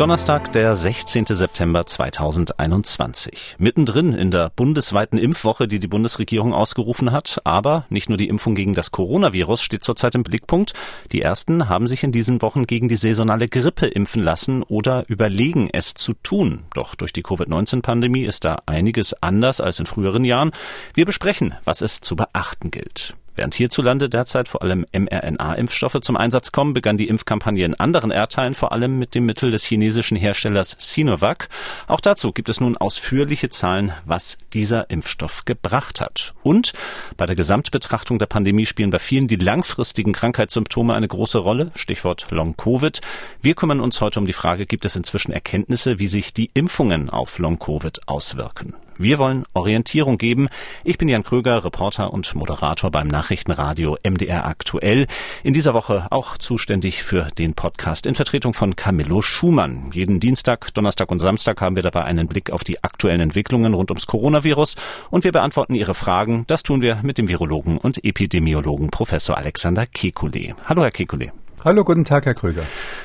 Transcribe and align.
Donnerstag, 0.00 0.54
der 0.54 0.76
16. 0.76 1.26
September 1.26 1.84
2021. 1.84 3.56
Mittendrin 3.58 4.14
in 4.14 4.30
der 4.30 4.48
bundesweiten 4.48 5.18
Impfwoche, 5.18 5.68
die 5.68 5.78
die 5.78 5.88
Bundesregierung 5.88 6.54
ausgerufen 6.54 7.12
hat. 7.12 7.42
Aber 7.44 7.84
nicht 7.90 8.08
nur 8.08 8.16
die 8.16 8.28
Impfung 8.28 8.54
gegen 8.54 8.72
das 8.72 8.92
Coronavirus 8.92 9.60
steht 9.60 9.84
zurzeit 9.84 10.14
im 10.14 10.22
Blickpunkt. 10.22 10.72
Die 11.12 11.20
ersten 11.20 11.68
haben 11.68 11.86
sich 11.86 12.02
in 12.02 12.12
diesen 12.12 12.40
Wochen 12.40 12.66
gegen 12.66 12.88
die 12.88 12.96
saisonale 12.96 13.46
Grippe 13.46 13.88
impfen 13.88 14.24
lassen 14.24 14.62
oder 14.62 15.04
überlegen, 15.08 15.68
es 15.70 15.92
zu 15.92 16.14
tun. 16.14 16.62
Doch 16.72 16.94
durch 16.94 17.12
die 17.12 17.22
Covid-19-Pandemie 17.22 18.24
ist 18.24 18.46
da 18.46 18.62
einiges 18.64 19.12
anders 19.22 19.60
als 19.60 19.80
in 19.80 19.86
früheren 19.86 20.24
Jahren. 20.24 20.52
Wir 20.94 21.04
besprechen, 21.04 21.56
was 21.64 21.82
es 21.82 22.00
zu 22.00 22.16
beachten 22.16 22.70
gilt. 22.70 23.16
Während 23.40 23.54
hierzulande 23.54 24.10
derzeit 24.10 24.50
vor 24.50 24.60
allem 24.60 24.84
mRNA-Impfstoffe 24.92 26.02
zum 26.02 26.18
Einsatz 26.18 26.52
kommen, 26.52 26.74
begann 26.74 26.98
die 26.98 27.08
Impfkampagne 27.08 27.64
in 27.64 27.72
anderen 27.72 28.10
Erdteilen 28.10 28.54
vor 28.54 28.72
allem 28.72 28.98
mit 28.98 29.14
dem 29.14 29.24
Mittel 29.24 29.50
des 29.50 29.64
chinesischen 29.64 30.18
Herstellers 30.18 30.76
Sinovac. 30.78 31.48
Auch 31.86 32.00
dazu 32.00 32.32
gibt 32.32 32.50
es 32.50 32.60
nun 32.60 32.76
ausführliche 32.76 33.48
Zahlen, 33.48 33.94
was 34.04 34.36
dieser 34.52 34.90
Impfstoff 34.90 35.46
gebracht 35.46 36.02
hat. 36.02 36.34
Und 36.42 36.74
bei 37.16 37.24
der 37.24 37.34
Gesamtbetrachtung 37.34 38.18
der 38.18 38.26
Pandemie 38.26 38.66
spielen 38.66 38.90
bei 38.90 38.98
vielen 38.98 39.26
die 39.26 39.36
langfristigen 39.36 40.12
Krankheitssymptome 40.12 40.92
eine 40.92 41.08
große 41.08 41.38
Rolle. 41.38 41.70
Stichwort 41.74 42.26
Long-Covid. 42.28 43.00
Wir 43.40 43.54
kümmern 43.54 43.80
uns 43.80 44.02
heute 44.02 44.20
um 44.20 44.26
die 44.26 44.34
Frage, 44.34 44.66
gibt 44.66 44.84
es 44.84 44.96
inzwischen 44.96 45.32
Erkenntnisse, 45.32 45.98
wie 45.98 46.08
sich 46.08 46.34
die 46.34 46.50
Impfungen 46.52 47.08
auf 47.08 47.38
Long-Covid 47.38 48.06
auswirken? 48.06 48.74
Wir 49.00 49.18
wollen 49.18 49.44
Orientierung 49.54 50.18
geben. 50.18 50.50
Ich 50.84 50.98
bin 50.98 51.08
Jan 51.08 51.22
Kröger, 51.22 51.64
Reporter 51.64 52.12
und 52.12 52.34
Moderator 52.34 52.90
beim 52.90 53.08
Nachrichtenradio 53.08 53.96
MDR 54.06 54.44
aktuell. 54.44 55.06
In 55.42 55.54
dieser 55.54 55.72
Woche 55.72 56.06
auch 56.10 56.36
zuständig 56.36 57.02
für 57.02 57.28
den 57.38 57.54
Podcast 57.54 58.06
in 58.06 58.14
Vertretung 58.14 58.52
von 58.52 58.76
Camillo 58.76 59.22
Schumann. 59.22 59.90
Jeden 59.94 60.20
Dienstag, 60.20 60.74
Donnerstag 60.74 61.10
und 61.10 61.18
Samstag 61.18 61.62
haben 61.62 61.76
wir 61.76 61.82
dabei 61.82 62.04
einen 62.04 62.28
Blick 62.28 62.50
auf 62.50 62.62
die 62.62 62.84
aktuellen 62.84 63.22
Entwicklungen 63.22 63.72
rund 63.72 63.90
ums 63.90 64.06
Coronavirus 64.06 64.76
und 65.08 65.24
wir 65.24 65.32
beantworten 65.32 65.74
Ihre 65.74 65.94
Fragen. 65.94 66.44
Das 66.46 66.62
tun 66.62 66.82
wir 66.82 66.98
mit 67.02 67.16
dem 67.16 67.26
Virologen 67.26 67.78
und 67.78 68.04
Epidemiologen 68.04 68.90
Professor 68.90 69.38
Alexander 69.38 69.84
Kekulé. 69.84 70.54
Hallo, 70.66 70.82
Herr 70.82 70.90
Kekulé. 70.90 71.30
Hallo, 71.62 71.84
guten 71.84 72.06
Tag, 72.06 72.24
Herr 72.24 72.32
Krüger. 72.32 72.62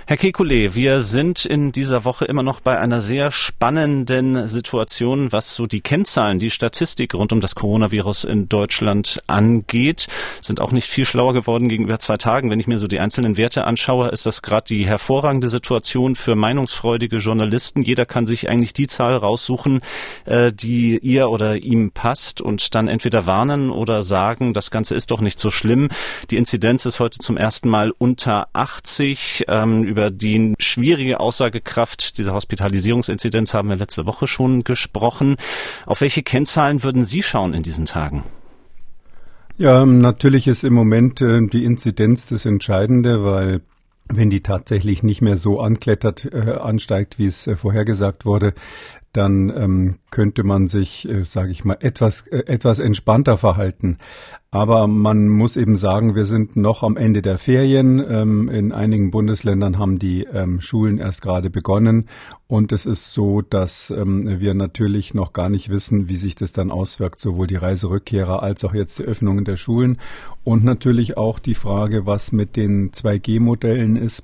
Herr 0.08 0.16
Kekulé, 0.16 0.76
wir 0.76 1.02
sind 1.02 1.46
in 1.46 1.74
dieser 1.74 2.06
Woche 2.06 2.24
immer 2.24 2.42
noch 2.42 2.62
bei 2.62 2.80
einer 2.80 3.02
sehr 3.02 3.30
spannenden 3.30 4.48
Situation, 4.48 5.34
was 5.34 5.56
so 5.56 5.66
die 5.66 5.82
Kennzahlen, 5.82 6.40
die 6.40 6.50
Statistik 6.50 7.16
rund 7.16 7.34
um 7.34 7.42
das 7.42 7.56
Coronavirus 7.56 8.24
in 8.24 8.48
Deutschland 8.48 9.22
angeht. 9.28 10.08
Sind 10.42 10.62
auch 10.62 10.72
nicht 10.72 10.88
viel 10.88 11.04
schlauer 11.04 11.34
geworden 11.34 11.68
gegenüber 11.68 12.00
zwei 12.00 12.16
Tagen. 12.16 12.50
Wenn 12.50 12.62
ich 12.62 12.68
mir 12.68 12.78
so 12.78 12.88
die 12.88 13.02
einzelnen 13.02 13.36
Werte 13.36 13.66
anschaue, 13.66 14.08
ist 14.08 14.26
das 14.26 14.42
gerade 14.42 14.68
die 14.68 14.86
hervorragende 14.86 15.50
Situation 15.50 16.16
für 16.16 16.36
meinungsfreudige 16.36 17.18
Journalisten. 17.18 17.82
Jeder 17.82 18.06
kann 18.06 18.26
sich 18.26 18.50
eigentlich 18.50 18.72
die 18.72 18.88
Zahl 18.88 19.18
raussuchen, 19.18 19.82
äh, 20.24 20.54
die 20.54 20.98
ihr 21.00 21.30
oder 21.30 21.58
ihm 21.58 21.92
passt 21.92 22.40
und 22.40 22.74
dann 22.74 22.88
entweder 22.88 23.26
warnen 23.26 23.70
oder 23.70 24.02
sagen, 24.02 24.54
das 24.54 24.72
Ganze 24.72 24.96
ist 24.96 25.12
doch 25.12 25.20
nicht 25.20 25.40
so 25.40 25.52
schlimm. 25.52 25.90
Die 26.32 26.38
Inzidenz 26.38 26.86
ist 26.86 27.02
heute 27.02 27.20
zum 27.20 27.36
ersten 27.36 27.68
Mal 27.68 27.92
unter 27.98 28.45
80. 28.54 29.46
Ähm, 29.48 29.84
über 29.84 30.10
die 30.10 30.54
schwierige 30.60 31.20
Aussagekraft 31.20 32.18
dieser 32.18 32.34
Hospitalisierungsinzidenz 32.34 33.54
haben 33.54 33.70
wir 33.70 33.76
letzte 33.76 34.06
Woche 34.06 34.28
schon 34.28 34.64
gesprochen. 34.64 35.38
Auf 35.86 36.02
welche 36.02 36.24
Kennzahlen 36.24 36.84
würden 36.84 37.06
Sie 37.06 37.24
schauen 37.24 37.54
in 37.54 37.64
diesen 37.64 37.86
Tagen? 37.86 38.24
Ja, 39.58 39.86
natürlich 39.86 40.48
ist 40.48 40.64
im 40.64 40.74
Moment 40.74 41.22
äh, 41.22 41.46
die 41.48 41.64
Inzidenz 41.64 42.28
das 42.28 42.46
Entscheidende, 42.46 43.24
weil 43.24 43.62
wenn 44.08 44.30
die 44.30 44.42
tatsächlich 44.42 45.02
nicht 45.02 45.22
mehr 45.22 45.38
so 45.38 45.60
anklettert, 45.60 46.26
äh, 46.26 46.52
ansteigt, 46.60 47.18
wie 47.18 47.26
es 47.26 47.48
äh, 47.48 47.56
vorhergesagt 47.56 48.26
wurde, 48.26 48.54
dann 49.16 49.50
ähm, 49.50 49.96
könnte 50.12 50.44
man 50.44 50.68
sich, 50.68 51.08
äh, 51.08 51.24
sage 51.24 51.52
ich 51.52 51.66
mal, 51.66 51.78
etwas 51.80 52.22
äh, 52.28 52.44
etwas 52.48 52.80
entspannter 52.80 53.38
verhalten. 53.38 53.98
Aber 54.52 54.88
man 54.88 55.28
muss 55.28 55.58
eben 55.58 55.76
sagen, 55.76 56.16
wir 56.16 56.24
sind 56.24 56.56
noch 56.56 56.82
am 56.82 56.96
Ende 56.96 57.22
der 57.22 57.38
Ferien. 57.38 58.04
Ähm, 58.08 58.48
in 58.48 58.72
einigen 58.72 59.12
Bundesländern 59.12 59.78
haben 59.78 60.00
die 60.00 60.24
ähm, 60.24 60.62
Schulen 60.62 60.98
erst 60.98 61.22
gerade 61.22 61.50
begonnen 61.50 62.08
und 62.48 62.72
es 62.72 62.86
ist 62.86 63.12
so, 63.12 63.42
dass 63.42 63.90
ähm, 63.90 64.40
wir 64.40 64.54
natürlich 64.54 65.14
noch 65.14 65.34
gar 65.34 65.50
nicht 65.50 65.70
wissen, 65.70 66.10
wie 66.10 66.18
sich 66.18 66.36
das 66.36 66.52
dann 66.52 66.72
auswirkt, 66.72 67.20
sowohl 67.20 67.48
die 67.48 67.56
Reiserückkehrer 67.56 68.44
als 68.44 68.64
auch 68.64 68.74
jetzt 68.74 69.00
die 69.00 69.04
Öffnungen 69.04 69.46
der 69.46 69.58
Schulen 69.58 69.98
und 70.44 70.64
natürlich 70.64 71.18
auch 71.18 71.40
die 71.40 71.56
Frage, 71.56 72.06
was 72.06 72.32
mit 72.32 72.56
den 72.56 72.92
2G-Modellen 72.92 73.96
ist 73.96 74.24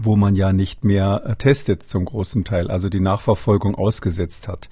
wo 0.00 0.16
man 0.16 0.36
ja 0.36 0.52
nicht 0.52 0.84
mehr 0.84 1.22
äh, 1.24 1.36
testet 1.36 1.82
zum 1.82 2.04
großen 2.04 2.44
Teil, 2.44 2.70
also 2.70 2.88
die 2.88 3.00
Nachverfolgung 3.00 3.74
ausgesetzt 3.74 4.48
hat. 4.48 4.68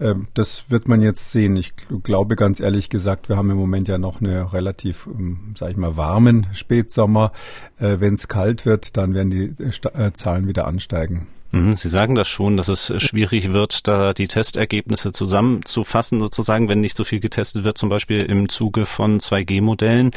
Ähm, 0.00 0.26
das 0.34 0.70
wird 0.70 0.88
man 0.88 1.02
jetzt 1.02 1.30
sehen. 1.30 1.56
Ich 1.56 1.74
glaube 2.02 2.36
ganz 2.36 2.60
ehrlich 2.60 2.90
gesagt, 2.90 3.28
wir 3.28 3.36
haben 3.36 3.50
im 3.50 3.56
Moment 3.56 3.88
ja 3.88 3.98
noch 3.98 4.20
eine 4.20 4.52
relativ, 4.52 5.06
ähm, 5.06 5.54
sag 5.56 5.70
ich 5.70 5.76
mal, 5.76 5.96
warmen 5.96 6.46
Spätsommer. 6.52 7.32
Äh, 7.78 8.00
Wenn 8.00 8.14
es 8.14 8.28
kalt 8.28 8.66
wird, 8.66 8.96
dann 8.96 9.14
werden 9.14 9.30
die 9.30 9.54
äh, 9.62 10.12
Zahlen 10.12 10.48
wieder 10.48 10.66
ansteigen. 10.66 11.26
Mhm, 11.54 11.76
Sie 11.76 11.88
sagen 11.88 12.16
das 12.16 12.26
schon, 12.26 12.56
dass 12.56 12.66
es 12.66 12.92
schwierig 12.98 13.52
wird, 13.52 13.86
da 13.86 14.12
die 14.12 14.26
Testergebnisse 14.26 15.12
zusammenzufassen, 15.12 16.18
sozusagen, 16.18 16.68
wenn 16.68 16.80
nicht 16.80 16.96
so 16.96 17.04
viel 17.04 17.20
getestet 17.20 17.62
wird, 17.62 17.78
zum 17.78 17.88
Beispiel 17.88 18.24
im 18.24 18.48
Zuge 18.48 18.86
von 18.86 19.20
2G-Modellen. 19.20 20.10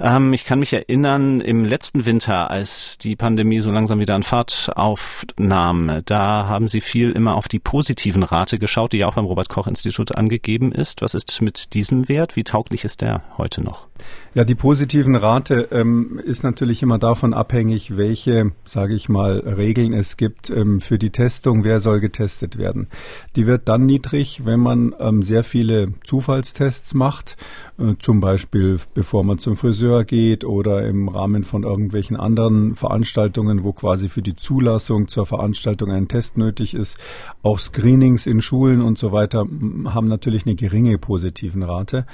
Ähm, 0.00 0.32
ich 0.32 0.44
kann 0.44 0.58
mich 0.58 0.72
erinnern, 0.72 1.40
im 1.40 1.64
letzten 1.64 2.06
Winter, 2.06 2.50
als 2.50 2.98
die 2.98 3.14
Pandemie 3.14 3.60
so 3.60 3.70
langsam 3.70 4.00
wieder 4.00 4.16
an 4.16 4.24
Fahrt 4.24 4.72
aufnahm, 4.74 6.00
da 6.06 6.48
haben 6.48 6.66
Sie 6.66 6.80
viel 6.80 7.12
immer 7.12 7.36
auf 7.36 7.46
die 7.46 7.60
positiven 7.60 8.24
Rate 8.24 8.58
geschaut, 8.58 8.92
die 8.92 8.98
ja 8.98 9.06
auch 9.06 9.14
beim 9.14 9.26
Robert-Koch-Institut 9.26 10.16
angegeben 10.16 10.72
ist. 10.72 11.02
Was 11.02 11.14
ist 11.14 11.40
mit 11.40 11.74
diesem 11.74 12.08
Wert? 12.08 12.34
Wie 12.34 12.42
tauglich 12.42 12.84
ist 12.84 13.00
der 13.00 13.22
heute 13.38 13.62
noch? 13.62 13.86
Ja, 14.34 14.44
die 14.44 14.54
positiven 14.54 15.14
Rate 15.14 15.68
ähm, 15.72 16.20
ist 16.24 16.42
natürlich 16.42 16.82
immer 16.82 16.98
davon 16.98 17.34
abhängig, 17.34 17.96
welche, 17.96 18.52
sage 18.64 18.94
ich 18.94 19.08
mal, 19.08 19.38
Regeln 19.40 19.92
es 19.92 20.16
gibt 20.16 20.50
ähm, 20.50 20.79
für 20.80 20.98
die 20.98 21.10
Testung, 21.10 21.64
wer 21.64 21.80
soll 21.80 22.00
getestet 22.00 22.58
werden. 22.58 22.88
Die 23.36 23.46
wird 23.46 23.68
dann 23.68 23.86
niedrig, 23.86 24.42
wenn 24.44 24.60
man 24.60 24.94
ähm, 24.98 25.22
sehr 25.22 25.44
viele 25.44 25.94
Zufallstests 26.04 26.94
macht, 26.94 27.36
äh, 27.78 27.94
zum 27.98 28.20
Beispiel 28.20 28.78
bevor 28.94 29.24
man 29.24 29.38
zum 29.38 29.56
Friseur 29.56 30.04
geht 30.04 30.44
oder 30.44 30.86
im 30.86 31.08
Rahmen 31.08 31.44
von 31.44 31.62
irgendwelchen 31.62 32.16
anderen 32.16 32.74
Veranstaltungen, 32.74 33.64
wo 33.64 33.72
quasi 33.72 34.08
für 34.08 34.22
die 34.22 34.34
Zulassung 34.34 35.08
zur 35.08 35.26
Veranstaltung 35.26 35.90
ein 35.90 36.08
Test 36.08 36.38
nötig 36.38 36.74
ist. 36.74 36.98
Auch 37.42 37.58
Screenings 37.58 38.26
in 38.26 38.42
Schulen 38.42 38.82
und 38.82 38.98
so 38.98 39.12
weiter 39.12 39.46
haben 39.86 40.08
natürlich 40.08 40.46
eine 40.46 40.54
geringe 40.54 40.98
positiven 40.98 41.62
Rate. 41.62 42.06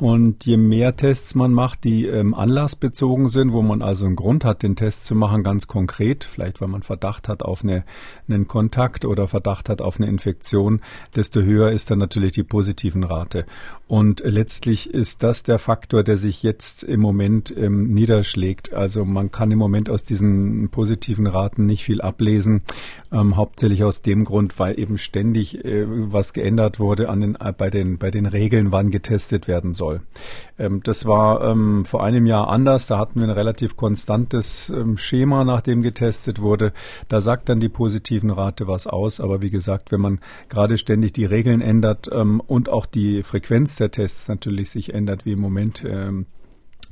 Und 0.00 0.46
je 0.46 0.56
mehr 0.56 0.94
Tests 0.94 1.34
man 1.34 1.52
macht, 1.52 1.82
die 1.82 2.06
ähm, 2.06 2.32
anlassbezogen 2.32 3.28
sind, 3.28 3.52
wo 3.52 3.62
man 3.62 3.82
also 3.82 4.06
einen 4.06 4.14
Grund 4.14 4.44
hat, 4.44 4.62
den 4.62 4.76
Test 4.76 5.04
zu 5.04 5.16
machen, 5.16 5.42
ganz 5.42 5.66
konkret, 5.66 6.22
vielleicht 6.22 6.60
weil 6.60 6.68
man 6.68 6.84
Verdacht 6.84 7.26
hat 7.26 7.42
auf 7.42 7.64
eine, 7.64 7.84
einen 8.28 8.46
Kontakt 8.46 9.04
oder 9.04 9.26
Verdacht 9.26 9.68
hat 9.68 9.82
auf 9.82 9.98
eine 9.98 10.08
Infektion, 10.08 10.82
desto 11.16 11.40
höher 11.40 11.72
ist 11.72 11.90
dann 11.90 11.98
natürlich 11.98 12.30
die 12.30 12.44
positiven 12.44 13.02
Rate. 13.02 13.44
Und 13.88 14.22
letztlich 14.24 14.88
ist 14.94 15.24
das 15.24 15.42
der 15.42 15.58
Faktor, 15.58 16.04
der 16.04 16.16
sich 16.16 16.44
jetzt 16.44 16.84
im 16.84 17.00
Moment 17.00 17.52
ähm, 17.56 17.88
niederschlägt. 17.88 18.72
Also 18.72 19.04
man 19.04 19.32
kann 19.32 19.50
im 19.50 19.58
Moment 19.58 19.90
aus 19.90 20.04
diesen 20.04 20.68
positiven 20.68 21.26
Raten 21.26 21.66
nicht 21.66 21.82
viel 21.82 22.02
ablesen, 22.02 22.62
ähm, 23.10 23.34
hauptsächlich 23.34 23.82
aus 23.82 24.00
dem 24.02 24.24
Grund, 24.24 24.60
weil 24.60 24.78
eben 24.78 24.96
ständig 24.96 25.64
äh, 25.64 25.86
was 25.88 26.34
geändert 26.34 26.78
wurde 26.78 27.08
an 27.08 27.20
den, 27.20 27.34
äh, 27.34 27.52
bei, 27.56 27.68
den, 27.68 27.98
bei 27.98 28.12
den 28.12 28.26
Regeln, 28.26 28.70
wann 28.70 28.92
getestet 28.92 29.48
werden 29.48 29.72
soll 29.72 29.87
soll. 29.88 30.00
Ähm, 30.58 30.80
das 30.82 31.06
war 31.06 31.42
ähm, 31.42 31.84
vor 31.84 32.04
einem 32.04 32.26
Jahr 32.26 32.48
anders. 32.48 32.86
Da 32.86 32.98
hatten 32.98 33.20
wir 33.20 33.26
ein 33.26 33.34
relativ 33.34 33.76
konstantes 33.76 34.70
ähm, 34.70 34.96
Schema, 34.96 35.44
nach 35.44 35.60
dem 35.60 35.82
getestet 35.82 36.40
wurde. 36.40 36.72
Da 37.08 37.20
sagt 37.20 37.48
dann 37.48 37.60
die 37.60 37.68
positiven 37.68 38.30
Rate 38.30 38.66
was 38.66 38.86
aus. 38.86 39.20
Aber 39.20 39.42
wie 39.42 39.50
gesagt, 39.50 39.92
wenn 39.92 40.00
man 40.00 40.20
gerade 40.48 40.78
ständig 40.78 41.12
die 41.12 41.24
Regeln 41.24 41.60
ändert 41.60 42.08
ähm, 42.12 42.40
und 42.46 42.68
auch 42.68 42.86
die 42.86 43.22
Frequenz 43.22 43.76
der 43.76 43.90
Tests 43.90 44.28
natürlich 44.28 44.70
sich 44.70 44.94
ändert, 44.94 45.24
wie 45.24 45.32
im 45.32 45.40
Moment, 45.40 45.84
ähm, 45.84 46.26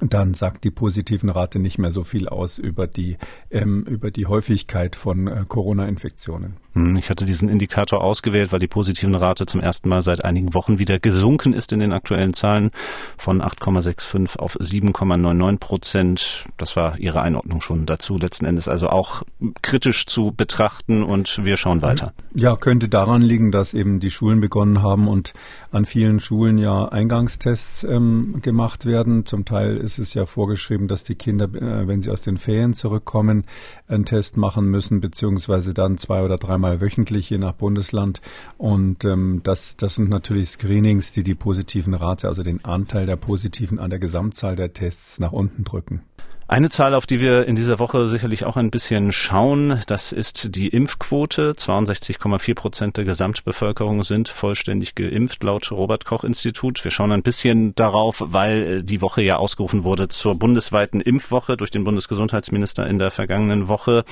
dann 0.01 0.35
sagt 0.35 0.65
die 0.65 0.71
positiven 0.71 1.31
Rate 1.31 1.59
nicht 1.59 1.79
mehr 1.79 1.93
so 1.93 2.05
viel 2.05 2.29
aus 2.29 2.59
über 2.59 2.87
die, 2.87 3.17
ähm, 3.51 3.85
über 3.85 4.11
die 4.11 4.27
Häufigkeit 4.27 4.97
von 4.97 5.27
äh, 5.27 5.45
Corona-Infektionen. 5.47 6.57
Hm, 6.77 6.97
ich 6.97 7.09
hatte 7.09 7.25
diesen 7.25 7.49
Indikator 7.49 8.05
ausgewählt, 8.05 8.53
weil 8.53 8.61
die 8.61 8.69
positiven 8.69 9.15
Rate 9.15 9.47
zum 9.47 9.61
ersten 9.61 9.89
Mal 9.89 10.03
seit 10.03 10.25
einigen 10.25 10.53
Wochen 10.53 10.79
wieder 10.79 10.99
gesunken 10.99 11.55
ist 11.55 11.73
in 11.73 11.81
den 11.81 11.93
aktuellen 11.93 12.35
Zahlen 12.35 12.71
von 13.17 13.41
8,65 13.41 14.39
auf 14.39 14.57
7,99 14.57 15.59
Prozent. 15.59 16.45
Das 16.59 16.77
war 16.77 16.99
Ihre 16.99 17.23
Einordnung 17.23 17.63
schon 17.63 17.87
dazu 17.87 18.19
letzten 18.19 18.45
Endes. 18.45 18.69
Also 18.69 18.91
auch 18.91 19.23
kritisch 19.63 20.05
zu 20.05 20.33
betrachten 20.37 21.03
und 21.03 21.43
wir 21.45 21.57
schauen 21.57 21.81
weiter. 21.81 22.13
Ja, 22.35 22.57
könnte 22.57 22.91
daran 22.91 23.23
liegen, 23.23 23.53
dass 23.53 23.73
eben 23.73 23.99
die 23.99 24.11
Schulen 24.11 24.41
begonnen 24.41 24.83
haben 24.83 25.09
und 25.09 25.33
an 25.71 25.87
vielen 25.87 26.21
Schulen 26.21 26.59
ja 26.59 26.87
Eingangstests 26.89 27.85
ähm, 27.85 28.41
gemacht 28.43 28.85
werden. 28.85 29.25
Zum 29.25 29.47
Teil 29.47 29.79
ist 29.87 29.99
es 29.99 30.13
ja 30.13 30.27
vorgeschrieben, 30.27 30.89
dass 30.89 31.05
die 31.05 31.15
Kinder, 31.15 31.47
äh, 31.47 31.89
wenn 31.89 32.03
sie 32.03 32.11
aus 32.11 32.23
den 32.23 32.37
Ferien 32.37 32.75
zurückkommen, 32.75 33.45
einen 33.89 34.05
Test 34.05 34.37
machen 34.37 34.67
müssen, 34.67 35.01
beziehungsweise 35.01 35.73
dann 35.73 35.97
zwei 35.97 36.23
oder 36.23 36.37
dreimal 36.37 36.81
wöchentlich, 36.81 37.31
je 37.31 37.39
nach 37.39 37.53
Bundesland. 37.53 38.21
Und 38.59 39.05
ähm, 39.05 39.41
das, 39.43 39.77
das 39.77 39.95
sind 39.95 40.11
natürlich 40.11 40.51
Screenings, 40.51 41.13
die 41.13 41.23
die 41.23 41.35
positiven 41.35 41.95
Rate, 41.95 42.29
also 42.29 42.43
den 42.43 42.65
Anteil 42.65 43.07
der 43.07 43.17
positiven 43.17 43.79
an 43.79 43.89
der 43.91 43.99
Gesamtzahl 43.99 44.57
der 44.57 44.75
Tests 44.75 45.21
nach 45.21 45.33
unten 45.33 45.65
drücken. 45.65 46.03
Eine 46.49 46.71
Zahl, 46.71 46.95
auf 46.95 47.07
die 47.07 47.21
wir 47.21 47.47
in 47.47 47.57
dieser 47.57 47.81
Woche 47.81 48.07
sicherlich 48.07 48.45
auch 48.45 48.57
ein 48.57 48.71
bisschen 48.71 49.11
schauen, 49.11 49.81
das 49.89 50.13
ist 50.13 50.55
die 50.55 50.69
Impfquote. 50.69 51.55
62,4 51.55 52.55
Prozent 52.55 52.97
der 52.97 53.05
Gesamtbevölkerung 53.05 54.05
sind 54.05 54.29
vollständig 54.29 54.95
geimpft 54.95 55.43
laut 55.43 55.73
Robert 55.73 56.05
Koch 56.05 56.23
Institut. 56.23 56.85
Wir 56.85 56.93
schauen 56.93 57.11
ein 57.11 57.25
bisschen 57.25 57.75
darauf, 57.75 58.23
weil 58.25 58.63
äh, 58.63 58.83
die 58.85 59.03
Woche 59.03 59.23
ja 59.23 59.39
ausgerufen 59.39 59.83
wurde 59.83 60.07
zur 60.07 60.39
bundesweiten 60.39 61.01
Impfwoche 61.01 61.57
durch 61.57 61.73
den 61.73 61.83
Bundesgesundheitsminister 61.83 62.87
in 62.87 63.01
der 63.01 63.11
vergangenen 63.11 63.67
Woche. 63.67 64.05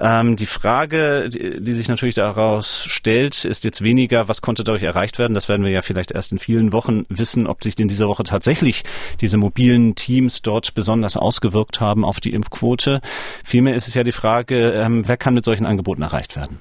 Ähm, 0.00 0.36
die 0.36 0.46
Frage, 0.46 1.28
die, 1.28 1.60
die 1.60 1.72
sich 1.72 1.88
natürlich 1.88 2.14
daraus 2.14 2.82
stellt, 2.88 3.44
ist 3.44 3.62
jetzt 3.62 3.82
weniger, 3.82 4.26
was 4.26 4.40
konnte 4.40 4.64
dadurch 4.64 4.84
erreicht 4.84 5.18
werden? 5.18 5.34
Das 5.34 5.50
werden 5.50 5.66
wir 5.66 5.70
ja 5.70 5.82
vielleicht 5.82 6.12
erst 6.12 6.32
in 6.32 6.38
vielen 6.38 6.72
Wochen 6.72 7.04
wissen, 7.10 7.46
ob 7.46 7.62
sich 7.62 7.78
in 7.78 7.88
dieser 7.88 8.08
Woche 8.08 8.24
tatsächlich 8.24 8.84
diese 9.20 9.36
mobilen 9.36 9.94
Teams 9.96 10.40
dort 10.40 10.72
besonders 10.72 11.18
ausgewirkt 11.18 11.73
haben 11.80 12.04
auf 12.04 12.20
die 12.20 12.32
Impfquote. 12.32 13.00
Vielmehr 13.44 13.74
ist 13.74 13.88
es 13.88 13.94
ja 13.94 14.04
die 14.04 14.12
Frage, 14.12 14.72
ähm, 14.72 15.06
wer 15.06 15.16
kann 15.16 15.34
mit 15.34 15.44
solchen 15.44 15.66
Angeboten 15.66 16.02
erreicht 16.02 16.36
werden? 16.36 16.60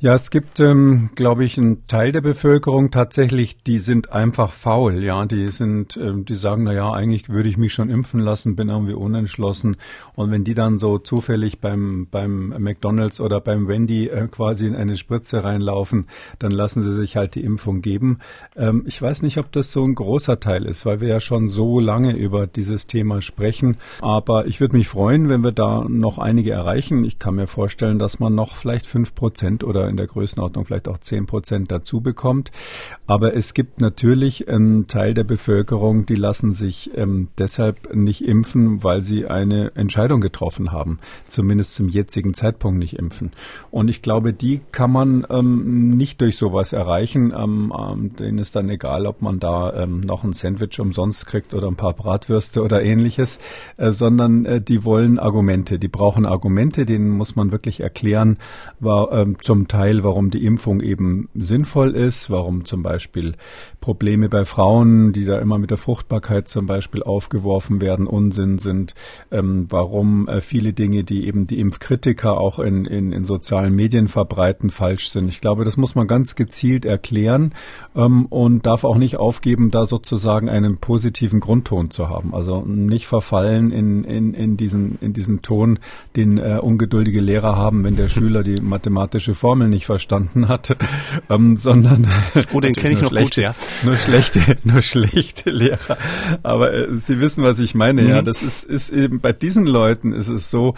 Ja, 0.00 0.14
es 0.14 0.30
gibt, 0.30 0.60
ähm, 0.60 1.10
glaube 1.16 1.44
ich, 1.44 1.58
einen 1.58 1.84
Teil 1.88 2.12
der 2.12 2.20
Bevölkerung 2.20 2.92
tatsächlich, 2.92 3.56
die 3.56 3.80
sind 3.80 4.12
einfach 4.12 4.52
faul. 4.52 5.02
Ja, 5.02 5.26
die 5.26 5.50
sind, 5.50 5.96
ähm, 5.96 6.24
die 6.24 6.36
sagen, 6.36 6.62
na 6.62 6.72
ja, 6.72 6.92
eigentlich 6.92 7.28
würde 7.28 7.48
ich 7.48 7.56
mich 7.56 7.72
schon 7.72 7.90
impfen 7.90 8.20
lassen, 8.20 8.54
bin 8.54 8.68
irgendwie 8.68 8.92
unentschlossen. 8.92 9.76
Und 10.14 10.30
wenn 10.30 10.44
die 10.44 10.54
dann 10.54 10.78
so 10.78 10.98
zufällig 10.98 11.58
beim 11.58 12.06
beim 12.12 12.54
McDonald's 12.60 13.20
oder 13.20 13.40
beim 13.40 13.66
Wendy 13.66 14.06
äh, 14.06 14.28
quasi 14.28 14.68
in 14.68 14.76
eine 14.76 14.96
Spritze 14.96 15.42
reinlaufen, 15.42 16.06
dann 16.38 16.52
lassen 16.52 16.84
sie 16.84 16.92
sich 16.92 17.16
halt 17.16 17.34
die 17.34 17.42
Impfung 17.42 17.82
geben. 17.82 18.20
Ähm, 18.54 18.84
ich 18.86 19.02
weiß 19.02 19.22
nicht, 19.22 19.38
ob 19.38 19.50
das 19.50 19.72
so 19.72 19.82
ein 19.82 19.96
großer 19.96 20.38
Teil 20.38 20.64
ist, 20.66 20.86
weil 20.86 21.00
wir 21.00 21.08
ja 21.08 21.18
schon 21.18 21.48
so 21.48 21.80
lange 21.80 22.14
über 22.16 22.46
dieses 22.46 22.86
Thema 22.86 23.20
sprechen. 23.20 23.78
Aber 24.00 24.46
ich 24.46 24.60
würde 24.60 24.76
mich 24.76 24.86
freuen, 24.86 25.28
wenn 25.28 25.42
wir 25.42 25.50
da 25.50 25.84
noch 25.88 26.18
einige 26.18 26.52
erreichen. 26.52 27.02
Ich 27.02 27.18
kann 27.18 27.34
mir 27.34 27.48
vorstellen, 27.48 27.98
dass 27.98 28.20
man 28.20 28.36
noch 28.36 28.54
vielleicht 28.54 28.86
fünf 28.86 29.16
Prozent 29.16 29.64
oder 29.64 29.87
in 29.88 29.96
der 29.96 30.06
Größenordnung 30.06 30.64
vielleicht 30.64 30.88
auch 30.88 30.98
zehn 30.98 31.26
Prozent 31.26 31.70
dazu 31.70 32.00
bekommt. 32.00 32.50
Aber 33.06 33.34
es 33.34 33.54
gibt 33.54 33.80
natürlich 33.80 34.48
einen 34.48 34.86
Teil 34.86 35.14
der 35.14 35.24
Bevölkerung, 35.24 36.06
die 36.06 36.14
lassen 36.14 36.52
sich 36.52 36.90
ähm, 36.94 37.28
deshalb 37.38 37.94
nicht 37.94 38.26
impfen, 38.26 38.84
weil 38.84 39.02
sie 39.02 39.26
eine 39.26 39.72
Entscheidung 39.74 40.20
getroffen 40.20 40.72
haben, 40.72 40.98
zumindest 41.28 41.74
zum 41.74 41.88
jetzigen 41.88 42.34
Zeitpunkt 42.34 42.78
nicht 42.78 42.98
impfen. 42.98 43.32
Und 43.70 43.88
ich 43.88 44.02
glaube, 44.02 44.32
die 44.32 44.60
kann 44.72 44.92
man 44.92 45.26
ähm, 45.30 45.90
nicht 45.90 46.20
durch 46.20 46.36
sowas 46.36 46.72
erreichen. 46.72 47.32
Ähm, 47.36 47.72
ähm, 47.78 48.16
denen 48.16 48.38
ist 48.38 48.56
dann 48.56 48.68
egal, 48.68 49.06
ob 49.06 49.22
man 49.22 49.40
da 49.40 49.72
ähm, 49.74 50.00
noch 50.00 50.24
ein 50.24 50.32
Sandwich 50.32 50.78
umsonst 50.80 51.26
kriegt 51.26 51.54
oder 51.54 51.68
ein 51.68 51.76
paar 51.76 51.94
Bratwürste 51.94 52.62
oder 52.62 52.82
ähnliches, 52.82 53.38
äh, 53.76 53.90
sondern 53.90 54.44
äh, 54.44 54.60
die 54.60 54.84
wollen 54.84 55.18
Argumente. 55.18 55.78
Die 55.78 55.88
brauchen 55.88 56.26
Argumente, 56.26 56.86
denen 56.86 57.10
muss 57.10 57.36
man 57.36 57.52
wirklich 57.52 57.80
erklären, 57.80 58.38
war 58.80 59.12
ähm, 59.12 59.36
zum 59.40 59.68
Teil 59.68 59.77
Teil, 59.78 60.02
warum 60.02 60.30
die 60.30 60.44
Impfung 60.44 60.80
eben 60.80 61.28
sinnvoll 61.34 61.94
ist, 61.94 62.30
warum 62.30 62.64
zum 62.64 62.82
Beispiel 62.82 63.34
Probleme 63.80 64.28
bei 64.28 64.44
Frauen, 64.44 65.12
die 65.12 65.24
da 65.24 65.38
immer 65.38 65.56
mit 65.56 65.70
der 65.70 65.76
Fruchtbarkeit 65.76 66.48
zum 66.48 66.66
Beispiel 66.66 67.04
aufgeworfen 67.04 67.80
werden, 67.80 68.08
Unsinn 68.08 68.58
sind, 68.58 68.96
ähm, 69.30 69.66
warum 69.68 70.26
äh, 70.26 70.40
viele 70.40 70.72
Dinge, 70.72 71.04
die 71.04 71.28
eben 71.28 71.46
die 71.46 71.60
Impfkritiker 71.60 72.40
auch 72.40 72.58
in, 72.58 72.86
in, 72.86 73.12
in 73.12 73.24
sozialen 73.24 73.72
Medien 73.76 74.08
verbreiten, 74.08 74.70
falsch 74.70 75.10
sind. 75.10 75.28
Ich 75.28 75.40
glaube, 75.40 75.62
das 75.62 75.76
muss 75.76 75.94
man 75.94 76.08
ganz 76.08 76.34
gezielt 76.34 76.84
erklären 76.84 77.54
ähm, 77.94 78.26
und 78.26 78.66
darf 78.66 78.82
auch 78.82 78.98
nicht 78.98 79.16
aufgeben, 79.16 79.70
da 79.70 79.86
sozusagen 79.86 80.48
einen 80.48 80.78
positiven 80.78 81.38
Grundton 81.38 81.92
zu 81.92 82.08
haben. 82.08 82.34
Also 82.34 82.62
nicht 82.62 83.06
verfallen 83.06 83.70
in, 83.70 84.02
in, 84.02 84.34
in, 84.34 84.56
diesen, 84.56 84.98
in 85.00 85.12
diesen 85.12 85.40
Ton, 85.40 85.78
den 86.16 86.38
äh, 86.38 86.58
ungeduldige 86.60 87.20
Lehrer 87.20 87.54
haben, 87.54 87.84
wenn 87.84 87.94
der 87.94 88.08
Schüler 88.08 88.42
die 88.42 88.60
mathematische 88.60 89.34
Formel 89.34 89.67
nicht 89.68 89.86
verstanden 89.86 90.48
hat, 90.48 90.76
ähm, 91.30 91.56
sondern 91.56 92.06
oh, 92.52 92.60
den 92.60 92.74
kenne 92.74 92.94
ich 92.94 93.02
noch 93.02 93.10
schlechte, 93.10 93.42
gut, 93.42 93.44
ja. 93.44 93.54
Nur 93.84 93.94
schlechte, 93.96 94.40
nur 94.64 94.80
schlechte 94.80 95.50
Lehrer. 95.50 95.96
Aber 96.42 96.72
äh, 96.72 96.94
Sie 96.96 97.20
wissen, 97.20 97.44
was 97.44 97.58
ich 97.58 97.74
meine. 97.74 98.02
Mhm. 98.02 98.08
Ja, 98.08 98.22
das 98.22 98.42
ist, 98.42 98.64
ist 98.64 98.90
eben 98.90 99.20
bei 99.20 99.32
diesen 99.32 99.66
Leuten 99.66 100.12
ist 100.12 100.28
es 100.28 100.50
so. 100.50 100.74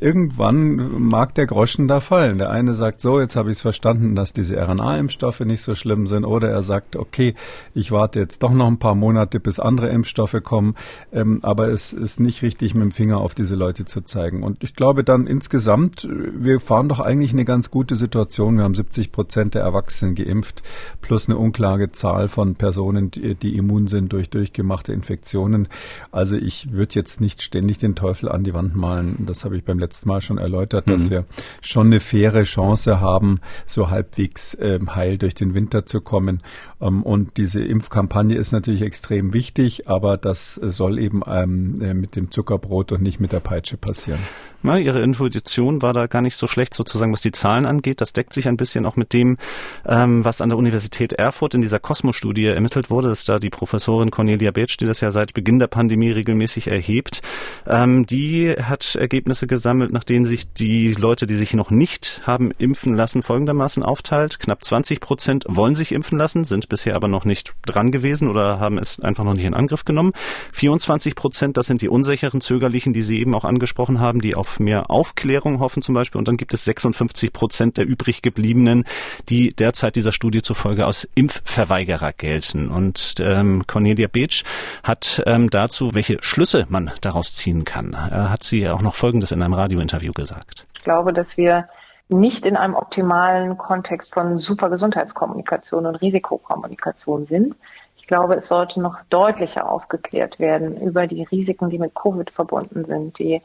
Irgendwann 0.00 1.08
mag 1.08 1.34
der 1.34 1.46
Groschen 1.46 1.88
da 1.88 2.00
fallen. 2.00 2.38
Der 2.38 2.50
eine 2.50 2.74
sagt 2.74 3.00
so, 3.00 3.20
jetzt 3.20 3.36
habe 3.36 3.50
ich 3.50 3.58
es 3.58 3.62
verstanden, 3.62 4.14
dass 4.14 4.32
diese 4.32 4.56
RNA-Impfstoffe 4.56 5.40
nicht 5.40 5.62
so 5.62 5.74
schlimm 5.74 6.06
sind, 6.06 6.24
oder 6.24 6.50
er 6.50 6.62
sagt, 6.62 6.96
okay, 6.96 7.34
ich 7.74 7.92
warte 7.92 8.20
jetzt 8.20 8.42
doch 8.42 8.52
noch 8.52 8.66
ein 8.66 8.78
paar 8.78 8.94
Monate, 8.94 9.40
bis 9.40 9.58
andere 9.58 9.88
Impfstoffe 9.88 10.36
kommen. 10.42 10.74
Ähm, 11.12 11.40
aber 11.42 11.68
es 11.68 11.92
ist 11.92 12.20
nicht 12.20 12.42
richtig, 12.42 12.74
mit 12.74 12.84
dem 12.84 12.92
Finger 12.92 13.18
auf 13.18 13.34
diese 13.34 13.54
Leute 13.54 13.84
zu 13.84 14.00
zeigen. 14.00 14.42
Und 14.42 14.64
ich 14.64 14.74
glaube 14.74 15.04
dann 15.04 15.26
insgesamt, 15.26 16.08
wir 16.08 16.60
fahren 16.60 16.88
doch 16.88 17.00
eigentlich 17.00 17.32
eine 17.32 17.44
ganz 17.44 17.70
gute 17.70 17.96
Situation 17.96 18.23
Situation. 18.24 18.56
Wir 18.56 18.64
haben 18.64 18.74
70 18.74 19.12
Prozent 19.12 19.54
der 19.54 19.62
Erwachsenen 19.62 20.14
geimpft, 20.14 20.62
plus 21.02 21.28
eine 21.28 21.36
unklare 21.36 21.92
Zahl 21.92 22.28
von 22.28 22.54
Personen, 22.54 23.10
die, 23.10 23.34
die 23.34 23.56
immun 23.56 23.86
sind 23.86 24.12
durch 24.12 24.30
durchgemachte 24.30 24.92
Infektionen. 24.92 25.68
Also 26.10 26.36
ich 26.36 26.72
würde 26.72 26.94
jetzt 26.94 27.20
nicht 27.20 27.42
ständig 27.42 27.78
den 27.78 27.94
Teufel 27.94 28.30
an 28.30 28.42
die 28.42 28.54
Wand 28.54 28.74
malen. 28.74 29.26
Das 29.26 29.44
habe 29.44 29.56
ich 29.56 29.64
beim 29.64 29.78
letzten 29.78 30.08
Mal 30.08 30.22
schon 30.22 30.38
erläutert, 30.38 30.88
dass 30.88 31.04
mhm. 31.04 31.10
wir 31.10 31.24
schon 31.60 31.88
eine 31.88 32.00
faire 32.00 32.44
Chance 32.44 33.00
haben, 33.00 33.40
so 33.66 33.90
halbwegs 33.90 34.54
äh, 34.54 34.80
heil 34.94 35.18
durch 35.18 35.34
den 35.34 35.52
Winter 35.52 35.84
zu 35.84 36.00
kommen. 36.00 36.40
Ähm, 36.84 37.02
und 37.02 37.36
diese 37.36 37.62
Impfkampagne 37.62 38.36
ist 38.36 38.52
natürlich 38.52 38.82
extrem 38.82 39.32
wichtig, 39.32 39.88
aber 39.88 40.16
das 40.16 40.54
soll 40.54 40.98
eben 40.98 41.22
ähm, 41.26 41.80
äh, 41.80 41.94
mit 41.94 42.16
dem 42.16 42.30
Zuckerbrot 42.30 42.92
und 42.92 43.02
nicht 43.02 43.20
mit 43.20 43.32
der 43.32 43.40
Peitsche 43.40 43.76
passieren. 43.76 44.20
Na, 44.66 44.78
ihre 44.78 45.02
Intuition 45.02 45.82
war 45.82 45.92
da 45.92 46.06
gar 46.06 46.22
nicht 46.22 46.36
so 46.36 46.46
schlecht, 46.46 46.72
sozusagen, 46.72 47.12
was 47.12 47.20
die 47.20 47.32
Zahlen 47.32 47.66
angeht. 47.66 48.00
Das 48.00 48.14
deckt 48.14 48.32
sich 48.32 48.48
ein 48.48 48.56
bisschen 48.56 48.86
auch 48.86 48.96
mit 48.96 49.12
dem, 49.12 49.36
ähm, 49.84 50.24
was 50.24 50.40
an 50.40 50.48
der 50.48 50.56
Universität 50.56 51.12
Erfurt 51.12 51.52
in 51.54 51.60
dieser 51.60 51.78
Cosmo-Studie 51.78 52.46
ermittelt 52.46 52.88
wurde. 52.88 53.10
Das 53.10 53.18
ist 53.20 53.28
da 53.28 53.38
die 53.38 53.50
Professorin 53.50 54.10
Cornelia 54.10 54.52
Betsch, 54.52 54.80
die 54.80 54.86
das 54.86 55.02
ja 55.02 55.10
seit 55.10 55.34
Beginn 55.34 55.58
der 55.58 55.66
Pandemie 55.66 56.12
regelmäßig 56.12 56.68
erhebt. 56.68 57.20
Ähm, 57.66 58.06
die 58.06 58.52
hat 58.52 58.94
Ergebnisse 58.94 59.46
gesammelt, 59.46 59.92
nach 59.92 60.02
denen 60.02 60.24
sich 60.24 60.54
die 60.54 60.92
Leute, 60.94 61.26
die 61.26 61.36
sich 61.36 61.52
noch 61.52 61.70
nicht 61.70 62.22
haben 62.24 62.50
impfen 62.56 62.94
lassen, 62.94 63.22
folgendermaßen 63.22 63.82
aufteilt. 63.82 64.38
Knapp 64.38 64.64
20 64.64 65.00
Prozent 65.00 65.44
wollen 65.46 65.74
sich 65.74 65.92
impfen 65.92 66.16
lassen, 66.16 66.46
sind 66.46 66.70
bisher 66.74 66.96
aber 66.96 67.06
noch 67.06 67.24
nicht 67.24 67.54
dran 67.64 67.92
gewesen 67.92 68.28
oder 68.28 68.58
haben 68.58 68.78
es 68.78 68.98
einfach 68.98 69.22
noch 69.22 69.34
nicht 69.34 69.44
in 69.44 69.54
Angriff 69.54 69.84
genommen. 69.84 70.12
24 70.52 71.14
Prozent, 71.14 71.56
das 71.56 71.66
sind 71.66 71.82
die 71.82 71.88
unsicheren 71.88 72.40
Zögerlichen, 72.40 72.92
die 72.92 73.04
Sie 73.04 73.20
eben 73.20 73.32
auch 73.36 73.44
angesprochen 73.44 74.00
haben, 74.00 74.20
die 74.20 74.34
auf 74.34 74.58
mehr 74.58 74.90
Aufklärung 74.90 75.60
hoffen 75.60 75.82
zum 75.82 75.94
Beispiel. 75.94 76.18
Und 76.18 76.26
dann 76.26 76.36
gibt 76.36 76.52
es 76.52 76.64
56 76.64 77.32
Prozent 77.32 77.76
der 77.76 77.86
übrig 77.86 78.22
gebliebenen, 78.22 78.84
die 79.28 79.50
derzeit 79.50 79.94
dieser 79.94 80.10
Studie 80.10 80.42
zufolge 80.42 80.84
als 80.84 81.08
Impfverweigerer 81.14 82.12
gelten. 82.12 82.68
Und 82.70 83.14
ähm, 83.20 83.62
Cornelia 83.68 84.08
Beetsch 84.08 84.42
hat 84.82 85.22
ähm, 85.26 85.50
dazu, 85.50 85.94
welche 85.94 86.18
Schlüsse 86.22 86.66
man 86.70 86.90
daraus 87.02 87.34
ziehen 87.34 87.64
kann, 87.64 87.92
äh, 87.92 88.30
hat 88.30 88.42
sie 88.42 88.68
auch 88.68 88.82
noch 88.82 88.96
Folgendes 88.96 89.30
in 89.30 89.42
einem 89.42 89.54
Radiointerview 89.54 90.12
gesagt. 90.12 90.66
Ich 90.76 90.82
glaube, 90.82 91.12
dass 91.12 91.36
wir 91.36 91.68
nicht 92.08 92.44
in 92.44 92.56
einem 92.56 92.74
optimalen 92.74 93.56
Kontext 93.56 94.12
von 94.12 94.38
Supergesundheitskommunikation 94.38 95.86
und 95.86 95.96
Risikokommunikation 95.96 97.26
sind. 97.26 97.56
Ich 97.96 98.06
glaube, 98.06 98.34
es 98.34 98.48
sollte 98.48 98.80
noch 98.80 99.02
deutlicher 99.04 99.70
aufgeklärt 99.70 100.38
werden 100.38 100.80
über 100.80 101.06
die 101.06 101.22
Risiken, 101.22 101.70
die 101.70 101.78
mit 101.78 101.94
Covid 101.94 102.30
verbunden 102.30 102.84
sind, 102.84 103.18
die 103.18 103.40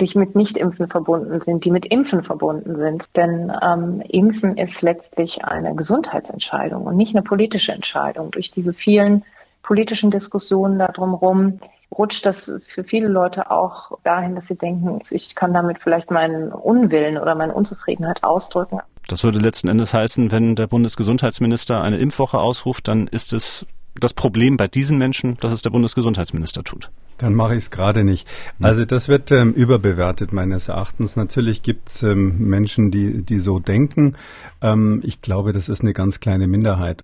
die 0.00 0.18
mit 0.18 0.34
Nichtimpfen 0.34 0.88
verbunden 0.88 1.40
sind, 1.40 1.64
die 1.64 1.70
mit 1.70 1.86
Impfen 1.86 2.24
verbunden 2.24 2.76
sind. 2.76 3.16
Denn 3.16 3.52
ähm, 3.62 4.02
Impfen 4.08 4.56
ist 4.56 4.82
letztlich 4.82 5.44
eine 5.44 5.74
Gesundheitsentscheidung 5.74 6.84
und 6.84 6.96
nicht 6.96 7.14
eine 7.14 7.22
politische 7.22 7.72
Entscheidung. 7.72 8.30
Durch 8.32 8.50
diese 8.50 8.72
vielen 8.72 9.24
politischen 9.62 10.10
Diskussionen 10.10 10.78
darum 10.78 11.14
rum 11.14 11.60
rutscht 11.96 12.26
das 12.26 12.52
für 12.66 12.84
viele 12.84 13.08
Leute 13.08 13.50
auch 13.50 13.98
dahin, 14.02 14.34
dass 14.34 14.48
sie 14.48 14.56
denken, 14.56 15.00
ich 15.10 15.34
kann 15.34 15.52
damit 15.52 15.78
vielleicht 15.78 16.10
meinen 16.10 16.52
Unwillen 16.52 17.18
oder 17.18 17.34
meine 17.34 17.54
Unzufriedenheit 17.54 18.22
ausdrücken. 18.22 18.80
Das 19.08 19.22
würde 19.22 19.38
letzten 19.38 19.68
Endes 19.68 19.92
heißen, 19.92 20.32
wenn 20.32 20.56
der 20.56 20.66
Bundesgesundheitsminister 20.66 21.80
eine 21.80 21.98
Impfwoche 21.98 22.38
ausruft, 22.38 22.88
dann 22.88 23.06
ist 23.06 23.32
es 23.32 23.66
das 24.00 24.14
Problem 24.14 24.56
bei 24.56 24.66
diesen 24.66 24.98
Menschen, 24.98 25.36
dass 25.36 25.52
es 25.52 25.62
der 25.62 25.70
Bundesgesundheitsminister 25.70 26.64
tut. 26.64 26.90
Dann 27.18 27.34
mache 27.34 27.54
ich 27.54 27.64
es 27.64 27.70
gerade 27.70 28.02
nicht. 28.04 28.28
Also 28.60 28.84
das 28.84 29.08
wird 29.08 29.30
ähm, 29.30 29.52
überbewertet 29.52 30.32
meines 30.32 30.68
Erachtens. 30.68 31.16
Natürlich 31.16 31.62
gibt 31.62 31.88
es 31.88 32.02
ähm, 32.02 32.48
Menschen, 32.48 32.90
die, 32.90 33.22
die 33.22 33.38
so 33.40 33.58
denken. 33.60 34.14
Ähm, 34.60 35.00
ich 35.04 35.22
glaube, 35.22 35.52
das 35.52 35.68
ist 35.68 35.82
eine 35.82 35.92
ganz 35.92 36.20
kleine 36.20 36.46
Minderheit. 36.46 37.02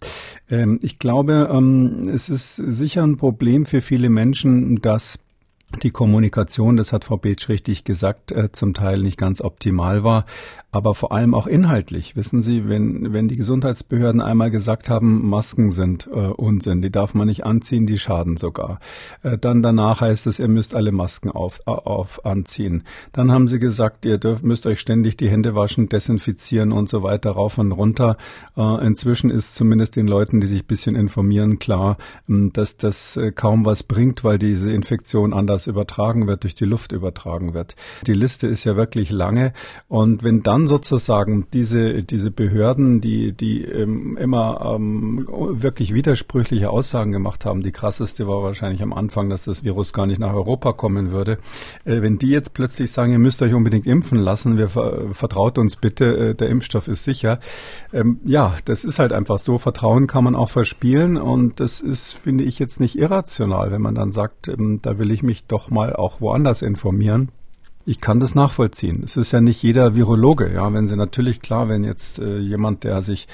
Ähm, 0.50 0.80
ich 0.82 0.98
glaube, 0.98 1.48
ähm, 1.52 2.08
es 2.12 2.28
ist 2.28 2.56
sicher 2.56 3.04
ein 3.04 3.18
Problem 3.18 3.66
für 3.66 3.80
viele 3.80 4.10
Menschen, 4.10 4.80
dass 4.82 5.18
die 5.82 5.90
Kommunikation, 5.90 6.76
das 6.76 6.92
hat 6.92 7.04
Frau 7.04 7.16
Beetsch 7.16 7.48
richtig 7.48 7.84
gesagt, 7.84 8.32
äh, 8.32 8.50
zum 8.50 8.74
Teil 8.74 8.98
nicht 8.98 9.16
ganz 9.16 9.40
optimal 9.40 10.02
war 10.02 10.26
aber 10.72 10.94
vor 10.94 11.12
allem 11.12 11.34
auch 11.34 11.46
inhaltlich. 11.46 12.16
Wissen 12.16 12.42
Sie, 12.42 12.68
wenn, 12.68 13.12
wenn 13.12 13.28
die 13.28 13.36
Gesundheitsbehörden 13.36 14.20
einmal 14.20 14.50
gesagt 14.50 14.88
haben, 14.88 15.28
Masken 15.28 15.70
sind 15.70 16.08
äh, 16.12 16.16
Unsinn, 16.16 16.80
die 16.80 16.90
darf 16.90 17.14
man 17.14 17.26
nicht 17.26 17.44
anziehen, 17.44 17.86
die 17.86 17.98
schaden 17.98 18.36
sogar. 18.36 18.78
Äh, 19.22 19.36
dann 19.36 19.62
danach 19.62 20.00
heißt 20.00 20.26
es, 20.26 20.38
ihr 20.38 20.48
müsst 20.48 20.76
alle 20.76 20.92
Masken 20.92 21.30
auf, 21.30 21.60
auf 21.66 22.24
anziehen. 22.24 22.84
Dann 23.12 23.32
haben 23.32 23.48
sie 23.48 23.58
gesagt, 23.58 24.04
ihr 24.04 24.18
dürft, 24.18 24.44
müsst 24.44 24.66
euch 24.66 24.78
ständig 24.78 25.16
die 25.16 25.28
Hände 25.28 25.54
waschen, 25.56 25.88
desinfizieren 25.88 26.70
und 26.72 26.88
so 26.88 27.02
weiter, 27.02 27.32
rauf 27.32 27.58
und 27.58 27.72
runter. 27.72 28.16
Äh, 28.56 28.86
inzwischen 28.86 29.30
ist 29.30 29.56
zumindest 29.56 29.96
den 29.96 30.06
Leuten, 30.06 30.40
die 30.40 30.46
sich 30.46 30.66
bisschen 30.66 30.94
informieren, 30.94 31.58
klar, 31.58 31.96
ähm, 32.28 32.52
dass 32.52 32.76
das 32.76 33.16
äh, 33.16 33.32
kaum 33.32 33.64
was 33.64 33.82
bringt, 33.82 34.22
weil 34.22 34.38
diese 34.38 34.70
Infektion 34.70 35.32
anders 35.32 35.66
übertragen 35.66 36.28
wird, 36.28 36.44
durch 36.44 36.54
die 36.54 36.64
Luft 36.64 36.92
übertragen 36.92 37.54
wird. 37.54 37.74
Die 38.06 38.14
Liste 38.14 38.46
ist 38.46 38.62
ja 38.64 38.76
wirklich 38.76 39.10
lange 39.10 39.52
und 39.88 40.22
wenn 40.22 40.42
dann 40.42 40.59
dann 40.60 40.68
sozusagen 40.68 41.46
diese, 41.52 42.02
diese 42.02 42.30
Behörden, 42.30 43.00
die, 43.00 43.32
die 43.32 43.64
ähm, 43.64 44.16
immer 44.16 44.76
ähm, 44.76 45.26
wirklich 45.28 45.94
widersprüchliche 45.94 46.70
Aussagen 46.70 47.12
gemacht 47.12 47.44
haben, 47.44 47.62
die 47.62 47.72
krasseste 47.72 48.26
war 48.28 48.42
wahrscheinlich 48.42 48.82
am 48.82 48.92
Anfang, 48.92 49.30
dass 49.30 49.44
das 49.44 49.64
Virus 49.64 49.92
gar 49.92 50.06
nicht 50.06 50.20
nach 50.20 50.34
Europa 50.34 50.72
kommen 50.72 51.10
würde, 51.10 51.38
äh, 51.84 52.02
wenn 52.02 52.18
die 52.18 52.28
jetzt 52.28 52.54
plötzlich 52.54 52.92
sagen, 52.92 53.12
ihr 53.12 53.18
müsst 53.18 53.42
euch 53.42 53.54
unbedingt 53.54 53.86
impfen 53.86 54.18
lassen, 54.18 54.58
wir 54.58 54.68
vertraut 54.68 55.58
uns 55.58 55.76
bitte, 55.76 56.04
äh, 56.30 56.34
der 56.34 56.48
Impfstoff 56.48 56.88
ist 56.88 57.04
sicher. 57.04 57.40
Ähm, 57.92 58.20
ja, 58.24 58.54
das 58.64 58.84
ist 58.84 58.98
halt 58.98 59.12
einfach 59.12 59.38
so. 59.38 59.58
Vertrauen 59.58 60.06
kann 60.06 60.24
man 60.24 60.34
auch 60.34 60.50
verspielen 60.50 61.16
und 61.16 61.60
das 61.60 61.80
ist, 61.80 62.12
finde 62.12 62.44
ich, 62.44 62.58
jetzt 62.58 62.80
nicht 62.80 62.98
irrational, 62.98 63.70
wenn 63.70 63.82
man 63.82 63.94
dann 63.94 64.12
sagt, 64.12 64.48
ähm, 64.48 64.80
da 64.82 64.98
will 64.98 65.10
ich 65.10 65.22
mich 65.22 65.44
doch 65.46 65.70
mal 65.70 65.94
auch 65.94 66.20
woanders 66.20 66.62
informieren. 66.62 67.30
Ich 67.90 68.00
kann 68.00 68.20
das 68.20 68.36
nachvollziehen. 68.36 69.02
Es 69.04 69.16
ist 69.16 69.32
ja 69.32 69.40
nicht 69.40 69.64
jeder 69.64 69.96
Virologe, 69.96 70.48
ja. 70.54 70.72
Wenn 70.72 70.86
Sie 70.86 70.94
natürlich 70.94 71.42
klar, 71.42 71.68
wenn 71.68 71.82
jetzt 71.82 72.20
äh, 72.20 72.38
jemand, 72.38 72.84
der 72.84 73.02
sich 73.02 73.26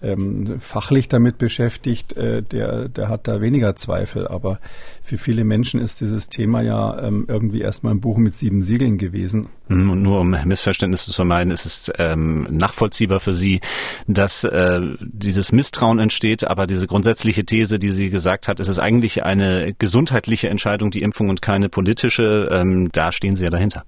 ähm, 0.00 0.60
fachlich 0.60 1.08
damit 1.08 1.38
beschäftigt, 1.38 2.16
äh, 2.16 2.40
der, 2.40 2.88
der 2.88 3.08
hat 3.08 3.26
da 3.26 3.40
weniger 3.40 3.74
Zweifel. 3.74 4.28
Aber 4.28 4.60
für 5.02 5.18
viele 5.18 5.42
Menschen 5.42 5.80
ist 5.80 6.00
dieses 6.00 6.28
Thema 6.28 6.60
ja 6.60 7.02
ähm, 7.02 7.24
irgendwie 7.26 7.62
erstmal 7.62 7.94
ein 7.94 8.00
Buch 8.00 8.18
mit 8.18 8.36
sieben 8.36 8.62
Siegeln 8.62 8.96
gewesen. 8.96 9.48
Hm, 9.68 9.90
und 9.90 10.02
nur 10.02 10.20
um 10.20 10.36
Missverständnisse 10.44 11.06
zu 11.06 11.14
vermeiden, 11.14 11.52
ist 11.52 11.66
es 11.66 11.90
ähm, 11.98 12.46
nachvollziehbar 12.50 13.18
für 13.18 13.34
Sie, 13.34 13.60
dass 14.06 14.44
äh, 14.44 14.80
dieses 15.00 15.50
Misstrauen 15.50 15.98
entsteht, 15.98 16.46
aber 16.46 16.68
diese 16.68 16.86
grundsätzliche 16.86 17.44
These, 17.44 17.80
die 17.80 17.90
sie 17.90 18.10
gesagt 18.10 18.46
hat, 18.46 18.60
ist 18.60 18.68
es 18.68 18.78
eigentlich 18.78 19.24
eine 19.24 19.74
gesundheitliche 19.76 20.48
Entscheidung, 20.48 20.92
die 20.92 21.02
Impfung 21.02 21.28
und 21.28 21.42
keine 21.42 21.68
politische. 21.68 22.48
Ähm, 22.52 22.90
da 22.92 23.10
stehen 23.10 23.34
Sie 23.34 23.44
ja 23.44 23.50
dahinter. 23.50 23.84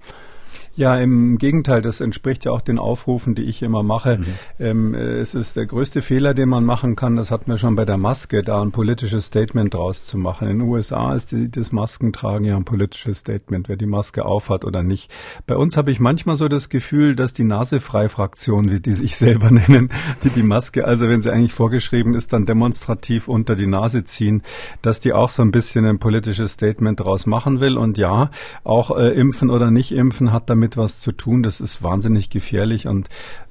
Ja, 0.79 0.95
im 0.95 1.37
Gegenteil, 1.37 1.81
das 1.81 1.99
entspricht 1.99 2.45
ja 2.45 2.53
auch 2.53 2.61
den 2.61 2.79
Aufrufen, 2.79 3.35
die 3.35 3.41
ich 3.41 3.61
immer 3.63 3.83
mache. 3.83 4.19
Mhm. 4.19 4.25
Ähm, 4.59 4.93
es 4.93 5.35
ist 5.35 5.57
der 5.57 5.65
größte 5.65 6.01
Fehler, 6.01 6.33
den 6.33 6.47
man 6.47 6.63
machen 6.63 6.95
kann, 6.95 7.17
das 7.17 7.31
hat 7.31 7.49
man 7.49 7.57
schon 7.57 7.75
bei 7.75 7.83
der 7.83 7.97
Maske, 7.97 8.43
da 8.43 8.61
ein 8.61 8.71
politisches 8.71 9.25
Statement 9.25 9.73
draus 9.73 10.05
zu 10.05 10.17
machen. 10.17 10.47
In 10.47 10.59
den 10.59 10.69
USA 10.69 11.13
ist 11.13 11.33
die, 11.33 11.51
das 11.51 11.73
Maskentragen 11.73 12.45
ja 12.45 12.55
ein 12.55 12.63
politisches 12.63 13.17
Statement, 13.17 13.67
wer 13.67 13.75
die 13.75 13.87
Maske 13.87 14.23
aufhat 14.23 14.63
oder 14.63 14.81
nicht. 14.81 15.11
Bei 15.45 15.57
uns 15.57 15.75
habe 15.75 15.91
ich 15.91 15.99
manchmal 15.99 16.37
so 16.37 16.47
das 16.47 16.69
Gefühl, 16.69 17.13
dass 17.13 17.33
die 17.33 17.43
Nasefrei-Fraktion, 17.43 18.71
wie 18.71 18.79
die 18.79 18.93
sich 18.93 19.17
selber 19.17 19.51
nennen, 19.51 19.89
die 20.23 20.29
die 20.29 20.43
Maske, 20.43 20.85
also 20.85 21.09
wenn 21.09 21.21
sie 21.21 21.29
eigentlich 21.29 21.53
vorgeschrieben 21.53 22.15
ist, 22.15 22.31
dann 22.31 22.45
demonstrativ 22.45 23.27
unter 23.27 23.55
die 23.55 23.67
Nase 23.67 24.05
ziehen, 24.05 24.43
dass 24.81 25.01
die 25.01 25.11
auch 25.11 25.27
so 25.27 25.41
ein 25.41 25.51
bisschen 25.51 25.83
ein 25.83 25.99
politisches 25.99 26.53
Statement 26.53 27.01
draus 27.01 27.25
machen 27.25 27.59
will. 27.59 27.77
Und 27.77 27.97
ja, 27.97 28.31
auch 28.63 28.97
äh, 28.97 29.09
impfen 29.09 29.49
oder 29.49 29.71
nicht 29.71 29.91
impfen 29.91 30.31
hat 30.31 30.49
damit 30.49 30.68
damit 30.69 30.77
was 30.77 30.99
zu 30.99 31.11
tun. 31.11 31.43
Das 31.43 31.59
ist 31.59 31.83
wahnsinnig 31.83 32.29
gefährlich 32.29 32.87
und 32.87 33.09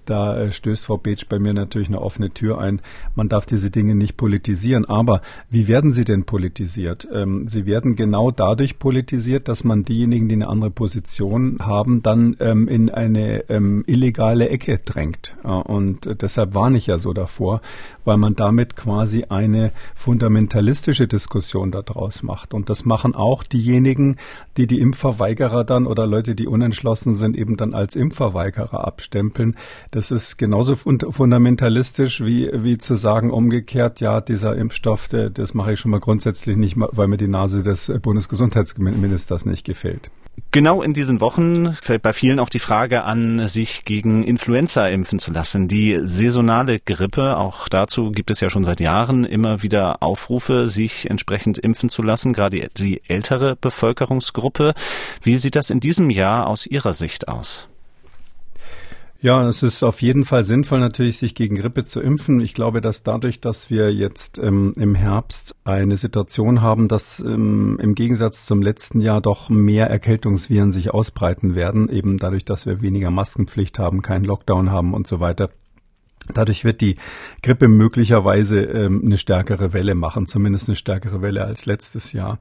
da 0.08 0.36
äh, 0.36 0.52
stößt 0.52 0.84
Frau 0.84 0.96
Beetsch 0.96 1.26
bei 1.28 1.38
mir 1.38 1.54
natürlich 1.54 1.88
eine 1.88 2.00
offene 2.00 2.30
Tür 2.30 2.58
ein. 2.58 2.80
Man 3.14 3.28
darf 3.28 3.46
diese 3.46 3.70
Dinge 3.70 3.94
nicht 3.94 4.16
politisieren. 4.16 4.84
Aber 4.84 5.20
wie 5.50 5.68
werden 5.68 5.92
sie 5.92 6.04
denn 6.04 6.24
politisiert? 6.24 7.08
Ähm, 7.12 7.46
sie 7.46 7.66
werden 7.66 7.96
genau 7.96 8.30
dadurch 8.30 8.78
politisiert, 8.78 9.48
dass 9.48 9.64
man 9.64 9.84
diejenigen, 9.84 10.28
die 10.28 10.36
eine 10.36 10.48
andere 10.48 10.70
Position 10.70 11.58
haben, 11.60 12.02
dann 12.02 12.36
ähm, 12.40 12.68
in 12.68 12.90
eine 12.90 13.48
ähm, 13.48 13.84
illegale 13.86 14.48
Ecke 14.48 14.78
drängt. 14.78 15.36
und 15.42 16.08
deshalb 16.22 16.54
warne 16.54 16.78
ich 16.78 16.86
ja 16.86 16.98
so 16.98 17.12
davor, 17.12 17.60
weil 18.04 18.16
man 18.16 18.34
damit 18.34 18.76
quasi 18.76 19.24
eine 19.28 19.70
fundamentalistische 19.94 21.06
Diskussion 21.06 21.70
daraus 21.70 22.22
macht. 22.22 22.54
Und 22.54 22.70
das 22.70 22.84
machen 22.84 23.14
auch 23.14 23.42
diejenigen, 23.42 24.16
die 24.56 24.66
die 24.66 24.80
Impfverweigerer 24.80 25.64
dann 25.64 25.86
oder 25.86 26.06
Leute, 26.06 26.34
die 26.34 26.46
unentschlossen 26.46 27.14
sind, 27.14 27.36
eben 27.36 27.56
dann 27.56 27.74
als 27.74 27.96
Impfverweigerer 27.96 28.86
abstempeln. 28.86 29.56
Das 29.90 29.98
ist 30.11 30.38
genauso 30.38 30.76
fundamentalistisch 30.76 32.25
wie, 32.25 32.50
wie 32.52 32.78
zu 32.78 32.95
sagen 32.95 33.31
umgekehrt, 33.31 34.00
ja, 34.00 34.21
dieser 34.21 34.57
Impfstoff, 34.57 35.09
der, 35.09 35.31
das 35.31 35.55
mache 35.55 35.73
ich 35.73 35.81
schon 35.81 35.90
mal 35.90 36.00
grundsätzlich 36.00 36.57
nicht, 36.57 36.76
weil 36.76 37.09
mir 37.09 37.17
die 37.17 37.28
Nase 37.28 37.62
des 37.62 37.93
Bundesgesundheitsministers 38.00 39.47
nicht 39.47 39.64
gefällt. 39.64 40.11
Genau 40.50 40.83
in 40.83 40.95
diesen 40.95 41.21
Wochen 41.21 41.75
fällt 41.75 42.02
bei 42.02 42.12
vielen 42.12 42.40
auch 42.40 42.49
die 42.49 42.59
Frage 42.59 43.05
an, 43.05 43.47
sich 43.49 43.85
gegen 43.85 44.23
Influenza 44.23 44.87
impfen 44.87 45.19
zu 45.19 45.31
lassen. 45.31 45.69
Die 45.69 45.99
saisonale 46.02 46.78
Grippe, 46.78 47.37
auch 47.37 47.69
dazu 47.69 48.11
gibt 48.12 48.31
es 48.31 48.40
ja 48.40 48.49
schon 48.49 48.64
seit 48.64 48.81
Jahren 48.81 49.25
immer 49.25 49.62
wieder 49.62 50.02
Aufrufe, 50.02 50.67
sich 50.67 51.11
entsprechend 51.11 51.59
impfen 51.59 51.90
zu 51.90 52.02
lassen, 52.02 52.33
gerade 52.33 52.69
die 52.78 53.02
ältere 53.09 53.57
Bevölkerungsgruppe. 53.57 54.75
Wie 55.23 55.37
sieht 55.37 55.57
das 55.57 55.71
in 55.71 55.81
diesem 55.81 56.09
Jahr 56.09 56.47
aus 56.47 56.67
Ihrer 56.67 56.95
Sicht 56.95 57.28
aus? 57.28 57.67
Ja, 59.20 59.48
es 59.48 59.64
ist 59.64 59.82
auf 59.82 60.00
jeden 60.00 60.25
Fall 60.25 60.44
sinnvoll, 60.44 60.78
natürlich 60.78 61.18
sich 61.18 61.34
gegen 61.34 61.56
Grippe 61.56 61.84
zu 61.84 62.00
impfen. 62.00 62.38
Ich 62.40 62.54
glaube, 62.54 62.80
dass 62.80 63.02
dadurch, 63.02 63.40
dass 63.40 63.68
wir 63.68 63.92
jetzt 63.92 64.38
ähm, 64.38 64.72
im 64.76 64.94
Herbst 64.94 65.56
eine 65.64 65.96
Situation 65.96 66.62
haben, 66.62 66.87
dass 66.87 67.18
ähm, 67.18 67.80
im 67.82 67.96
Gegensatz 67.96 68.46
zum 68.46 68.62
letzten 68.62 69.00
Jahr 69.00 69.20
doch 69.20 69.50
mehr 69.50 69.90
Erkältungsviren 69.90 70.70
sich 70.70 70.94
ausbreiten 70.94 71.56
werden, 71.56 71.88
eben 71.88 72.18
dadurch, 72.18 72.44
dass 72.44 72.64
wir 72.64 72.80
weniger 72.80 73.10
Maskenpflicht 73.10 73.80
haben, 73.80 74.02
keinen 74.02 74.25
Lockdown 74.25 74.70
haben 74.70 74.94
und 74.94 75.08
so 75.08 75.18
weiter, 75.18 75.50
Dadurch 76.34 76.64
wird 76.64 76.80
die 76.80 76.96
Grippe 77.42 77.68
möglicherweise 77.68 78.60
ähm, 78.60 79.02
eine 79.04 79.16
stärkere 79.16 79.72
Welle 79.72 79.94
machen, 79.94 80.26
zumindest 80.26 80.68
eine 80.68 80.76
stärkere 80.76 81.22
Welle 81.22 81.44
als 81.44 81.66
letztes 81.66 82.12
Jahr. 82.12 82.38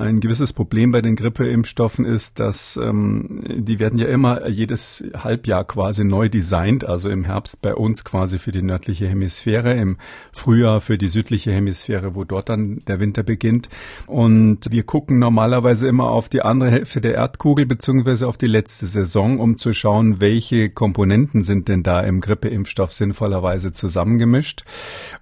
Ein 0.00 0.20
gewisses 0.20 0.52
Problem 0.52 0.90
bei 0.90 1.00
den 1.00 1.14
Grippeimpfstoffen 1.14 2.04
ist, 2.04 2.40
dass 2.40 2.76
ähm, 2.76 3.44
die 3.46 3.78
werden 3.78 3.98
ja 3.98 4.06
immer 4.06 4.48
jedes 4.48 5.04
Halbjahr 5.16 5.64
quasi 5.64 6.04
neu 6.04 6.28
designt, 6.28 6.84
also 6.84 7.08
im 7.08 7.24
Herbst 7.24 7.62
bei 7.62 7.74
uns 7.74 8.04
quasi 8.04 8.38
für 8.38 8.50
die 8.50 8.62
nördliche 8.62 9.06
Hemisphäre, 9.06 9.74
im 9.74 9.96
Frühjahr 10.32 10.80
für 10.80 10.98
die 10.98 11.08
südliche 11.08 11.52
Hemisphäre, 11.52 12.14
wo 12.14 12.24
dort 12.24 12.48
dann 12.48 12.82
der 12.88 12.98
Winter 12.98 13.22
beginnt. 13.22 13.68
Und 14.06 14.70
wir 14.70 14.82
gucken 14.82 15.18
normalerweise 15.18 15.86
immer 15.86 16.10
auf 16.10 16.28
die 16.28 16.42
andere 16.42 16.70
Hälfte 16.70 17.00
der 17.00 17.14
Erdkugel 17.14 17.66
beziehungsweise 17.66 18.26
auf 18.26 18.36
die 18.36 18.46
letzte 18.46 18.86
Saison, 18.86 19.38
um 19.38 19.56
zu 19.56 19.72
schauen, 19.72 20.20
welche 20.20 20.68
Komponenten 20.70 21.42
sind 21.42 21.68
denn 21.68 21.82
da 21.82 22.00
im 22.00 22.20
Grippeimpfstoff 22.20 22.92
sinnvoll 22.92 23.20
sinnvollerweise 23.20 23.72
zusammengemischt. 23.72 24.64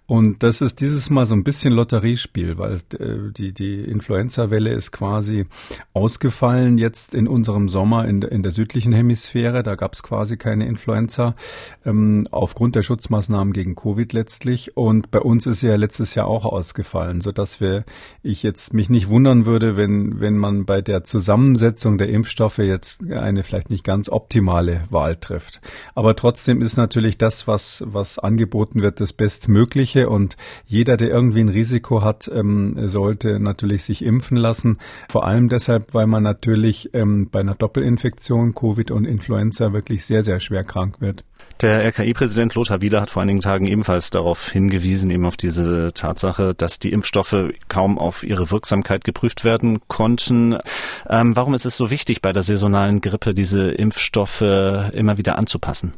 Und 0.06 0.42
das 0.42 0.62
ist 0.62 0.80
dieses 0.80 1.10
Mal 1.10 1.26
so 1.26 1.34
ein 1.34 1.44
bisschen 1.44 1.74
Lotteriespiel, 1.74 2.56
weil 2.56 2.74
äh, 2.98 3.30
die, 3.36 3.52
die 3.52 3.84
Influenza-Welle 3.84 4.67
ist 4.72 4.92
quasi 4.92 5.46
ausgefallen 5.92 6.78
jetzt 6.78 7.14
in 7.14 7.28
unserem 7.28 7.68
Sommer 7.68 8.06
in, 8.06 8.22
in 8.22 8.42
der 8.42 8.52
südlichen 8.52 8.92
Hemisphäre. 8.92 9.62
Da 9.62 9.74
gab 9.74 9.94
es 9.94 10.02
quasi 10.02 10.36
keine 10.36 10.66
Influenza 10.66 11.34
ähm, 11.84 12.26
aufgrund 12.30 12.74
der 12.74 12.82
Schutzmaßnahmen 12.82 13.52
gegen 13.52 13.74
Covid 13.74 14.12
letztlich. 14.12 14.76
Und 14.76 15.10
bei 15.10 15.20
uns 15.20 15.46
ist 15.46 15.60
sie 15.60 15.68
ja 15.68 15.76
letztes 15.76 16.14
Jahr 16.14 16.26
auch 16.26 16.44
ausgefallen, 16.44 17.20
sodass 17.20 17.60
wir, 17.60 17.84
ich 18.22 18.42
jetzt 18.42 18.74
mich 18.74 18.90
nicht 18.90 19.08
wundern 19.08 19.46
würde, 19.46 19.76
wenn, 19.76 20.20
wenn 20.20 20.36
man 20.36 20.64
bei 20.64 20.82
der 20.82 21.04
Zusammensetzung 21.04 21.98
der 21.98 22.08
Impfstoffe 22.08 22.58
jetzt 22.58 23.02
eine 23.10 23.42
vielleicht 23.42 23.70
nicht 23.70 23.84
ganz 23.84 24.08
optimale 24.08 24.82
Wahl 24.90 25.16
trifft. 25.16 25.60
Aber 25.94 26.16
trotzdem 26.16 26.62
ist 26.62 26.76
natürlich 26.76 27.18
das, 27.18 27.46
was, 27.46 27.82
was 27.86 28.18
angeboten 28.18 28.82
wird, 28.82 29.00
das 29.00 29.12
Bestmögliche. 29.12 30.08
Und 30.08 30.36
jeder, 30.66 30.96
der 30.96 31.08
irgendwie 31.08 31.40
ein 31.40 31.48
Risiko 31.48 32.02
hat, 32.02 32.30
ähm, 32.32 32.88
sollte 32.88 33.38
natürlich 33.40 33.84
sich 33.84 34.04
impfen 34.04 34.36
lassen. 34.36 34.57
Vor 35.08 35.26
allem 35.26 35.48
deshalb, 35.48 35.94
weil 35.94 36.06
man 36.06 36.22
natürlich 36.22 36.90
ähm, 36.94 37.28
bei 37.30 37.40
einer 37.40 37.54
Doppelinfektion, 37.54 38.54
Covid 38.54 38.90
und 38.90 39.04
Influenza, 39.04 39.72
wirklich 39.72 40.04
sehr, 40.04 40.22
sehr 40.22 40.40
schwer 40.40 40.64
krank 40.64 41.00
wird. 41.00 41.24
Der 41.60 41.84
RKI-Präsident 41.84 42.54
Lothar 42.54 42.80
Wieler 42.80 43.00
hat 43.00 43.10
vor 43.10 43.22
einigen 43.22 43.40
Tagen 43.40 43.66
ebenfalls 43.66 44.10
darauf 44.10 44.50
hingewiesen, 44.50 45.10
eben 45.10 45.24
auf 45.26 45.36
diese 45.36 45.92
Tatsache, 45.92 46.54
dass 46.54 46.78
die 46.78 46.92
Impfstoffe 46.92 47.52
kaum 47.68 47.98
auf 47.98 48.22
ihre 48.22 48.50
Wirksamkeit 48.50 49.04
geprüft 49.04 49.44
werden 49.44 49.80
konnten. 49.88 50.56
Ähm, 51.08 51.34
warum 51.36 51.54
ist 51.54 51.66
es 51.66 51.76
so 51.76 51.90
wichtig, 51.90 52.22
bei 52.22 52.32
der 52.32 52.42
saisonalen 52.42 53.00
Grippe 53.00 53.34
diese 53.34 53.70
Impfstoffe 53.70 54.40
immer 54.40 55.18
wieder 55.18 55.38
anzupassen? 55.38 55.94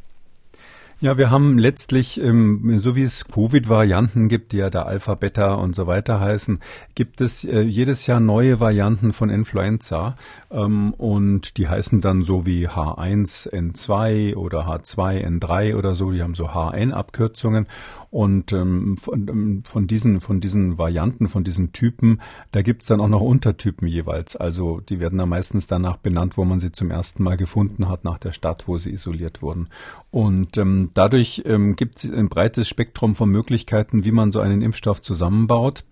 Ja, 1.03 1.17
wir 1.17 1.31
haben 1.31 1.59
letztlich, 1.59 2.21
ähm, 2.21 2.79
so 2.79 2.95
wie 2.95 3.05
es 3.05 3.25
Covid-Varianten 3.25 4.29
gibt, 4.29 4.53
die 4.53 4.59
ja 4.59 4.69
da 4.69 4.83
Alpha, 4.83 5.15
Beta 5.15 5.55
und 5.55 5.75
so 5.75 5.87
weiter 5.87 6.21
heißen, 6.21 6.59
gibt 6.95 7.23
es 7.23 7.43
äh, 7.43 7.63
jedes 7.63 8.07
Jahr 8.07 8.21
neue 8.21 8.61
Varianten 8.61 9.15
von 9.15 9.31
Influenza 9.31 10.17
ähm, 10.51 10.93
und 10.93 11.57
die 11.57 11.69
heißen 11.69 12.03
dann 12.03 12.23
so 12.23 12.45
wie 12.45 12.69
H1N2 12.69 14.37
oder 14.37 14.69
H2N3 14.69 15.75
oder 15.75 15.95
so, 15.95 16.11
die 16.11 16.23
haben 16.23 16.35
so 16.35 16.49
HN-Abkürzungen 16.49 17.67
und 18.11 18.53
ähm, 18.53 18.99
von, 18.99 19.87
diesen, 19.87 20.21
von 20.21 20.41
diesen 20.41 20.77
Varianten, 20.77 21.29
von 21.29 21.45
diesen 21.45 21.73
Typen, 21.73 22.21
da 22.53 22.61
gibt's 22.61 22.89
dann 22.89 23.01
auch 23.01 23.09
noch 23.09 23.23
Untertypen 23.23 23.89
jeweils. 23.89 24.37
Also 24.37 24.81
die 24.81 25.01
werden 25.01 25.19
dann 25.19 25.31
meistens 25.31 25.67
danach 25.67 25.97
benannt, 25.97 26.37
wo 26.37 26.45
man 26.45 26.61
sie 26.61 26.73
zum 26.73 26.91
ersten 26.91 27.23
Mal 27.23 27.39
gefunden 27.39 27.89
hat, 27.89 28.05
nach 28.05 28.19
der 28.19 28.33
Stadt, 28.33 28.69
wo 28.69 28.77
sie 28.77 28.91
isoliert 28.93 29.41
wurden. 29.41 29.69
Und 30.11 30.59
dadurch 30.95 31.43
ähm, 31.45 31.77
gibt 31.77 31.99
es 31.99 32.11
ein 32.11 32.29
breites 32.29 32.69
Spektrum 32.69 33.15
von 33.15 33.31
Möglichkeiten, 33.31 34.05
wie 34.05 34.13
man 34.13 34.33
so 34.33 34.41
einen 34.41 34.63
Impfstoff 34.63 35.01
zusammenbaut. 35.01 35.85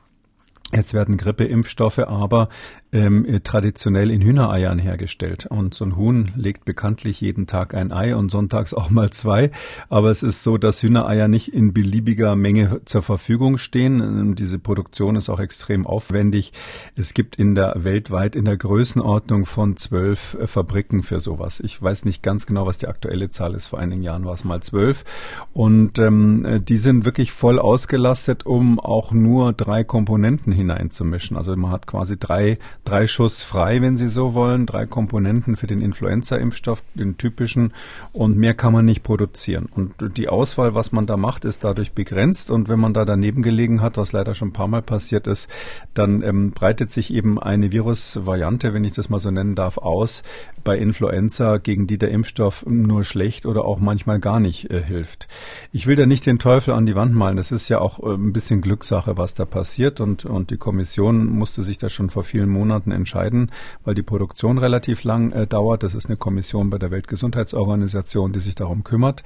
Jetzt 0.74 0.92
werden 0.92 1.16
Grippeimpfstoffe 1.16 2.00
aber 2.00 2.50
ähm, 2.92 3.40
traditionell 3.44 4.10
in 4.10 4.22
Hühnereiern 4.22 4.78
hergestellt. 4.78 5.46
Und 5.46 5.74
so 5.74 5.84
ein 5.84 5.96
Huhn 5.96 6.32
legt 6.34 6.64
bekanntlich 6.64 7.20
jeden 7.20 7.46
Tag 7.46 7.74
ein 7.74 7.92
Ei 7.92 8.16
und 8.16 8.30
sonntags 8.30 8.72
auch 8.74 8.90
mal 8.90 9.10
zwei. 9.10 9.50
Aber 9.88 10.10
es 10.10 10.22
ist 10.22 10.42
so, 10.42 10.56
dass 10.56 10.82
Hühnereier 10.82 11.28
nicht 11.28 11.52
in 11.52 11.72
beliebiger 11.72 12.34
Menge 12.36 12.80
zur 12.84 13.02
Verfügung 13.02 13.58
stehen. 13.58 14.00
Ähm, 14.00 14.34
diese 14.34 14.58
Produktion 14.58 15.16
ist 15.16 15.28
auch 15.28 15.40
extrem 15.40 15.86
aufwendig. 15.86 16.52
Es 16.96 17.14
gibt 17.14 17.36
in 17.36 17.54
der 17.54 17.74
weltweit 17.76 18.36
in 18.36 18.44
der 18.44 18.56
Größenordnung 18.56 19.46
von 19.46 19.76
zwölf 19.76 20.36
äh, 20.40 20.46
Fabriken 20.46 21.02
für 21.02 21.20
sowas. 21.20 21.60
Ich 21.60 21.80
weiß 21.80 22.04
nicht 22.04 22.22
ganz 22.22 22.46
genau, 22.46 22.66
was 22.66 22.78
die 22.78 22.88
aktuelle 22.88 23.28
Zahl 23.30 23.54
ist. 23.54 23.66
Vor 23.66 23.78
einigen 23.78 24.02
Jahren 24.02 24.24
war 24.24 24.34
es 24.34 24.44
mal 24.44 24.62
zwölf. 24.62 25.04
Und 25.52 25.98
ähm, 25.98 26.44
äh, 26.44 26.60
die 26.60 26.78
sind 26.78 27.04
wirklich 27.04 27.32
voll 27.32 27.58
ausgelastet, 27.58 28.46
um 28.46 28.80
auch 28.80 29.12
nur 29.12 29.52
drei 29.52 29.84
Komponenten 29.84 30.52
hineinzumischen. 30.52 31.36
Also 31.36 31.54
man 31.56 31.70
hat 31.70 31.86
quasi 31.86 32.18
drei 32.18 32.58
drei 32.88 33.06
Schuss 33.06 33.42
frei, 33.42 33.82
wenn 33.82 33.98
Sie 33.98 34.08
so 34.08 34.32
wollen, 34.32 34.64
drei 34.64 34.86
Komponenten 34.86 35.56
für 35.56 35.66
den 35.66 35.82
Influenza-Impfstoff, 35.82 36.82
den 36.94 37.18
typischen, 37.18 37.72
und 38.12 38.38
mehr 38.38 38.54
kann 38.54 38.72
man 38.72 38.86
nicht 38.86 39.02
produzieren. 39.02 39.66
Und 39.66 40.16
die 40.16 40.28
Auswahl, 40.28 40.74
was 40.74 40.90
man 40.90 41.06
da 41.06 41.18
macht, 41.18 41.44
ist 41.44 41.64
dadurch 41.64 41.92
begrenzt. 41.92 42.50
Und 42.50 42.68
wenn 42.68 42.80
man 42.80 42.94
da 42.94 43.04
daneben 43.04 43.42
gelegen 43.42 43.82
hat, 43.82 43.98
was 43.98 44.12
leider 44.12 44.34
schon 44.34 44.48
ein 44.48 44.52
paar 44.52 44.68
Mal 44.68 44.80
passiert 44.80 45.26
ist, 45.26 45.50
dann 45.92 46.22
ähm, 46.22 46.52
breitet 46.52 46.90
sich 46.90 47.12
eben 47.12 47.38
eine 47.38 47.72
Virusvariante, 47.72 48.72
wenn 48.72 48.84
ich 48.84 48.92
das 48.92 49.10
mal 49.10 49.18
so 49.18 49.30
nennen 49.30 49.54
darf, 49.54 49.76
aus 49.76 50.22
bei 50.64 50.78
Influenza, 50.78 51.58
gegen 51.58 51.86
die 51.86 51.98
der 51.98 52.10
Impfstoff 52.10 52.64
nur 52.66 53.04
schlecht 53.04 53.44
oder 53.44 53.64
auch 53.64 53.80
manchmal 53.80 54.18
gar 54.18 54.40
nicht 54.40 54.70
äh, 54.70 54.82
hilft. 54.82 55.28
Ich 55.72 55.86
will 55.86 55.96
da 55.96 56.06
nicht 56.06 56.24
den 56.24 56.38
Teufel 56.38 56.72
an 56.72 56.86
die 56.86 56.94
Wand 56.94 57.14
malen. 57.14 57.36
Das 57.36 57.52
ist 57.52 57.68
ja 57.68 57.80
auch 57.80 57.98
äh, 58.00 58.14
ein 58.14 58.32
bisschen 58.32 58.62
Glückssache, 58.62 59.18
was 59.18 59.34
da 59.34 59.44
passiert. 59.44 60.00
Und, 60.00 60.24
und 60.24 60.50
die 60.50 60.56
Kommission 60.56 61.26
musste 61.26 61.62
sich 61.62 61.76
da 61.76 61.90
schon 61.90 62.08
vor 62.08 62.22
vielen 62.22 62.48
Monaten 62.48 62.77
Monaten 62.78 62.92
entscheiden, 62.92 63.50
weil 63.84 63.94
die 63.94 64.02
Produktion 64.02 64.58
relativ 64.58 65.04
lang 65.04 65.32
äh, 65.32 65.46
dauert. 65.46 65.82
Das 65.82 65.94
ist 65.94 66.06
eine 66.06 66.16
Kommission 66.16 66.70
bei 66.70 66.78
der 66.78 66.90
Weltgesundheitsorganisation, 66.90 68.32
die 68.32 68.38
sich 68.38 68.54
darum 68.54 68.84
kümmert. 68.84 69.22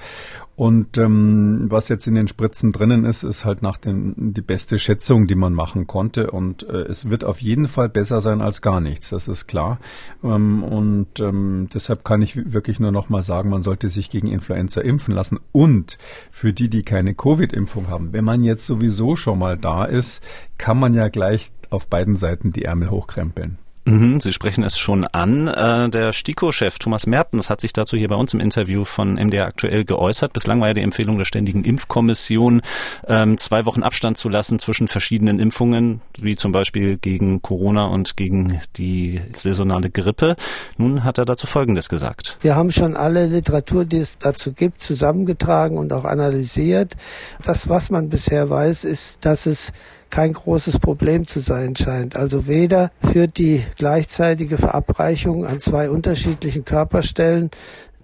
Und 0.57 0.99
ähm, 0.99 1.67
was 1.69 1.89
jetzt 1.89 2.07
in 2.07 2.15
den 2.15 2.29
Spritzen 2.29 2.73
drinnen 2.73 3.05
ist, 3.05 3.25
ist 3.25 3.45
halt 3.45 3.63
nach 3.63 3.77
den 3.77 4.33
die 4.35 4.43
beste 4.43 4.79
Schätzung, 4.79 5.27
die 5.27 5.35
man 5.35 5.53
machen 5.53 5.87
konnte. 5.87 6.31
Und 6.31 6.63
äh, 6.69 6.83
es 6.83 7.11
wird 7.11 7.25
auf 7.25 7.41
jeden 7.41 7.69
Fall 7.69 7.89
besser 7.89 8.21
sein 8.21 8.41
als 8.41 8.63
gar 8.63 8.81
nichts. 8.81 9.11
Das 9.11 9.29
ist 9.29 9.47
klar. 9.47 9.79
Ähm, 10.23 10.63
und 10.63 11.21
ähm, 11.21 11.69
deshalb 11.73 12.05
kann 12.05 12.23
ich 12.23 12.53
wirklich 12.53 12.81
nur 12.81 12.93
noch 12.93 13.09
mal 13.09 13.23
sagen, 13.23 13.51
man 13.51 13.63
sollte 13.63 13.89
sich 13.89 14.11
gegen 14.11 14.29
Influenza 14.29 14.81
impfen 14.81 15.15
lassen. 15.15 15.39
Und 15.53 15.99
für 16.31 16.53
die, 16.53 16.69
die 16.69 16.83
keine 16.83 17.15
Covid-Impfung 17.15 17.89
haben, 17.89 18.13
wenn 18.13 18.25
man 18.25 18.45
jetzt 18.45 18.67
sowieso 18.67 19.17
schon 19.17 19.39
mal 19.39 19.59
da 19.59 19.85
ist, 19.85 20.23
kann 20.59 20.79
man 20.79 20.95
ja 20.95 21.09
gleich 21.09 21.51
auf 21.73 21.89
beiden 21.89 22.17
Seiten 22.17 22.53
die 22.53 22.65
Ärmel 22.65 22.91
hochkrempeln. 22.91 23.59
Mhm, 23.85 24.21
Sie 24.21 24.33
sprechen 24.33 24.63
es 24.63 24.79
schon 24.79 25.07
an. 25.09 25.49
Äh, 25.49 25.91
der 25.91 26.13
STIKO-Chef 26.13 26.79
Thomas 26.79 27.07
Mertens 27.07 27.51
hat 27.51 27.61
sich 27.61 27.73
dazu 27.73 27.97
hier 27.97 28.07
bei 28.07 28.15
uns 28.15 28.33
im 28.33 28.39
Interview 28.39 28.85
von 28.85 29.15
MDR 29.15 29.47
aktuell 29.47 29.85
geäußert. 29.85 30.33
Bislang 30.33 30.61
war 30.61 30.69
ja 30.69 30.75
die 30.75 30.83
Empfehlung 30.83 31.19
der 31.19 31.25
Ständigen 31.25 31.65
Impfkommission, 31.65 32.63
ähm, 33.09 33.39
zwei 33.39 33.67
Wochen 33.67 33.83
Abstand 33.83 34.19
zu 34.19 34.29
lassen 34.29 34.61
zwischen 34.61 34.87
verschiedenen 34.87 35.41
Impfungen, 35.41 36.01
wie 36.17 36.37
zum 36.37 36.53
Beispiel 36.53 36.97
gegen 36.97 37.43
Corona 37.43 37.87
und 37.87 38.17
gegen 38.17 38.61
die 38.77 39.21
saisonale 39.35 39.91
Grippe. 39.91 40.37
Nun 40.77 41.03
hat 41.03 41.19
er 41.19 41.25
dazu 41.25 41.49
Folgendes 41.49 41.89
gesagt. 41.89 42.39
Wir 42.41 42.55
haben 42.55 42.71
schon 42.71 42.95
alle 42.95 43.27
Literatur, 43.27 43.85
die 43.85 43.99
es 43.99 44.17
dazu 44.17 44.53
gibt, 44.53 44.81
zusammengetragen 44.81 45.77
und 45.77 45.93
auch 45.93 46.05
analysiert. 46.05 46.95
Das, 47.43 47.69
was 47.69 47.91
man 47.91 48.11
bisher 48.11 48.49
weiß, 48.49 48.85
ist, 48.85 49.25
dass 49.25 49.47
es 49.47 49.73
kein 50.13 50.35
großes 50.35 50.79
Problem 50.79 51.27
zu 51.27 51.41
sein 51.41 51.75
scheint. 51.75 52.17
Also 52.17 52.47
weder 52.47 52.93
führt 53.13 53.39
die 53.39 53.65
gleichzeitige 53.77 54.59
Verabreichung 54.59 55.47
an 55.47 55.59
zwei 55.59 55.89
unterschiedlichen 55.89 56.65
Körperstellen 56.65 57.51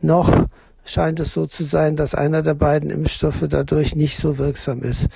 noch 0.00 0.46
scheint 0.86 1.20
es 1.20 1.34
so 1.34 1.46
zu 1.46 1.64
sein, 1.64 1.96
dass 1.96 2.14
einer 2.14 2.42
der 2.42 2.54
beiden 2.54 2.88
Impfstoffe 2.88 3.44
dadurch 3.46 3.94
nicht 3.94 4.16
so 4.16 4.38
wirksam 4.38 4.82
ist. 4.82 5.08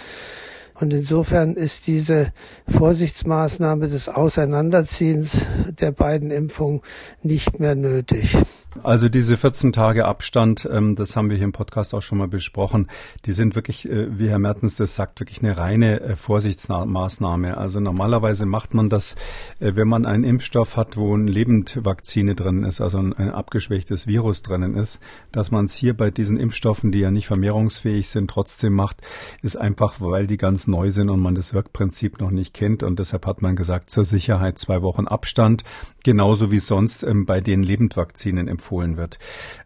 Und 0.75 0.93
insofern 0.93 1.55
ist 1.55 1.87
diese 1.87 2.33
Vorsichtsmaßnahme 2.69 3.89
des 3.89 4.11
Auseinanderziehens 4.11 5.47
der 5.81 5.93
beiden 5.93 6.31
Impfungen 6.31 6.83
nicht 7.23 7.59
mehr 7.59 7.75
nötig. 7.75 8.37
Also 8.83 9.09
diese 9.11 9.37
14 9.37 9.73
Tage 9.73 10.07
Abstand, 10.07 10.69
ähm, 10.71 10.97
das 10.97 11.15
haben 11.15 11.29
wir 11.29 11.37
hier 11.37 11.45
im 11.45 11.53
Podcast 11.53 11.95
auch 11.95 12.01
schon 12.01 12.17
mal 12.17 12.27
besprochen, 12.27 12.89
die 13.27 13.33
sind 13.33 13.55
wirklich, 13.55 13.89
äh, 13.89 14.19
wie 14.19 14.29
Herr 14.31 14.39
Mertens 14.39 14.77
das 14.77 14.95
sagt, 14.95 15.21
wirklich 15.21 15.43
eine 15.43 15.59
reine 15.59 16.01
äh, 16.01 16.17
Vorsichtsmaßnahme. 16.17 17.59
Also 17.59 17.81
normalerweise 17.81 18.47
macht 18.47 18.73
man 18.73 18.89
das, 18.89 19.15
äh, 19.61 19.73
wenn 19.75 19.89
man 19.89 20.07
einen 20.07 20.25
Impfstoff 20.25 20.77
hat, 20.77 20.97
wo 20.97 21.15
ein 21.15 21.27
Lebendvakzine 21.27 22.35
drin 22.35 22.65
ist, 22.65 22.81
also 22.81 22.99
ein, 22.99 23.13
abgeschwächtes 23.13 24.07
Virus 24.07 24.43
drinnen 24.43 24.75
ist, 24.75 25.01
dass 25.33 25.51
man 25.51 25.67
es 25.67 25.75
hier 25.75 25.95
bei 25.95 26.11
diesen 26.11 26.39
Impfstoffen, 26.39 26.93
die 26.93 27.01
ja 27.01 27.11
nicht 27.11 27.27
vermehrungsfähig 27.27 28.09
sind, 28.09 28.31
trotzdem 28.31 28.73
macht, 28.73 29.03
ist 29.43 29.57
einfach, 29.57 30.01
weil 30.01 30.27
die 30.27 30.39
ganz 30.39 30.67
neu 30.67 30.91
sind 30.91 31.11
und 31.11 31.21
man 31.21 31.35
das 31.35 31.53
Wirkprinzip 31.53 32.21
noch 32.21 32.31
nicht 32.31 32.55
kennt. 32.55 32.83
Und 32.83 32.99
deshalb 32.99 33.27
hat 33.27 33.43
man 33.43 33.55
gesagt, 33.55 33.91
zur 33.91 34.05
Sicherheit 34.05 34.59
zwei 34.59 34.81
Wochen 34.81 35.07
Abstand, 35.07 35.63
genauso 36.05 36.51
wie 36.51 36.59
sonst 36.59 37.03
ähm, 37.03 37.27
bei 37.27 37.41
den 37.41 37.63
Lebendvakzinen 37.63 38.49
empfohlen 38.63 38.97
wird. 38.97 39.19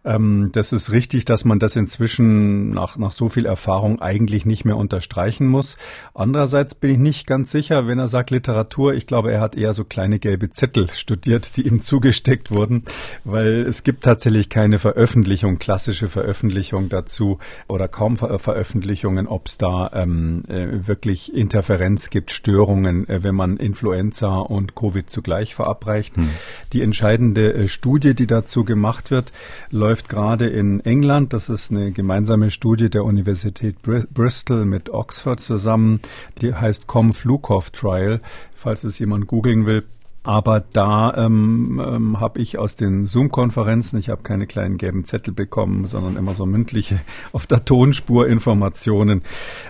Ähm, 0.04 0.50
das 0.52 0.72
ist 0.72 0.90
richtig, 0.90 1.26
dass 1.26 1.44
man 1.44 1.58
das 1.58 1.76
inzwischen 1.76 2.70
nach, 2.70 2.96
nach 2.96 3.12
so 3.12 3.28
viel 3.28 3.44
Erfahrung 3.44 4.00
eigentlich 4.00 4.46
nicht 4.46 4.64
mehr 4.64 4.76
unterstreichen 4.76 5.46
muss. 5.46 5.76
Andererseits 6.14 6.74
bin 6.74 6.90
ich 6.90 6.98
nicht 6.98 7.26
ganz 7.26 7.50
sicher, 7.50 7.86
wenn 7.86 7.98
er 7.98 8.08
sagt 8.08 8.30
Literatur, 8.30 8.94
ich 8.94 9.06
glaube, 9.06 9.32
er 9.32 9.40
hat 9.40 9.54
eher 9.54 9.74
so 9.74 9.84
kleine 9.84 10.18
gelbe 10.18 10.50
Zettel 10.50 10.90
studiert, 10.90 11.56
die 11.56 11.66
ihm 11.66 11.82
zugesteckt 11.86 12.50
wurden, 12.50 12.84
weil 13.24 13.66
es 13.66 13.82
gibt 13.82 14.04
tatsächlich 14.04 14.48
keine 14.48 14.78
Veröffentlichung, 14.78 15.58
klassische 15.58 16.08
Veröffentlichung 16.08 16.88
dazu 16.88 17.38
oder 17.68 17.88
kaum 17.88 18.16
Ver 18.16 18.38
Veröffentlichungen, 18.38 19.26
ob 19.26 19.46
es 19.48 19.58
da 19.58 19.90
ähm, 19.92 20.44
äh, 20.48 20.86
wirklich 20.86 21.34
Interferenz 21.34 22.10
gibt, 22.10 22.30
Störungen, 22.30 23.08
äh, 23.08 23.22
wenn 23.22 23.34
man 23.34 23.56
Influenza 23.56 24.38
und 24.38 24.74
Covid 24.74 25.08
zugleich 25.10 25.54
verabreicht. 25.54 26.16
Hm. 26.16 26.28
Die 26.72 26.82
entscheidende 26.82 27.52
äh, 27.52 27.68
Studie, 27.68 28.14
die 28.14 28.26
dazu 28.26 28.64
gemacht 28.64 28.85
gemacht 28.86 29.10
wird, 29.10 29.32
läuft 29.70 30.08
gerade 30.08 30.46
in 30.46 30.78
England. 30.80 31.32
Das 31.32 31.48
ist 31.48 31.72
eine 31.72 31.90
gemeinsame 31.90 32.50
Studie 32.50 32.88
der 32.88 33.02
Universität 33.02 33.82
Bristol 33.82 34.64
mit 34.64 34.90
Oxford 34.90 35.40
zusammen. 35.40 36.00
Die 36.40 36.54
heißt 36.54 36.86
Com 36.86 37.12
Flukov 37.12 37.70
Trial. 37.70 38.20
Falls 38.54 38.84
es 38.84 39.00
jemand 39.00 39.26
googeln 39.26 39.66
will, 39.66 39.82
Aber 40.26 40.58
da 40.58 41.14
ähm, 41.14 41.80
ähm, 41.80 42.18
habe 42.18 42.40
ich 42.40 42.58
aus 42.58 42.74
den 42.74 43.06
Zoom-Konferenzen, 43.06 43.96
ich 43.96 44.08
habe 44.08 44.24
keine 44.24 44.48
kleinen 44.48 44.76
gelben 44.76 45.04
Zettel 45.04 45.32
bekommen, 45.32 45.86
sondern 45.86 46.16
immer 46.16 46.34
so 46.34 46.44
mündliche 46.46 46.98
auf 47.32 47.46
der 47.46 47.64
Tonspur 47.64 48.26
Informationen. 48.26 49.22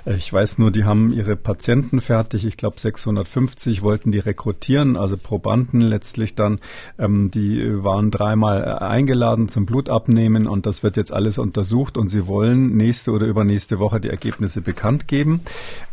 Äh, 0.06 0.14
ich 0.14 0.32
weiß 0.32 0.56
nur, 0.56 0.70
die 0.70 0.84
haben 0.84 1.12
ihre 1.12 1.36
Patienten 1.36 2.00
fertig. 2.00 2.46
Ich 2.46 2.56
glaube 2.56 2.80
650 2.80 3.82
wollten 3.82 4.12
die 4.12 4.18
rekrutieren, 4.18 4.96
also 4.96 5.18
Probanden 5.18 5.82
letztlich 5.82 6.34
dann. 6.34 6.60
Ähm, 6.98 7.30
die 7.30 7.84
waren 7.84 8.10
dreimal 8.10 8.64
äh, 8.64 8.82
eingeladen 8.82 9.50
zum 9.50 9.66
Blutabnehmen 9.66 10.46
und 10.46 10.64
das 10.64 10.82
wird 10.82 10.96
jetzt 10.96 11.12
alles 11.12 11.36
untersucht 11.36 11.98
und 11.98 12.08
sie 12.08 12.26
wollen 12.28 12.74
nächste 12.78 13.10
oder 13.10 13.26
übernächste 13.26 13.78
Woche 13.78 14.00
die 14.00 14.08
Ergebnisse 14.08 14.62
bekannt 14.62 15.06
geben. 15.06 15.42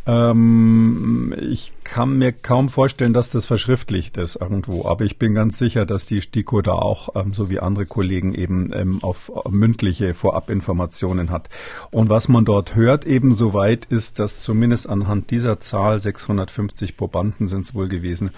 Ähm, 0.06 1.34
ich 1.40 1.72
kann 1.86 2.18
mir 2.18 2.34
kaum 2.34 2.68
vorstellen, 2.68 3.14
dass 3.14 3.30
das 3.30 3.46
verschriftlicht 3.46 4.18
ist 4.18 4.36
irgendwo, 4.36 4.86
aber 4.86 5.06
ich 5.06 5.18
bin 5.18 5.34
ganz 5.34 5.58
sicher, 5.58 5.86
dass 5.86 6.06
die 6.06 6.20
STIKO 6.20 6.62
da 6.62 6.74
auch, 6.74 7.16
ähm, 7.16 7.34
so 7.34 7.50
wie 7.50 7.60
andere 7.60 7.86
Kollegen, 7.86 8.34
eben 8.34 8.72
ähm, 8.74 9.00
auf 9.02 9.32
mündliche 9.50 10.14
Vorabinformationen 10.14 11.30
hat. 11.30 11.50
Und 11.92 12.10
was 12.10 12.28
man 12.28 12.44
dort 12.44 12.76
hört 12.76 13.06
eben 13.06 13.34
soweit 13.34 13.86
ist, 13.86 14.20
dass 14.20 14.42
zumindest 14.42 14.90
anhand 14.90 15.32
dieser 15.32 15.60
Zahl 15.62 16.00
650 16.00 16.98
Probanden 16.98 17.48
sind 17.48 17.62
es 17.62 17.74
wohl 17.74 17.88
gewesen, 17.88 18.32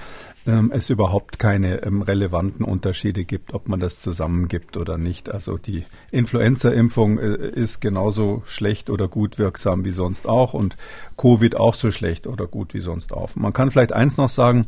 ähm, 0.47 0.71
es 0.73 0.89
überhaupt 0.89 1.39
keine 1.39 1.83
ähm, 1.83 2.01
relevanten 2.01 2.65
Unterschiede 2.65 3.25
gibt, 3.25 3.53
ob 3.53 3.67
man 3.67 3.79
das 3.79 3.99
zusammengibt 3.99 4.77
oder 4.77 4.97
nicht. 4.97 5.29
Also 5.29 5.57
die 5.57 5.85
Influenza-Impfung 6.11 7.19
äh, 7.19 7.49
ist 7.49 7.81
genauso 7.81 8.43
schlecht 8.45 8.89
oder 8.89 9.07
gut 9.07 9.37
wirksam 9.37 9.85
wie 9.85 9.91
sonst 9.91 10.27
auch 10.27 10.53
und 10.53 10.75
Covid 11.17 11.57
auch 11.57 11.73
so 11.73 11.91
schlecht 11.91 12.27
oder 12.27 12.47
gut 12.47 12.73
wie 12.73 12.81
sonst 12.81 13.13
auch. 13.13 13.35
Man 13.35 13.53
kann 13.53 13.71
vielleicht 13.71 13.93
eins 13.93 14.17
noch 14.17 14.29
sagen, 14.29 14.67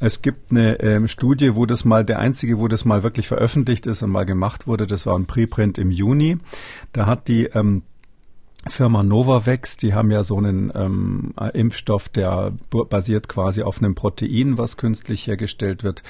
es 0.00 0.20
gibt 0.20 0.50
eine 0.50 0.80
ähm, 0.80 1.06
Studie, 1.06 1.54
wo 1.54 1.64
das 1.64 1.84
mal 1.84 2.04
der 2.04 2.18
einzige, 2.18 2.58
wo 2.58 2.66
das 2.66 2.84
mal 2.84 3.04
wirklich 3.04 3.28
veröffentlicht 3.28 3.86
ist 3.86 4.02
und 4.02 4.10
mal 4.10 4.26
gemacht 4.26 4.66
wurde. 4.66 4.88
Das 4.88 5.06
war 5.06 5.16
ein 5.16 5.26
Preprint 5.26 5.78
im 5.78 5.92
Juni. 5.92 6.38
Da 6.92 7.06
hat 7.06 7.28
die 7.28 7.44
ähm, 7.44 7.82
Firma 8.68 9.02
Novavax, 9.02 9.76
die 9.76 9.92
haben 9.92 10.12
ja 10.12 10.22
so 10.22 10.36
einen 10.36 10.70
ähm, 10.74 11.34
Impfstoff, 11.52 12.08
der 12.08 12.52
basiert 12.70 13.28
quasi 13.28 13.62
auf 13.62 13.78
einem 13.78 13.96
Protein, 13.96 14.56
was 14.56 14.76
künstlich 14.76 15.26
hergestellt 15.26 15.82
wird. 15.82 16.04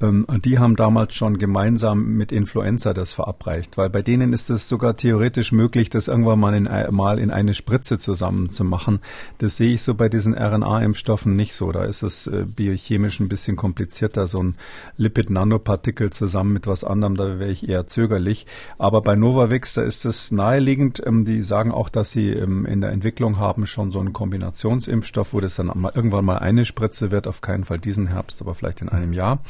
Ähm, 0.00 0.26
die 0.44 0.58
haben 0.58 0.76
damals 0.76 1.14
schon 1.14 1.38
gemeinsam 1.38 2.16
mit 2.16 2.32
Influenza 2.32 2.94
das 2.94 3.12
verabreicht, 3.12 3.76
weil 3.76 3.90
bei 3.90 4.00
denen 4.00 4.32
ist 4.32 4.48
es 4.48 4.68
sogar 4.68 4.96
theoretisch 4.96 5.52
möglich, 5.52 5.90
das 5.90 6.08
irgendwann 6.08 6.40
mal 6.40 6.54
in, 6.54 6.66
äh, 6.66 6.90
mal 6.90 7.18
in 7.18 7.30
eine 7.30 7.52
Spritze 7.52 7.98
zusammenzumachen. 7.98 9.00
Das 9.38 9.56
sehe 9.58 9.74
ich 9.74 9.82
so 9.82 9.94
bei 9.94 10.08
diesen 10.08 10.34
RNA-Impfstoffen 10.34 11.36
nicht 11.36 11.54
so. 11.54 11.72
Da 11.72 11.84
ist 11.84 12.02
es 12.02 12.26
äh, 12.26 12.46
biochemisch 12.46 13.20
ein 13.20 13.28
bisschen 13.28 13.56
komplizierter, 13.56 14.26
so 14.26 14.42
ein 14.42 14.54
Lipid-Nanopartikel 14.96 16.10
zusammen 16.10 16.54
mit 16.54 16.66
was 16.66 16.84
anderem, 16.84 17.16
da 17.16 17.38
wäre 17.38 17.50
ich 17.50 17.68
eher 17.68 17.86
zögerlich. 17.86 18.46
Aber 18.78 19.02
bei 19.02 19.14
Novavax, 19.14 19.74
da 19.74 19.82
ist 19.82 20.06
es 20.06 20.30
naheliegend. 20.30 21.02
Ähm, 21.04 21.24
die 21.24 21.42
sagen 21.42 21.72
auch, 21.72 21.90
dass 21.98 22.12
sie 22.12 22.30
ähm, 22.30 22.64
in 22.64 22.80
der 22.80 22.92
Entwicklung 22.92 23.38
haben 23.38 23.66
schon 23.66 23.90
so 23.90 23.98
einen 23.98 24.12
Kombinationsimpfstoff, 24.12 25.34
wo 25.34 25.40
das 25.40 25.56
dann 25.56 25.72
irgendwann 25.94 26.24
mal 26.24 26.38
eine 26.38 26.64
Spritze 26.64 27.10
wird, 27.10 27.26
auf 27.26 27.40
keinen 27.40 27.64
Fall 27.64 27.78
diesen 27.78 28.06
Herbst, 28.06 28.40
aber 28.40 28.54
vielleicht 28.54 28.80
in 28.80 28.88
einem 28.88 29.12
Jahr. 29.12 29.40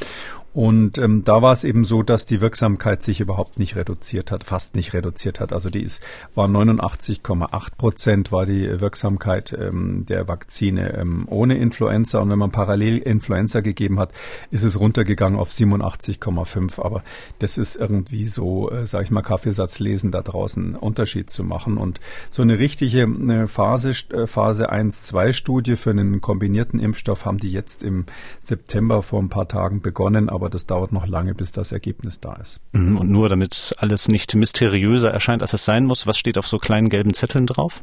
Und 0.55 0.99
ähm, 0.99 1.25
da 1.25 1.43
war 1.43 1.53
es 1.53 1.63
eben 1.63 1.85
so, 1.85 2.03
dass 2.03 2.27
die 2.27 2.41
Wirksamkeit 2.41 3.03
sich 3.03 3.21
überhaupt 3.21 3.59
nicht 3.59 3.77
reduziert 3.77 4.33
hat, 4.33 4.45
fast 4.45 4.75
nicht 4.75 4.95
reduziert 4.95 5.41
hat. 5.41 5.53
Also 5.53 5.69
die 5.71 5.83
ist, 5.83 6.03
war 6.35 6.49
89,8 6.49 7.77
Prozent 7.77 8.33
war 8.33 8.47
die 8.47 8.81
Wirksamkeit 8.81 9.53
ähm, 9.53 10.07
der 10.07 10.27
Vakzine 10.27 10.95
ähm, 10.95 11.27
ohne 11.29 11.59
Influenza. 11.59 12.19
Und 12.21 12.31
wenn 12.31 12.39
man 12.39 12.51
parallel 12.51 12.99
Influenza 12.99 13.61
gegeben 13.61 14.01
hat, 14.01 14.11
ist 14.51 14.65
es 14.65 14.81
runtergegangen 14.81 15.39
auf 15.39 15.51
87,5. 15.51 16.83
Aber 16.83 17.03
das 17.39 17.59
ist 17.59 17.77
irgendwie 17.77 18.27
so, 18.27 18.71
äh, 18.71 18.87
sage 18.87 19.05
ich 19.05 19.11
mal, 19.11 19.23
Kaffeesatz 19.23 19.79
lesen 19.81 20.11
da 20.11 20.23
draußen 20.23 20.77
Unterschied 20.77 21.31
zu 21.31 21.45
machen. 21.45 21.77
Und 21.77 22.01
so 22.31 22.43
eine 22.43 22.59
richtige 22.59 23.03
eine 23.03 23.49
Phase, 23.49 23.91
äh, 24.13 24.27
Phase 24.27 24.73
1-2-Studie 24.73 25.77
für 25.77 25.91
einen 25.91 26.21
kombinierten 26.21 26.81
Impfstoff 26.81 27.27
haben 27.27 27.39
die 27.39 27.53
jetzt 27.53 27.83
im 27.83 28.07
September 28.41 29.03
vor 29.03 29.21
ein 29.21 29.29
paar 29.29 29.47
Tagen 29.47 29.83
begonnen. 29.83 30.31
Aber 30.39 30.51
das 30.51 30.67
dauert 30.67 30.93
noch 30.93 31.09
lange, 31.09 31.35
bis 31.35 31.51
das 31.51 31.73
Ergebnis 31.73 32.21
da 32.21 32.35
ist. 32.35 32.61
Mhm, 32.71 32.97
und 32.97 33.11
nur 33.11 33.29
damit 33.29 33.75
alles 33.79 34.07
nicht 34.07 34.37
mysteriöser 34.37 35.11
erscheint, 35.11 35.43
als 35.43 35.53
es 35.53 35.65
sein 35.65 35.85
muss, 35.85 36.07
was 36.07 36.17
steht 36.17 36.39
auf 36.39 36.47
so 36.47 36.61
kleinen 36.61 36.91
gelben 36.91 37.13
Zetteln 37.13 37.45
drauf? 37.45 37.83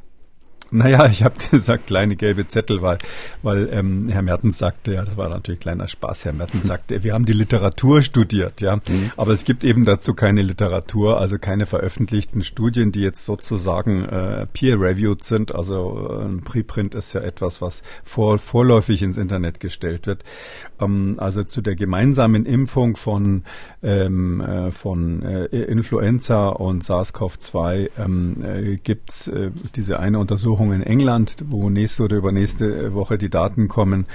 Naja, 0.75 1.05
ich 1.05 1.23
habe 1.23 1.35
gesagt 1.51 1.87
kleine 1.87 2.17
gelbe 2.17 2.47
Zettel, 2.47 2.81
weil, 2.81 2.97
weil 3.41 3.69
ähm, 3.71 4.09
Herr 4.09 4.21
Mertens 4.21 4.57
sagte, 4.57 4.93
ja, 4.93 5.05
das 5.05 5.15
war 5.15 5.29
natürlich 5.29 5.61
kleiner 5.61 5.87
Spaß, 5.87 6.25
Herr 6.25 6.33
Mertens 6.33 6.67
sagte, 6.67 7.03
wir 7.03 7.13
haben 7.13 7.25
die 7.25 7.33
Literatur 7.33 8.01
studiert, 8.01 8.59
ja, 8.59 8.75
mhm. 8.75 9.11
aber 9.15 9.31
es 9.31 9.45
gibt 9.45 9.63
eben 9.63 9.85
dazu 9.85 10.13
keine 10.13 10.41
Literatur, 10.41 11.19
also 11.19 11.37
keine 11.37 11.65
veröffentlichten 11.65 12.43
Studien, 12.43 12.91
die 12.91 13.01
jetzt 13.01 13.23
sozusagen 13.23 14.03
äh, 14.03 14.47
peer-reviewed 14.51 15.23
sind, 15.23 15.55
also 15.55 16.19
äh, 16.21 16.25
ein 16.25 16.41
Preprint 16.41 16.93
ist 16.93 17.13
ja 17.13 17.21
etwas, 17.21 17.61
was 17.61 17.81
vor, 18.03 18.37
vorläufig 18.37 19.01
ins 19.01 19.17
Internet 19.17 19.61
gestellt 19.61 20.07
wird. 20.07 20.23
Ähm, 20.79 21.15
also 21.17 21.43
zu 21.43 21.61
der 21.61 21.75
gemeinsamen 21.75 22.45
Impfung 22.45 22.97
von, 22.97 23.43
ähm, 23.81 24.41
äh, 24.41 24.71
von 24.71 25.21
äh, 25.23 25.45
Influenza 25.45 26.49
und 26.49 26.83
SARS-CoV-2 26.83 27.89
ähm, 27.97 28.43
äh, 28.43 28.77
gibt's 28.77 29.27
äh, 29.27 29.51
diese 29.75 29.99
eine 29.99 30.19
Untersuchung, 30.19 30.64
Untersuchung 30.65 30.73
in 30.73 30.83
England, 30.83 31.35
wo 31.45 31.69
nächste 31.69 32.03
oder 32.03 32.17
übernächste 32.17 32.93
Woche 32.93 33.17
die 33.17 33.29
Daten 33.29 33.67
kommen. 33.67 34.07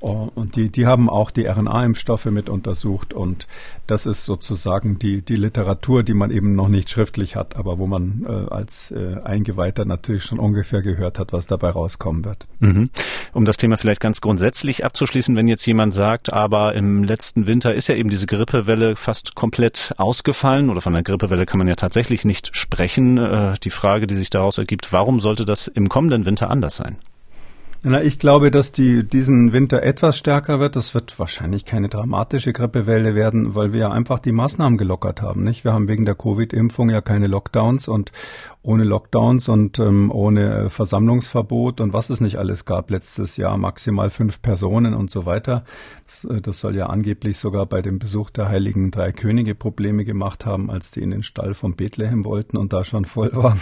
Oh, 0.00 0.28
und 0.34 0.56
die, 0.56 0.68
die 0.68 0.86
haben 0.86 1.08
auch 1.08 1.30
die 1.30 1.46
RNA-Impfstoffe 1.46 2.26
mit 2.26 2.50
untersucht 2.50 3.14
und 3.14 3.46
das 3.86 4.04
ist 4.04 4.26
sozusagen 4.26 4.98
die, 4.98 5.22
die 5.22 5.36
Literatur, 5.36 6.02
die 6.02 6.12
man 6.12 6.30
eben 6.30 6.54
noch 6.54 6.68
nicht 6.68 6.90
schriftlich 6.90 7.34
hat, 7.34 7.56
aber 7.56 7.78
wo 7.78 7.86
man 7.86 8.26
äh, 8.28 8.52
als 8.52 8.90
äh, 8.90 9.16
Eingeweihter 9.24 9.86
natürlich 9.86 10.24
schon 10.24 10.38
ungefähr 10.38 10.82
gehört 10.82 11.18
hat, 11.18 11.32
was 11.32 11.46
dabei 11.46 11.70
rauskommen 11.70 12.26
wird. 12.26 12.46
Mhm. 12.60 12.90
Um 13.32 13.46
das 13.46 13.56
Thema 13.56 13.78
vielleicht 13.78 14.02
ganz 14.02 14.20
grundsätzlich 14.20 14.84
abzuschließen, 14.84 15.34
wenn 15.34 15.48
jetzt 15.48 15.64
jemand 15.66 15.94
sagt, 15.94 16.30
aber 16.30 16.74
im 16.74 17.02
letzten 17.02 17.46
Winter 17.46 17.74
ist 17.74 17.88
ja 17.88 17.94
eben 17.94 18.10
diese 18.10 18.26
Grippewelle 18.26 18.96
fast 18.96 19.34
komplett 19.34 19.94
ausgefallen 19.96 20.68
oder 20.68 20.82
von 20.82 20.92
der 20.92 21.04
Grippewelle 21.04 21.46
kann 21.46 21.58
man 21.58 21.68
ja 21.68 21.74
tatsächlich 21.74 22.26
nicht 22.26 22.54
sprechen. 22.54 23.16
Äh, 23.16 23.54
die 23.62 23.70
Frage, 23.70 24.06
die 24.06 24.14
sich 24.14 24.28
daraus 24.28 24.58
ergibt, 24.58 24.92
warum 24.92 25.20
sollte 25.20 25.46
das 25.46 25.68
im 25.68 25.88
kommenden 25.88 26.26
Winter 26.26 26.50
anders 26.50 26.76
sein? 26.76 26.98
Na, 27.88 28.02
ich 28.02 28.18
glaube, 28.18 28.50
dass 28.50 28.72
die 28.72 29.04
diesen 29.04 29.52
Winter 29.52 29.80
etwas 29.80 30.18
stärker 30.18 30.58
wird. 30.58 30.74
Das 30.74 30.92
wird 30.92 31.16
wahrscheinlich 31.20 31.64
keine 31.64 31.88
dramatische 31.88 32.52
Grippewelle 32.52 33.14
werden, 33.14 33.54
weil 33.54 33.72
wir 33.72 33.82
ja 33.82 33.90
einfach 33.92 34.18
die 34.18 34.32
Maßnahmen 34.32 34.76
gelockert 34.76 35.22
haben. 35.22 35.44
Nicht? 35.44 35.62
Wir 35.62 35.72
haben 35.72 35.86
wegen 35.86 36.04
der 36.04 36.16
Covid-Impfung 36.16 36.90
ja 36.90 37.00
keine 37.00 37.28
Lockdowns 37.28 37.86
und 37.86 38.10
ohne 38.62 38.82
Lockdowns 38.82 39.48
und 39.48 39.78
ähm, 39.78 40.10
ohne 40.10 40.64
äh, 40.64 40.68
Versammlungsverbot 40.68 41.80
und 41.80 41.92
was 41.92 42.10
es 42.10 42.20
nicht 42.20 42.40
alles 42.40 42.64
gab 42.64 42.90
letztes 42.90 43.36
Jahr, 43.36 43.56
maximal 43.56 44.10
fünf 44.10 44.42
Personen 44.42 44.92
und 44.92 45.12
so 45.12 45.24
weiter. 45.24 45.62
Das, 46.06 46.24
äh, 46.24 46.40
das 46.40 46.58
soll 46.58 46.74
ja 46.74 46.86
angeblich 46.86 47.38
sogar 47.38 47.66
bei 47.66 47.82
dem 47.82 48.00
Besuch 48.00 48.30
der 48.30 48.48
Heiligen 48.48 48.90
Drei 48.90 49.12
Könige 49.12 49.54
Probleme 49.54 50.04
gemacht 50.04 50.44
haben, 50.44 50.72
als 50.72 50.90
die 50.90 51.02
in 51.02 51.12
den 51.12 51.22
Stall 51.22 51.54
von 51.54 51.76
Bethlehem 51.76 52.24
wollten 52.24 52.56
und 52.56 52.72
da 52.72 52.82
schon 52.82 53.04
voll 53.04 53.30
war. 53.34 53.56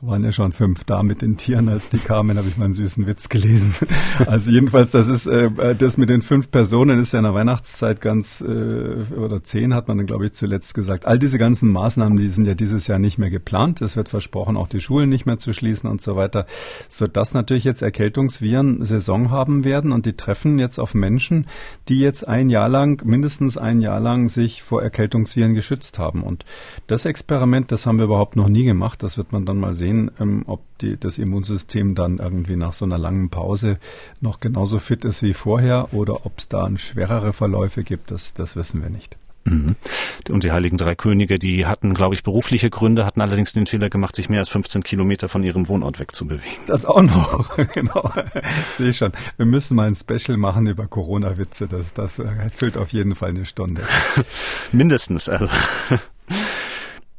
Da 0.00 0.08
waren 0.08 0.24
ja 0.24 0.32
schon 0.32 0.52
fünf 0.52 0.84
da 0.84 1.02
mit 1.02 1.22
den 1.22 1.38
Tieren, 1.38 1.68
als 1.68 1.88
die 1.88 1.98
kamen, 1.98 2.36
habe 2.36 2.48
ich 2.48 2.58
mal 2.58 2.66
einen 2.66 2.74
süßen 2.74 3.06
Witz 3.06 3.28
gelesen. 3.28 3.74
Also 4.26 4.50
jedenfalls, 4.50 4.92
das 4.92 5.08
ist 5.08 5.26
äh, 5.26 5.74
das 5.76 5.98
mit 5.98 6.08
den 6.08 6.22
fünf 6.22 6.50
Personen 6.50 6.98
ist 6.98 7.12
ja 7.12 7.18
in 7.18 7.24
der 7.24 7.34
Weihnachtszeit 7.34 8.00
ganz 8.00 8.40
äh, 8.40 8.44
oder 8.44 9.42
zehn 9.42 9.74
hat 9.74 9.88
man 9.88 9.98
dann 9.98 10.06
glaube 10.06 10.26
ich 10.26 10.32
zuletzt 10.32 10.74
gesagt. 10.74 11.06
All 11.06 11.18
diese 11.18 11.38
ganzen 11.38 11.70
Maßnahmen, 11.70 12.16
die 12.16 12.28
sind 12.28 12.46
ja 12.46 12.54
dieses 12.54 12.86
Jahr 12.86 12.98
nicht 12.98 13.18
mehr 13.18 13.30
geplant. 13.30 13.82
Es 13.82 13.94
wird 13.94 14.08
versprochen, 14.08 14.56
auch 14.56 14.68
die 14.68 14.80
Schulen 14.80 15.10
nicht 15.10 15.26
mehr 15.26 15.38
zu 15.38 15.52
schließen 15.52 15.88
und 15.88 16.02
so 16.02 16.16
weiter, 16.16 16.46
so 16.88 17.06
dass 17.06 17.34
natürlich 17.34 17.64
jetzt 17.64 17.82
Erkältungsviren 17.82 18.84
Saison 18.84 19.30
haben 19.30 19.64
werden 19.64 19.92
und 19.92 20.06
die 20.06 20.14
treffen 20.14 20.58
jetzt 20.58 20.78
auf 20.78 20.94
Menschen, 20.94 21.46
die 21.88 22.00
jetzt 22.00 22.26
ein 22.26 22.48
Jahr 22.48 22.68
lang 22.68 23.04
mindestens 23.04 23.58
ein 23.58 23.80
Jahr 23.80 24.00
lang 24.00 24.28
sich 24.28 24.62
vor 24.62 24.82
Erkältungsviren 24.82 25.54
geschützt 25.54 25.98
haben. 25.98 26.22
Und 26.22 26.44
das 26.86 27.04
Experiment, 27.04 27.70
das 27.70 27.86
haben 27.86 27.98
wir 27.98 28.06
überhaupt 28.06 28.36
noch 28.36 28.48
nie 28.48 28.64
gemacht. 28.64 29.02
Das 29.02 29.18
wird 29.18 29.32
man 29.32 29.44
dann 29.44 29.58
mal 29.58 29.74
sehen 29.74 29.95
sehen, 29.96 30.10
ähm, 30.20 30.44
ob 30.46 30.60
die, 30.80 30.96
das 30.98 31.18
Immunsystem 31.18 31.94
dann 31.94 32.18
irgendwie 32.18 32.56
nach 32.56 32.72
so 32.72 32.84
einer 32.84 32.98
langen 32.98 33.30
Pause 33.30 33.78
noch 34.20 34.40
genauso 34.40 34.78
fit 34.78 35.04
ist 35.04 35.22
wie 35.22 35.34
vorher 35.34 35.92
oder 35.92 36.26
ob 36.26 36.38
es 36.38 36.48
da 36.48 36.68
schwerere 36.76 37.32
Verläufe 37.32 37.82
gibt, 37.82 38.10
das, 38.10 38.34
das 38.34 38.56
wissen 38.56 38.82
wir 38.82 38.90
nicht. 38.90 39.16
Mhm. 39.44 39.76
Und 40.28 40.42
die 40.42 40.50
Heiligen 40.50 40.76
Drei 40.76 40.96
Könige, 40.96 41.38
die 41.38 41.66
hatten, 41.66 41.94
glaube 41.94 42.16
ich, 42.16 42.24
berufliche 42.24 42.68
Gründe, 42.68 43.06
hatten 43.06 43.20
allerdings 43.20 43.52
den 43.52 43.66
Fehler 43.66 43.88
gemacht, 43.88 44.16
sich 44.16 44.28
mehr 44.28 44.40
als 44.40 44.48
15 44.48 44.82
Kilometer 44.82 45.28
von 45.28 45.44
ihrem 45.44 45.68
Wohnort 45.68 46.00
wegzubewegen. 46.00 46.64
Das 46.66 46.84
auch 46.84 47.00
noch, 47.00 47.56
genau. 47.72 48.12
Sehe 48.70 48.88
ich 48.88 48.96
schon. 48.96 49.12
Wir 49.36 49.46
müssen 49.46 49.76
mal 49.76 49.86
ein 49.86 49.94
Special 49.94 50.36
machen 50.36 50.66
über 50.66 50.88
Corona-Witze. 50.88 51.68
Das, 51.68 51.94
das 51.94 52.20
füllt 52.56 52.76
auf 52.76 52.92
jeden 52.92 53.14
Fall 53.14 53.30
eine 53.30 53.44
Stunde. 53.44 53.82
Mindestens, 54.72 55.28
also. 55.28 55.46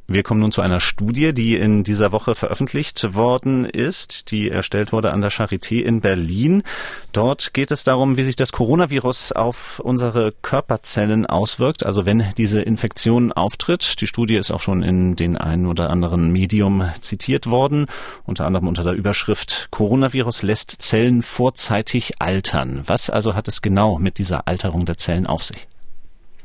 Wir 0.10 0.24
kommen 0.24 0.40
nun 0.40 0.54
zu 0.54 0.62
einer 0.62 0.80
Studie, 0.80 1.34
die 1.34 1.58
in 1.58 1.84
dieser 1.84 2.14
Woche 2.14 2.34
veröffentlicht 2.34 3.14
worden 3.14 3.66
ist, 3.66 4.32
die 4.32 4.50
erstellt 4.50 4.94
wurde 4.94 5.12
an 5.12 5.20
der 5.20 5.32
Charité 5.32 5.82
in 5.82 6.00
Berlin. 6.00 6.64
Dort 7.12 7.54
geht 7.54 7.72
es 7.72 7.84
darum, 7.84 8.16
wie 8.16 8.24
sich 8.24 8.38
das 8.38 8.54
Coronavirus 8.54 9.34
auf 9.34 9.82
unsere 9.82 10.32
Körperzellen 10.32 11.26
auswirkt, 11.26 11.86
also 11.86 12.06
wenn 12.06 12.24
diese 12.38 12.62
Infektion 12.62 13.34
auftritt. 13.34 14.00
Die 14.00 14.08
Studie 14.08 14.38
ist 14.38 14.50
auch 14.50 14.62
schon 14.62 14.82
in 14.82 15.18
den 15.18 15.36
einen 15.36 15.66
oder 15.66 15.90
anderen 15.90 16.32
Medium 16.32 16.90
zitiert 17.02 17.48
worden, 17.48 17.88
unter 18.26 18.46
anderem 18.46 18.70
unter 18.70 18.86
der 18.86 18.94
Überschrift 18.94 19.68
Coronavirus 19.72 20.42
lässt 20.42 20.72
Zellen 20.82 21.22
vorzeitig 21.22 22.22
altern. 22.22 22.82
Was 22.86 23.10
also 23.10 23.36
hat 23.36 23.50
es 23.50 23.62
genau 23.62 24.00
mit 24.00 24.20
dieser 24.20 24.48
Alterung 24.48 24.86
der 24.86 24.96
Zellen 24.96 25.28
auf 25.28 25.44
sich? 25.44 25.68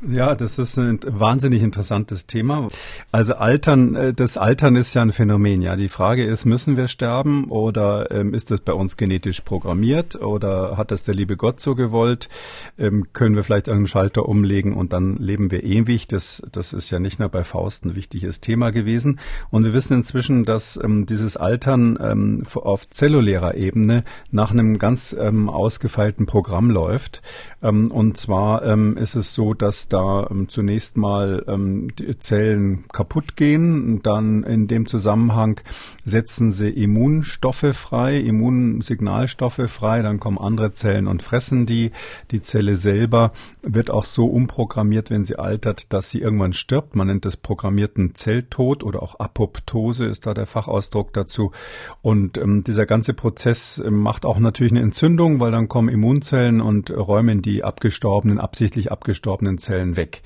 Ja, 0.05 0.35
das 0.35 0.59
ist 0.59 0.77
ein 0.77 0.99
wahnsinnig 1.05 1.63
interessantes 1.63 2.27
Thema. 2.27 2.67
Also 3.13 3.35
Altern, 3.35 3.95
äh, 3.95 4.13
das 4.13 4.37
Altern 4.37 4.75
ist 4.75 4.93
ja 4.93 5.01
ein 5.01 5.13
Phänomen. 5.13 5.61
Ja, 5.61 5.77
die 5.77 5.87
Frage 5.87 6.25
ist, 6.25 6.45
müssen 6.45 6.75
wir 6.75 6.89
sterben 6.89 7.45
oder 7.49 8.11
ähm, 8.11 8.33
ist 8.33 8.51
das 8.51 8.59
bei 8.59 8.73
uns 8.73 8.97
genetisch 8.97 9.41
programmiert 9.41 10.15
oder 10.15 10.75
hat 10.75 10.91
das 10.91 11.05
der 11.05 11.13
liebe 11.13 11.37
Gott 11.37 11.61
so 11.61 11.73
gewollt? 11.73 12.27
Ähm, 12.77 13.07
können 13.13 13.37
wir 13.37 13.43
vielleicht 13.43 13.69
einen 13.69 13.87
Schalter 13.87 14.27
umlegen 14.27 14.73
und 14.73 14.91
dann 14.91 15.15
leben 15.17 15.51
wir 15.51 15.63
ewig? 15.63 16.09
Das, 16.09 16.41
das 16.51 16.73
ist 16.73 16.89
ja 16.89 16.99
nicht 16.99 17.19
nur 17.19 17.29
bei 17.29 17.45
Faust 17.45 17.85
ein 17.85 17.95
wichtiges 17.95 18.41
Thema 18.41 18.71
gewesen. 18.71 19.19
Und 19.51 19.63
wir 19.63 19.71
wissen 19.71 19.93
inzwischen, 19.93 20.43
dass 20.43 20.77
ähm, 20.83 21.05
dieses 21.05 21.37
Altern 21.37 21.97
ähm, 22.01 22.43
auf 22.55 22.89
zellulärer 22.89 23.55
Ebene 23.55 24.03
nach 24.31 24.51
einem 24.51 24.79
ganz 24.79 25.15
ähm, 25.17 25.49
ausgefeilten 25.49 26.25
Programm 26.25 26.69
läuft. 26.69 27.21
Ähm, 27.63 27.89
und 27.89 28.17
zwar 28.17 28.61
ist 28.97 29.15
es 29.15 29.33
so, 29.33 29.53
dass 29.53 29.87
da 29.87 30.27
ähm, 30.29 30.49
zunächst 30.49 30.97
mal 30.97 31.43
ähm, 31.47 31.89
die 31.97 32.17
Zellen 32.19 32.85
kaputt 32.91 33.35
gehen. 33.35 34.01
Dann 34.03 34.43
in 34.43 34.67
dem 34.67 34.85
Zusammenhang 34.85 35.61
setzen 36.03 36.51
sie 36.51 36.69
Immunstoffe 36.69 37.73
frei, 37.73 38.17
Immunsignalstoffe 38.19 39.61
frei. 39.67 40.01
Dann 40.01 40.19
kommen 40.19 40.37
andere 40.37 40.73
Zellen 40.73 41.07
und 41.07 41.23
fressen 41.23 41.65
die. 41.65 41.91
Die 42.31 42.41
Zelle 42.41 42.77
selber 42.77 43.31
wird 43.61 43.89
auch 43.89 44.05
so 44.05 44.25
umprogrammiert, 44.25 45.09
wenn 45.09 45.25
sie 45.25 45.37
altert, 45.37 45.93
dass 45.93 46.09
sie 46.09 46.19
irgendwann 46.19 46.53
stirbt. 46.53 46.95
Man 46.95 47.07
nennt 47.07 47.25
das 47.25 47.37
programmierten 47.37 48.15
Zelltod 48.15 48.83
oder 48.83 49.01
auch 49.01 49.19
Apoptose 49.19 50.05
ist 50.05 50.25
da 50.25 50.33
der 50.33 50.45
Fachausdruck 50.45 51.13
dazu. 51.13 51.51
Und 52.01 52.37
ähm, 52.37 52.63
dieser 52.63 52.85
ganze 52.85 53.13
Prozess 53.13 53.79
äh, 53.79 53.89
macht 53.89 54.25
auch 54.25 54.39
natürlich 54.39 54.73
eine 54.73 54.81
Entzündung, 54.81 55.39
weil 55.39 55.51
dann 55.51 55.69
kommen 55.69 55.89
Immunzellen 55.89 56.61
und 56.61 56.91
räumen 56.91 57.41
die 57.41 57.52
abgestorbenen, 57.61 58.39
absichtlich 58.39 58.91
abgestorbenen 58.91 59.57
Zellen 59.57 59.97
weg. 59.97 60.21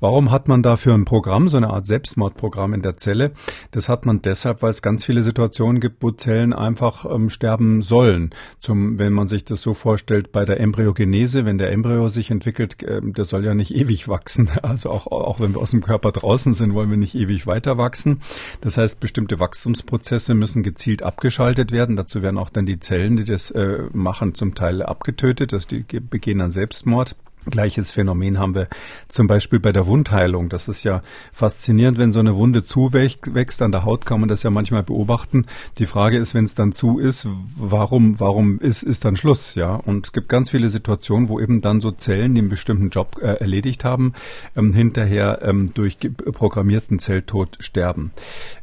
Warum 0.00 0.30
hat 0.30 0.48
man 0.48 0.62
dafür 0.62 0.94
ein 0.94 1.04
Programm, 1.04 1.48
so 1.48 1.56
eine 1.56 1.70
Art 1.70 1.86
Selbstmordprogramm 1.86 2.74
in 2.74 2.82
der 2.82 2.94
Zelle? 2.94 3.32
Das 3.70 3.88
hat 3.88 4.06
man 4.06 4.22
deshalb, 4.22 4.62
weil 4.62 4.70
es 4.70 4.82
ganz 4.82 5.04
viele 5.04 5.22
Situationen 5.22 5.80
gibt, 5.80 6.02
wo 6.02 6.10
Zellen 6.10 6.52
einfach 6.52 7.04
ähm, 7.04 7.30
sterben 7.30 7.82
sollen. 7.82 8.30
Zum, 8.58 8.98
wenn 8.98 9.12
man 9.12 9.28
sich 9.28 9.44
das 9.44 9.62
so 9.62 9.74
vorstellt, 9.74 10.32
bei 10.32 10.44
der 10.44 10.60
Embryogenese, 10.60 11.44
wenn 11.44 11.58
der 11.58 11.72
Embryo 11.72 12.08
sich 12.08 12.30
entwickelt, 12.30 12.82
äh, 12.82 13.00
der 13.02 13.24
soll 13.24 13.44
ja 13.44 13.54
nicht 13.54 13.74
ewig 13.74 14.08
wachsen. 14.08 14.50
Also 14.62 14.90
auch, 14.90 15.06
auch 15.06 15.40
wenn 15.40 15.54
wir 15.54 15.60
aus 15.60 15.72
dem 15.72 15.82
Körper 15.82 16.12
draußen 16.12 16.52
sind, 16.52 16.74
wollen 16.74 16.90
wir 16.90 16.96
nicht 16.96 17.14
ewig 17.14 17.46
weiter 17.46 17.78
wachsen. 17.78 18.20
Das 18.60 18.78
heißt, 18.78 19.00
bestimmte 19.00 19.40
Wachstumsprozesse 19.40 20.34
müssen 20.34 20.62
gezielt 20.62 21.02
abgeschaltet 21.02 21.72
werden. 21.72 21.96
Dazu 21.96 22.22
werden 22.22 22.38
auch 22.38 22.50
dann 22.50 22.64
die 22.64 22.80
Zellen, 22.80 23.16
die 23.16 23.24
das 23.24 23.50
äh, 23.50 23.84
machen, 23.92 24.34
zum 24.34 24.54
Teil 24.54 24.82
abgetötet. 24.82 25.52
Das 25.52 25.66
die 25.66 25.84
begehen 26.00 26.38
dann 26.38 26.50
Selbstmord. 26.72 27.16
Gleiches 27.44 27.90
Phänomen 27.90 28.38
haben 28.38 28.54
wir 28.54 28.68
zum 29.08 29.26
Beispiel 29.26 29.58
bei 29.58 29.72
der 29.72 29.88
Wundheilung. 29.88 30.48
Das 30.48 30.68
ist 30.68 30.84
ja 30.84 31.02
faszinierend, 31.32 31.98
wenn 31.98 32.12
so 32.12 32.20
eine 32.20 32.36
Wunde 32.36 32.62
zuwächst. 32.62 33.62
An 33.62 33.72
der 33.72 33.84
Haut 33.84 34.06
kann 34.06 34.20
man 34.20 34.28
das 34.28 34.44
ja 34.44 34.50
manchmal 34.50 34.84
beobachten. 34.84 35.46
Die 35.78 35.86
Frage 35.86 36.18
ist, 36.18 36.34
wenn 36.34 36.44
es 36.44 36.54
dann 36.54 36.70
zu 36.70 37.00
ist, 37.00 37.26
warum, 37.56 38.20
warum 38.20 38.60
ist, 38.60 38.84
ist 38.84 39.04
dann 39.04 39.16
Schluss, 39.16 39.56
ja? 39.56 39.74
Und 39.74 40.06
es 40.06 40.12
gibt 40.12 40.28
ganz 40.28 40.50
viele 40.50 40.68
Situationen, 40.68 41.28
wo 41.28 41.40
eben 41.40 41.60
dann 41.60 41.80
so 41.80 41.90
Zellen, 41.90 42.36
die 42.36 42.42
einen 42.42 42.48
bestimmten 42.48 42.90
Job 42.90 43.18
äh, 43.20 43.34
erledigt 43.40 43.84
haben, 43.84 44.12
ähm, 44.56 44.72
hinterher 44.72 45.40
ähm, 45.42 45.72
durch 45.74 45.98
programmierten 45.98 47.00
Zelltod 47.00 47.56
sterben. 47.58 48.12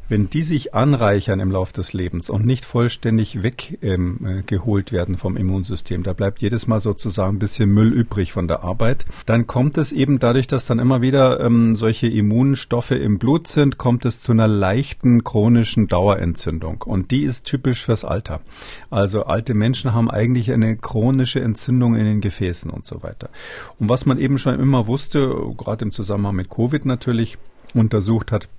Wenn 0.10 0.28
die 0.28 0.42
sich 0.42 0.74
anreichern 0.74 1.40
im 1.40 1.52
Laufe 1.52 1.72
des 1.72 1.94
Lebens 1.94 2.32
und 2.32 2.44
nicht 2.44 2.66
vollständig 2.66 3.44
weggeholt 3.44 4.92
ähm, 4.92 4.98
werden 4.98 5.18
vom 5.18 5.38
Immunsystem, 5.38 6.02
da 6.02 6.14
bleibt 6.14 6.42
jedes 6.42 6.66
Mal 6.66 6.80
sozusagen 6.80 7.36
ein 7.36 7.40
bisschen 7.40 7.70
Müll 7.70 7.94
übrig 7.94 8.32
von 8.32 8.48
der 8.48 8.64
Arbeit, 8.64 9.06
dann 9.28 9.46
kommt 9.46 9.78
es 9.78 9.92
eben 9.92 10.18
dadurch, 10.18 10.48
dass 10.48 10.66
dann 10.66 10.80
immer 10.80 11.04
wieder 11.04 11.40
ähm, 11.42 11.76
solche 11.76 12.08
Immunstoffe 12.08 12.90
im 12.90 13.20
Blut 13.20 13.48
sind, 13.48 13.78
kommt 13.78 14.04
es 14.04 14.24
zu 14.24 14.32
einer 14.32 14.48
leichten 14.48 15.24
chronischen 15.24 15.88
Dauerentzündung. 15.88 16.82
Und 16.82 17.12
die 17.12 17.22
ist 17.22 17.46
typisch 17.46 17.86
fürs 17.86 18.04
Alter. 18.04 18.42
Also 18.90 19.26
alte 19.26 19.54
Menschen 19.54 19.94
haben 19.94 20.10
eigentlich 20.10 20.52
eine 20.52 20.76
chronische 20.76 21.40
Entzündung 21.40 21.94
in 21.94 22.06
den 22.06 22.20
Gefäßen 22.20 22.72
und 22.72 22.88
so 22.88 23.04
weiter. 23.04 23.30
Und 23.78 23.90
was 23.90 24.08
man 24.08 24.18
eben 24.18 24.40
schon 24.40 24.60
immer 24.60 24.88
wusste, 24.88 25.36
gerade 25.56 25.86
im 25.86 25.92
Zusammenhang 25.92 26.36
mit 26.36 26.50
Covid 26.50 26.86
natürlich, 26.86 27.38
untersucht 27.76 28.32
hat, 28.32 28.50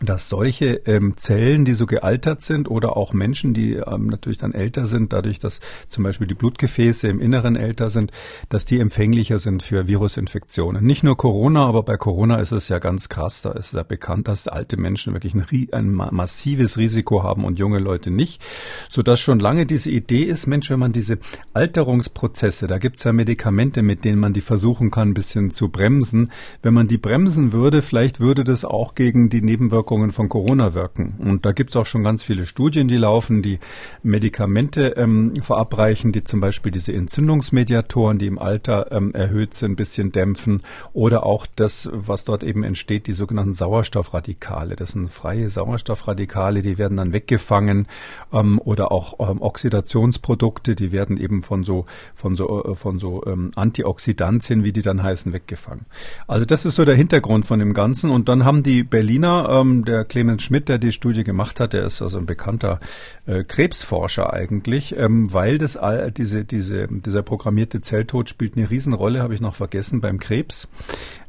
dass 0.00 0.28
solche 0.28 0.82
ähm, 0.86 1.16
Zellen, 1.16 1.64
die 1.64 1.74
so 1.74 1.86
gealtert 1.86 2.42
sind 2.42 2.68
oder 2.68 2.96
auch 2.96 3.12
Menschen, 3.12 3.54
die 3.54 3.74
ähm, 3.74 4.06
natürlich 4.08 4.38
dann 4.38 4.52
älter 4.52 4.86
sind, 4.86 5.12
dadurch, 5.12 5.38
dass 5.38 5.60
zum 5.88 6.02
Beispiel 6.02 6.26
die 6.26 6.34
Blutgefäße 6.34 7.06
im 7.08 7.20
Inneren 7.20 7.54
älter 7.54 7.90
sind, 7.90 8.10
dass 8.48 8.64
die 8.64 8.80
empfänglicher 8.80 9.38
sind 9.38 9.62
für 9.62 9.86
Virusinfektionen. 9.86 10.84
Nicht 10.84 11.04
nur 11.04 11.16
Corona, 11.16 11.66
aber 11.66 11.84
bei 11.84 11.96
Corona 11.96 12.36
ist 12.36 12.50
es 12.52 12.68
ja 12.68 12.80
ganz 12.80 13.08
krass. 13.08 13.42
Da 13.42 13.52
ist 13.52 13.72
ja 13.72 13.84
bekannt, 13.84 14.26
dass 14.26 14.48
alte 14.48 14.76
Menschen 14.76 15.12
wirklich 15.12 15.34
ein, 15.34 15.70
ein 15.72 15.92
massives 15.92 16.76
Risiko 16.76 17.22
haben 17.22 17.44
und 17.44 17.60
junge 17.60 17.78
Leute 17.78 18.10
nicht. 18.10 18.42
Sodass 18.88 19.20
schon 19.20 19.38
lange 19.38 19.64
diese 19.64 19.90
Idee 19.90 20.24
ist, 20.24 20.46
Mensch, 20.46 20.70
wenn 20.70 20.80
man 20.80 20.92
diese 20.92 21.18
Alterungsprozesse, 21.52 22.66
da 22.66 22.78
gibt's 22.78 23.04
ja 23.04 23.12
Medikamente, 23.12 23.82
mit 23.82 24.04
denen 24.04 24.18
man 24.18 24.32
die 24.32 24.40
versuchen 24.40 24.90
kann, 24.90 25.10
ein 25.10 25.14
bisschen 25.14 25.52
zu 25.52 25.68
bremsen. 25.68 26.32
Wenn 26.62 26.74
man 26.74 26.88
die 26.88 26.98
bremsen 26.98 27.52
würde, 27.52 27.80
vielleicht 27.80 28.18
würde 28.18 28.42
das 28.42 28.64
auch 28.64 28.96
gegen 28.96 29.28
die 29.30 29.40
Nebenwirkungen 29.40 29.83
Nebenwirkungen 29.84 30.12
von 30.12 30.28
Corona 30.28 30.74
wirken. 30.74 31.14
Und 31.18 31.44
da 31.44 31.52
gibt 31.52 31.70
es 31.70 31.76
auch 31.76 31.86
schon 31.86 32.02
ganz 32.02 32.22
viele 32.22 32.46
Studien, 32.46 32.88
die 32.88 32.96
laufen, 32.96 33.42
die 33.42 33.58
Medikamente 34.02 34.94
ähm, 34.96 35.34
verabreichen, 35.42 36.12
die 36.12 36.24
zum 36.24 36.40
Beispiel 36.40 36.72
diese 36.72 36.92
Entzündungsmediatoren, 36.92 38.18
die 38.18 38.26
im 38.26 38.38
Alter 38.38 38.90
ähm, 38.92 39.12
erhöht 39.14 39.54
sind, 39.54 39.72
ein 39.72 39.76
bisschen 39.76 40.12
dämpfen. 40.12 40.62
Oder 40.92 41.26
auch 41.26 41.46
das, 41.56 41.90
was 41.92 42.24
dort 42.24 42.42
eben 42.42 42.64
entsteht, 42.64 43.06
die 43.06 43.12
sogenannten 43.12 43.54
Sauerstoffradikale. 43.54 44.76
Das 44.76 44.92
sind 44.92 45.10
freie 45.10 45.50
Sauerstoffradikale, 45.50 46.62
die 46.62 46.78
werden 46.78 46.96
dann 46.96 47.12
weggefangen. 47.12 47.86
Ähm, 48.32 48.60
oder 48.64 48.90
auch 48.90 49.18
ähm, 49.18 49.42
Oxidationsprodukte, 49.42 50.74
die 50.74 50.92
werden 50.92 51.18
eben 51.18 51.42
von 51.42 51.64
so, 51.64 51.84
von 52.14 52.36
so, 52.36 52.64
äh, 52.64 52.74
von 52.74 52.98
so 52.98 53.22
ähm, 53.26 53.50
Antioxidantien, 53.54 54.64
wie 54.64 54.72
die 54.72 54.82
dann 54.82 55.02
heißen, 55.02 55.32
weggefangen. 55.32 55.86
Also 56.26 56.46
das 56.46 56.64
ist 56.64 56.76
so 56.76 56.84
der 56.84 56.94
Hintergrund 56.94 57.46
von 57.46 57.58
dem 57.58 57.74
Ganzen. 57.74 58.10
Und 58.10 58.28
dann 58.28 58.44
haben 58.44 58.62
die 58.62 58.82
Berliner 58.82 59.48
der 59.82 60.04
Clemens 60.04 60.42
Schmidt, 60.42 60.68
der 60.68 60.78
die 60.78 60.92
Studie 60.92 61.24
gemacht 61.24 61.58
hat, 61.58 61.72
der 61.72 61.84
ist 61.84 62.02
also 62.02 62.18
ein 62.18 62.26
bekannter 62.26 62.78
äh, 63.26 63.42
Krebsforscher 63.42 64.32
eigentlich, 64.32 64.96
ähm, 64.96 65.32
weil 65.32 65.58
das 65.58 65.76
all, 65.76 66.12
diese, 66.12 66.44
diese, 66.44 66.86
dieser 66.88 67.22
programmierte 67.22 67.80
Zelltod 67.80 68.28
spielt 68.28 68.56
eine 68.56 68.70
Riesenrolle, 68.70 69.22
habe 69.22 69.34
ich 69.34 69.40
noch 69.40 69.54
vergessen, 69.54 70.00
beim 70.00 70.18
Krebs, 70.18 70.68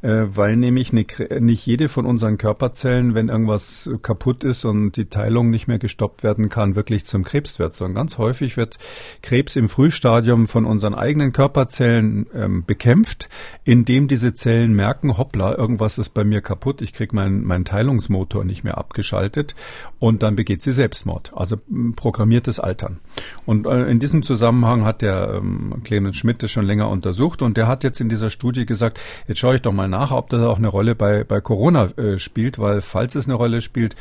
äh, 0.02 0.26
weil 0.28 0.56
nämlich 0.58 0.92
eine, 0.92 1.06
nicht 1.40 1.66
jede 1.66 1.88
von 1.88 2.06
unseren 2.06 2.38
Körperzellen, 2.38 3.16
wenn 3.16 3.30
irgendwas 3.30 3.90
kaputt 4.02 4.44
ist 4.44 4.66
und 4.66 4.98
die 4.98 5.06
Teilung 5.06 5.50
nicht 5.50 5.68
mehr 5.68 5.80
gestoppt 5.80 6.24
werden 6.24 6.50
kann, 6.50 6.76
wirklich 6.76 7.06
zum 7.06 7.24
Krebs 7.24 7.60
wird, 7.60 7.76
sondern 7.76 7.96
ganz 7.96 8.18
häufig 8.18 8.58
wird 8.58 8.78
Krebs 9.22 9.56
im 9.56 9.70
Frühstadium 9.70 10.48
von 10.48 10.66
unseren 10.66 10.94
eigenen 10.94 11.32
Körperzellen 11.32 12.28
ähm, 12.34 12.66
bekämpft, 12.66 13.30
indem 13.64 14.08
diese 14.08 14.34
Zellen 14.34 14.74
merken, 14.74 15.18
hoppla, 15.18 15.56
irgendwas 15.56 15.98
ist 15.98 16.10
bei 16.10 16.24
mir 16.26 16.42
kaputt, 16.42 16.82
ich 16.82 16.92
kriege 16.92 17.16
meinen 17.16 17.46
mein 17.46 17.64
Teilungsmotor 17.64 18.35
Motor 18.36 18.46
nicht 18.46 18.64
mehr 18.64 18.78
abgeschaltet 18.78 19.56
und 20.00 20.22
dann 20.24 20.36
begeht 20.36 20.62
sie 20.62 20.72
Selbstmord, 20.72 21.32
also 21.36 21.58
programmiertes 21.96 22.60
Altern. 22.60 23.00
Und 23.46 23.66
äh, 23.66 23.86
in 23.86 24.00
diesem 24.00 24.24
Zusammenhang 24.24 24.84
hat 24.84 25.02
der 25.02 25.36
ähm, 25.36 25.82
Clemens 25.84 26.18
Schmidt 26.18 26.44
das 26.44 26.52
schon 26.52 26.66
länger 26.66 26.90
untersucht 26.90 27.42
und 27.42 27.56
der 27.56 27.68
hat 27.68 27.84
jetzt 27.84 28.02
in 28.02 28.10
dieser 28.10 28.30
Studie 28.30 28.66
gesagt, 28.66 29.00
jetzt 29.28 29.40
schaue 29.40 29.56
ich 29.56 29.62
doch 29.62 29.72
mal 29.72 29.88
nach, 29.88 30.12
ob 30.12 30.30
das 30.30 30.42
auch 30.42 30.58
eine 30.58 30.68
Rolle 30.68 30.96
bei, 30.96 31.24
bei 31.24 31.40
Corona 31.40 31.86
äh, 31.98 32.18
spielt, 32.18 32.60
weil 32.60 32.82
falls 32.82 33.16
es 33.16 33.26
eine 33.26 33.36
Rolle 33.36 33.62
spielt, 33.62 33.96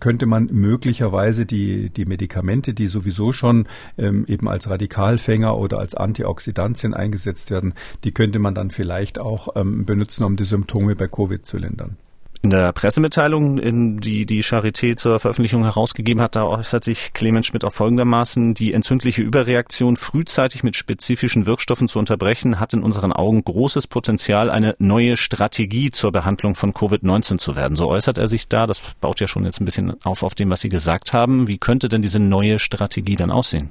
könnte 0.00 0.26
man 0.26 0.48
möglicherweise 0.52 1.44
die, 1.44 1.90
die 1.90 2.04
Medikamente, 2.04 2.74
die 2.74 2.86
sowieso 2.86 3.32
schon 3.32 3.66
ähm, 3.98 4.24
eben 4.28 4.48
als 4.48 4.70
Radikalfänger 4.70 5.56
oder 5.56 5.78
als 5.78 5.94
Antioxidantien 5.94 6.94
eingesetzt 6.94 7.50
werden, 7.50 7.74
die 8.04 8.12
könnte 8.12 8.38
man 8.38 8.54
dann 8.54 8.70
vielleicht 8.70 9.18
auch 9.18 9.48
ähm, 9.56 9.84
benutzen, 9.84 10.24
um 10.24 10.36
die 10.36 10.44
Symptome 10.44 10.94
bei 10.94 11.08
Covid 11.08 11.44
zu 11.44 11.58
lindern. 11.58 11.96
In 12.44 12.50
der 12.50 12.72
Pressemitteilung, 12.72 13.58
in 13.58 13.98
die 13.98 14.26
die 14.26 14.42
Charité 14.42 14.96
zur 14.96 15.20
Veröffentlichung 15.20 15.62
herausgegeben 15.62 16.20
hat, 16.20 16.34
da 16.34 16.42
äußert 16.42 16.82
sich 16.82 17.12
Clemens 17.12 17.46
Schmidt 17.46 17.64
auch 17.64 17.72
folgendermaßen, 17.72 18.54
die 18.54 18.72
entzündliche 18.72 19.22
Überreaktion 19.22 19.96
frühzeitig 19.96 20.64
mit 20.64 20.74
spezifischen 20.74 21.46
Wirkstoffen 21.46 21.86
zu 21.86 22.00
unterbrechen, 22.00 22.58
hat 22.58 22.74
in 22.74 22.82
unseren 22.82 23.12
Augen 23.12 23.44
großes 23.44 23.86
Potenzial, 23.86 24.50
eine 24.50 24.74
neue 24.80 25.16
Strategie 25.16 25.92
zur 25.92 26.10
Behandlung 26.10 26.56
von 26.56 26.74
Covid-19 26.74 27.38
zu 27.38 27.54
werden. 27.54 27.76
So 27.76 27.86
äußert 27.86 28.18
er 28.18 28.26
sich 28.26 28.48
da. 28.48 28.66
Das 28.66 28.82
baut 29.00 29.20
ja 29.20 29.28
schon 29.28 29.44
jetzt 29.44 29.60
ein 29.60 29.64
bisschen 29.64 30.02
auf 30.02 30.24
auf 30.24 30.34
dem, 30.34 30.50
was 30.50 30.62
Sie 30.62 30.68
gesagt 30.68 31.12
haben. 31.12 31.46
Wie 31.46 31.58
könnte 31.58 31.88
denn 31.88 32.02
diese 32.02 32.18
neue 32.18 32.58
Strategie 32.58 33.14
dann 33.14 33.30
aussehen? 33.30 33.70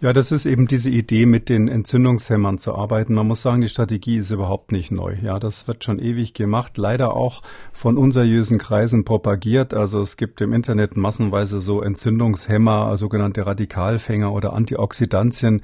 Ja, 0.00 0.12
das 0.12 0.32
ist 0.32 0.44
eben 0.44 0.66
diese 0.66 0.90
Idee, 0.90 1.24
mit 1.24 1.48
den 1.48 1.68
Entzündungshemmern 1.68 2.58
zu 2.58 2.74
arbeiten. 2.74 3.14
Man 3.14 3.26
muss 3.26 3.42
sagen, 3.42 3.60
die 3.60 3.68
Strategie 3.68 4.16
ist 4.16 4.30
überhaupt 4.30 4.72
nicht 4.72 4.90
neu. 4.90 5.14
Ja, 5.22 5.38
das 5.38 5.66
wird 5.66 5.84
schon 5.84 5.98
ewig 5.98 6.34
gemacht, 6.34 6.76
leider 6.76 7.16
auch 7.16 7.42
von 7.72 7.96
unseriösen 7.96 8.58
Kreisen 8.58 9.04
propagiert. 9.04 9.72
Also 9.72 10.00
es 10.00 10.16
gibt 10.16 10.40
im 10.40 10.52
Internet 10.52 10.96
massenweise 10.96 11.60
so 11.60 11.80
Entzündungshemmer, 11.80 12.96
sogenannte 12.98 13.46
Radikalfänger 13.46 14.32
oder 14.32 14.52
Antioxidantien, 14.52 15.62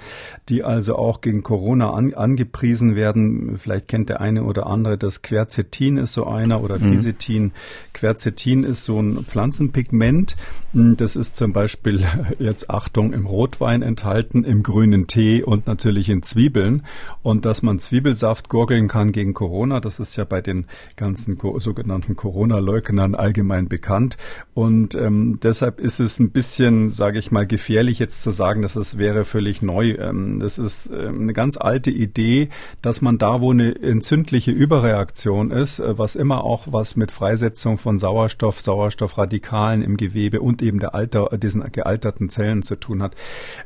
die 0.49 0.62
also 0.64 0.97
auch 0.97 1.21
gegen 1.21 1.43
Corona 1.43 1.90
an, 1.90 2.14
angepriesen 2.14 2.95
werden. 2.95 3.59
Vielleicht 3.59 3.88
kennt 3.88 4.09
der 4.09 4.21
eine 4.21 4.45
oder 4.45 4.66
andere 4.66 4.97
das 4.97 5.23
Quercetin 5.23 5.97
ist 5.97 6.12
so 6.12 6.27
einer 6.27 6.62
oder 6.62 6.79
mhm. 6.79 6.93
Fisetin. 6.93 7.53
Quercetin 7.93 8.64
ist 8.64 8.85
so 8.85 9.01
ein 9.01 9.25
Pflanzenpigment. 9.25 10.37
Das 10.72 11.16
ist 11.16 11.37
zum 11.37 11.52
Beispiel 11.52 12.04
jetzt 12.38 12.70
Achtung 12.70 13.12
im 13.12 13.26
Rotwein 13.26 13.83
enthalten 13.83 14.00
enthalten 14.11 14.44
im 14.44 14.62
grünen 14.62 15.06
Tee 15.06 15.42
und 15.42 15.66
natürlich 15.66 16.09
in 16.09 16.22
Zwiebeln. 16.22 16.83
Und 17.22 17.44
dass 17.44 17.62
man 17.62 17.78
Zwiebelsaft 17.78 18.48
gurgeln 18.48 18.88
kann 18.88 19.12
gegen 19.12 19.35
Corona, 19.35 19.80
das 19.80 20.00
ist 20.00 20.16
ja 20.16 20.24
bei 20.24 20.40
den 20.40 20.66
ganzen 20.96 21.38
sogenannten 21.59 22.16
Corona-Leugnern 22.16 23.14
allgemein 23.14 23.68
bekannt. 23.68 24.16
Und 24.54 24.94
ähm, 24.94 25.38
deshalb 25.42 25.80
ist 25.80 26.00
es 26.00 26.18
ein 26.18 26.30
bisschen, 26.30 26.90
sage 26.90 27.18
ich 27.18 27.30
mal, 27.30 27.46
gefährlich 27.46 27.98
jetzt 27.98 28.22
zu 28.22 28.30
sagen, 28.30 28.62
dass 28.62 28.76
es 28.76 28.98
wäre 28.98 29.24
völlig 29.24 29.62
neu. 29.62 29.90
Ähm, 29.92 30.40
das 30.40 30.59
ist 30.59 30.90
ähm, 30.90 31.22
eine 31.22 31.33
ganz 31.33 31.56
alte 31.56 31.90
Idee, 31.90 32.48
dass 32.83 33.00
man 33.00 33.18
da, 33.18 33.40
wo 33.40 33.52
eine 33.52 33.74
entzündliche 33.83 34.50
Überreaktion 34.50 35.50
ist, 35.50 35.80
äh, 35.80 35.98
was 35.98 36.16
immer 36.16 36.44
auch 36.44 36.68
was 36.70 36.96
mit 36.96 37.11
Freisetzung 37.11 37.78
von 37.78 37.98
Sauerstoff, 37.98 38.61
Sauerstoffradikalen 38.61 39.83
im 39.83 39.96
Gewebe 39.96 40.40
und 40.40 40.60
eben 40.62 40.79
der 40.79 40.94
Alter, 40.94 41.31
diesen 41.37 41.70
gealterten 41.73 42.29
Zellen 42.29 42.62
zu 42.62 42.77
tun 42.77 43.03
hat, 43.03 43.16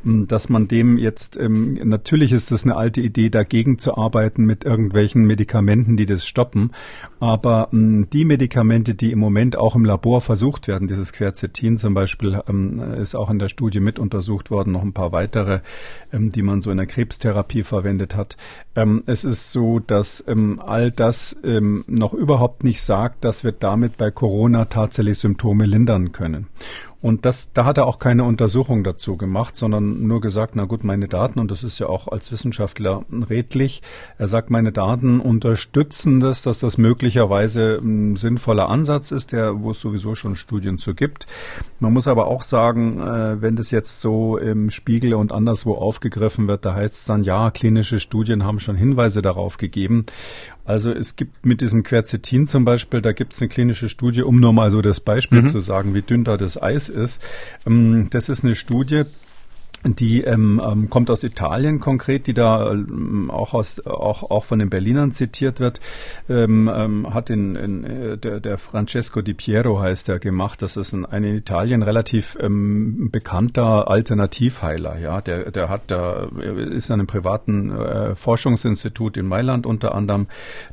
ähm, 0.05 0.27
dass 0.27 0.49
man 0.49 0.69
dem 0.69 0.99
jetzt, 0.99 1.37
ähm, 1.37 1.75
natürlich 1.85 2.33
ist 2.33 2.51
das 2.51 2.65
eine 2.65 2.77
alte 2.77 3.01
Idee, 3.01 3.31
dagegen 3.31 3.79
zu 3.79 3.97
arbeiten 3.97 4.45
mit 4.45 4.65
irgendwelchen 4.65 5.25
Medikamenten, 5.25 5.97
die 5.97 6.07
das 6.07 6.27
stoppen. 6.27 6.73
Aber 7.21 7.69
ähm, 7.73 8.09
die 8.13 8.25
Medikamente, 8.25 8.95
die 8.95 9.13
im 9.13 9.19
Moment 9.19 9.57
auch 9.57 9.77
im 9.77 9.85
Labor 9.85 10.21
versucht 10.21 10.69
werden, 10.69 10.89
dieses 10.89 11.13
Quercetin 11.13 11.79
zum 11.79 11.95
Beispiel, 11.95 12.41
ähm, 12.49 12.81
ist 12.95 13.15
auch 13.15 13.31
in 13.31 13.39
der 13.39 13.49
Studie 13.49 13.81
mit 13.81 13.99
untersucht 13.99 14.51
worden, 14.51 14.73
noch 14.73 14.83
ein 14.83 14.93
paar 14.93 15.13
weitere, 15.13 15.61
ähm, 16.13 16.31
die 16.31 16.43
man 16.43 16.61
so 16.61 16.71
in 16.71 16.77
der 16.77 16.87
Krebstherapie 16.87 17.63
verwendet 17.63 18.17
hat. 18.17 18.37
Es 19.07 19.23
ist 19.23 19.53
so, 19.53 19.79
dass 19.79 20.25
all 20.27 20.91
das 20.91 21.37
noch 21.87 22.13
überhaupt 22.13 22.65
nicht 22.65 22.83
sagt, 22.83 23.25
dass 23.25 23.45
wir 23.45 23.53
damit 23.53 23.97
bei 23.99 24.11
Corona 24.11 24.65
tatsächlich 24.65 25.19
Symptome 25.19 25.67
lindern 25.67 26.11
können. 26.11 26.49
Und 27.05 27.27
das, 27.27 27.53
da 27.53 27.67
hat 27.67 27.77
er 27.77 27.85
auch 27.87 27.99
keine 27.99 28.25
Untersuchung 28.25 28.83
dazu 28.83 29.19
gemacht, 29.19 29.59
sondern 29.59 30.07
nur 30.07 30.23
gesagt, 30.23 30.57
na 30.57 30.65
gut, 30.65 30.85
meine 30.85 31.07
Daten, 31.07 31.39
und 31.39 31.51
das 31.51 31.63
ist 31.63 31.79
ja 31.79 31.87
auch 31.87 32.09
als 32.09 32.33
Wissenschaftler 32.33 33.05
redlich, 33.29 33.83
er 34.17 34.27
sagt, 34.27 34.49
meine 34.49 34.73
Daten 34.73 35.21
unterstützen 35.21 36.21
das, 36.21 36.41
dass 36.41 36.61
das 36.61 36.79
möglicherweise 36.79 37.79
ein 37.83 38.17
sinnvoller 38.17 38.71
Ansatz 38.71 39.11
ist, 39.11 39.33
der, 39.33 39.61
wo 39.61 39.73
es 39.73 39.81
sowieso 39.81 40.15
schon 40.15 40.35
Studien 40.35 40.79
zu 40.79 40.95
gibt. 40.95 41.27
Man 41.79 41.93
muss 41.93 42.09
aber 42.09 42.27
auch 42.27 42.41
sagen, 42.41 42.99
äh, 42.99 43.43
wenn 43.43 43.57
das 43.57 43.71
jetzt 43.71 44.01
so 44.01 44.39
im 44.39 44.71
Spiegel 44.71 45.13
und 45.13 45.31
anderswo 45.31 45.75
aufgegriffen 45.75 46.49
wird, 46.49 46.65
da 46.65 46.73
heißt 46.73 46.95
es 46.95 47.05
dann, 47.05 47.23
ja, 47.23 47.51
klinische 47.51 48.01
Studien 48.01 48.45
haben 48.45 48.61
schon 48.61 48.77
Hinweise 48.77 49.21
darauf 49.21 49.59
gegeben. 49.59 50.07
Also 50.65 50.93
es 50.93 51.17
gibt 51.17 51.45
mit 51.45 51.61
diesem 51.61 51.83
Quercetin 51.83 52.47
zum 52.47 52.65
Beispiel, 52.65 53.03
da 53.03 53.13
gibt 53.13 53.35
es 53.35 53.41
eine 53.41 53.49
klinische 53.49 53.89
Studie, 53.89 54.23
um 54.23 54.41
nur 54.41 54.53
mal 54.53 54.71
so 54.71 54.81
das 54.81 55.01
Beispiel 55.01 55.43
mhm. 55.43 55.49
zu 55.49 55.61
sagen, 55.61 55.95
wie 55.95 56.03
dünn 56.03 56.25
da 56.25 56.37
das 56.37 56.61
Eis 56.61 56.89
ist. 56.89 57.23
Ähm, 57.67 58.09
das 58.11 58.29
ist 58.29 58.45
eine 58.45 58.55
Studie, 58.55 59.05
die 59.85 60.23
ähm, 60.23 60.61
ähm, 60.65 60.91
kommt 60.91 61.11
aus 61.11 61.23
Italien 61.23 61.81
konkret, 61.81 62.27
die 62.27 62.35
da 62.35 62.73
ähm, 62.73 63.31
auch 63.31 63.55
aus 63.55 63.87
auch 63.87 64.31
auch 64.31 64.45
von 64.45 64.59
den 64.59 64.71
Berlinern 64.71 65.13
zitiert 65.13 65.61
wird, 65.61 65.81
ähm, 66.29 66.71
ähm, 66.75 67.13
hat 67.13 67.31
in, 67.31 67.55
in 67.55 67.85
äh, 67.85 68.19
der, 68.19 68.41
der 68.41 68.59
Francesco 68.59 69.21
Di 69.21 69.35
Piero 69.35 69.81
heißt 69.81 70.09
er 70.09 70.19
gemacht. 70.19 70.63
Das 70.63 70.77
ist 70.77 70.93
ein, 70.93 71.05
ein 71.05 71.25
in 71.25 71.37
Italien 71.37 71.83
relativ 71.83 72.37
ähm, 72.41 73.11
bekannter 73.11 73.89
Alternativheiler. 73.89 74.99
Ja, 74.99 75.21
der 75.21 75.51
der 75.51 75.69
hat 75.69 75.83
da 75.89 76.29
ist 76.71 76.91
an 76.91 77.01
einem 77.01 77.07
privaten 77.07 77.71
äh, 77.71 78.15
Forschungsinstitut 78.15 79.17
in 79.17 79.27
Mailand 79.27 79.67
unter 79.67 79.95
anderem, 79.95 80.27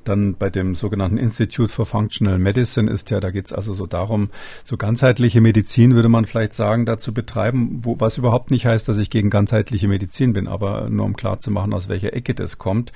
dann 0.04 0.36
bei 0.36 0.50
dem 0.50 0.76
sogenannten 0.76 1.18
Institute 1.18 1.72
for 1.72 1.86
Functional 1.86 2.40
Medicine 2.40 2.90
ist 2.90 3.12
ja, 3.12 3.20
da 3.20 3.32
geht's 3.32 3.54
also 3.54 3.74
so 3.74 3.88
darum, 3.88 4.30
so 4.64 4.78
ganzheitliche 4.78 5.42
Medizin 5.42 5.96
würde 5.96 6.10
man 6.10 6.26
vielleicht 6.26 6.54
sagen, 6.54 6.86
dazu 6.86 7.14
betreiben, 7.14 7.82
wo 7.84 8.00
was 8.00 8.18
überhaupt 8.18 8.52
nicht 8.52 8.66
heißt, 8.66 8.88
dass 8.88 8.98
ich 9.02 9.10
gegen 9.10 9.30
ganzheitliche 9.30 9.88
Medizin 9.88 10.34
bin, 10.34 10.48
aber 10.48 10.90
nur 10.90 11.06
um 11.06 11.16
klar 11.16 11.40
zu 11.40 11.52
machen, 11.52 11.74
aus 11.74 11.90
welcher 11.90 12.14
Ecke 12.14 12.34
das 12.34 12.58
kommt. 12.58 12.92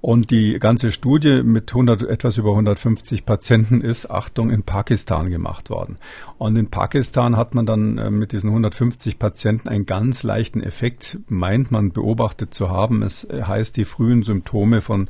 Und 0.00 0.30
die 0.30 0.58
ganze 0.58 0.90
Studie 0.90 1.42
mit 1.42 1.70
100, 1.70 2.02
etwas 2.04 2.38
über 2.38 2.50
150 2.50 3.26
Patienten 3.26 3.80
ist, 3.80 4.10
Achtung, 4.10 4.50
in 4.50 4.62
Pakistan 4.62 5.28
gemacht 5.28 5.70
worden. 5.70 5.98
Und 6.38 6.56
in 6.56 6.70
Pakistan 6.70 7.36
hat 7.36 7.54
man 7.54 7.66
dann 7.66 7.98
äh, 7.98 8.10
mit 8.10 8.32
diesen 8.32 8.50
150 8.50 9.18
Patienten 9.18 9.68
einen 9.68 9.86
ganz 9.86 10.22
leichten 10.22 10.62
Effekt, 10.62 11.18
meint 11.28 11.70
man 11.70 11.90
beobachtet 11.90 12.54
zu 12.54 12.70
haben. 12.70 13.02
Es 13.02 13.26
heißt, 13.30 13.76
die 13.76 13.84
frühen 13.84 14.22
Symptome 14.22 14.80
von 14.80 15.08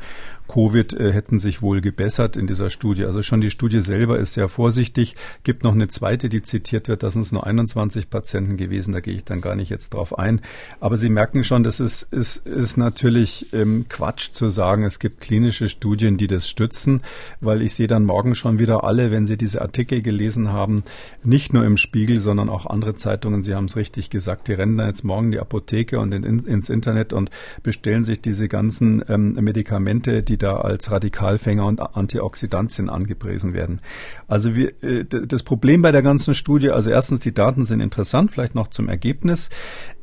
Covid 0.49 0.95
äh, 0.95 1.13
hätten 1.13 1.39
sich 1.39 1.63
wohl 1.63 1.81
gebessert 1.81 2.37
in 2.37 2.47
dieser 2.47 2.71
Studie. 2.71 3.05
Also 3.05 3.23
schon 3.23 3.41
die 3.41 3.51
Studie 3.51 3.81
selber 3.81 4.19
ist 4.19 4.33
sehr 4.33 4.49
vorsichtig. 4.49 5.15
Gibt 5.45 5.63
noch 5.63 5.75
eine 5.75 5.89
zweite, 5.89 6.29
die 6.29 6.43
zitiert 6.43 6.89
wird. 6.89 7.03
Da 7.03 7.11
sind 7.11 7.23
es 7.23 7.33
nur 7.33 7.47
21 7.47 8.11
Patienten 8.11 8.57
gewesen. 8.57 8.93
Da 8.93 9.01
gehe 9.01 9.15
ich 9.15 9.25
dann 9.25 9.41
gar 9.41 9.55
nicht 9.55 9.69
jetzt 9.69 9.95
drauf 9.95 10.19
ein. 10.19 10.41
Aber 10.81 10.97
Sie 10.97 11.11
merken 11.11 11.45
schon, 11.45 11.63
das 11.63 11.81
ist, 11.81 12.03
ist, 12.13 12.47
ist 12.47 12.77
natürlich 12.77 13.53
ähm, 13.53 13.87
Quatsch 13.89 14.33
zu 14.33 14.49
sagen, 14.49 14.85
es 14.85 14.99
gibt 14.99 15.21
klinische 15.21 15.69
Studien, 15.69 16.17
die 16.17 16.27
das 16.27 16.49
stützen, 16.49 17.03
weil 17.41 17.61
ich 17.63 17.75
sehe 17.75 17.87
dann 17.87 18.05
morgen 18.05 18.35
schon 18.35 18.59
wieder 18.59 18.85
alle, 18.85 19.11
wenn 19.11 19.27
Sie 19.27 19.37
diese 19.37 19.61
Artikel 19.61 20.01
gelesen 20.01 20.51
haben, 20.51 20.83
nicht 21.23 21.53
nur 21.53 21.65
im 21.65 21.77
Spiegel, 21.77 22.19
sondern 22.19 22.49
auch 22.49 22.65
andere 22.65 22.95
Zeitungen. 22.97 23.43
Sie 23.43 23.55
haben 23.55 23.67
es 23.67 23.77
richtig 23.77 24.09
gesagt. 24.09 24.49
Die 24.49 24.55
rennen 24.55 24.79
da 24.79 24.87
jetzt 24.87 25.05
morgen 25.05 25.31
die 25.31 25.41
Apotheke 25.41 26.01
und 26.01 26.15
in, 26.15 26.25
ins 26.25 26.71
Internet 26.71 27.13
und 27.13 27.31
bestellen 27.63 28.05
sich 28.05 28.23
diese 28.23 28.49
ganzen 28.49 29.05
ähm, 29.09 29.35
Medikamente, 29.35 30.23
die 30.23 30.38
da 30.39 30.57
als 30.59 30.91
Radikalfänger 30.91 31.67
und 31.67 31.81
Antioxidantien 31.81 32.89
angepriesen 32.89 33.53
werden. 33.53 33.81
Also 34.27 34.55
wir, 34.55 34.83
äh, 34.83 35.05
das 35.05 35.43
Problem 35.43 35.83
bei 35.83 35.93
der 35.93 36.03
ganzen 36.03 36.35
Studie, 36.35 36.71
also 36.71 36.91
erstens, 36.91 37.21
die 37.21 37.35
Daten 37.35 37.65
sind 37.65 37.81
interessant, 37.81 38.33
vielleicht 38.33 38.55
noch 38.55 38.69
zum 38.69 38.89
Ergebnis. 38.89 39.51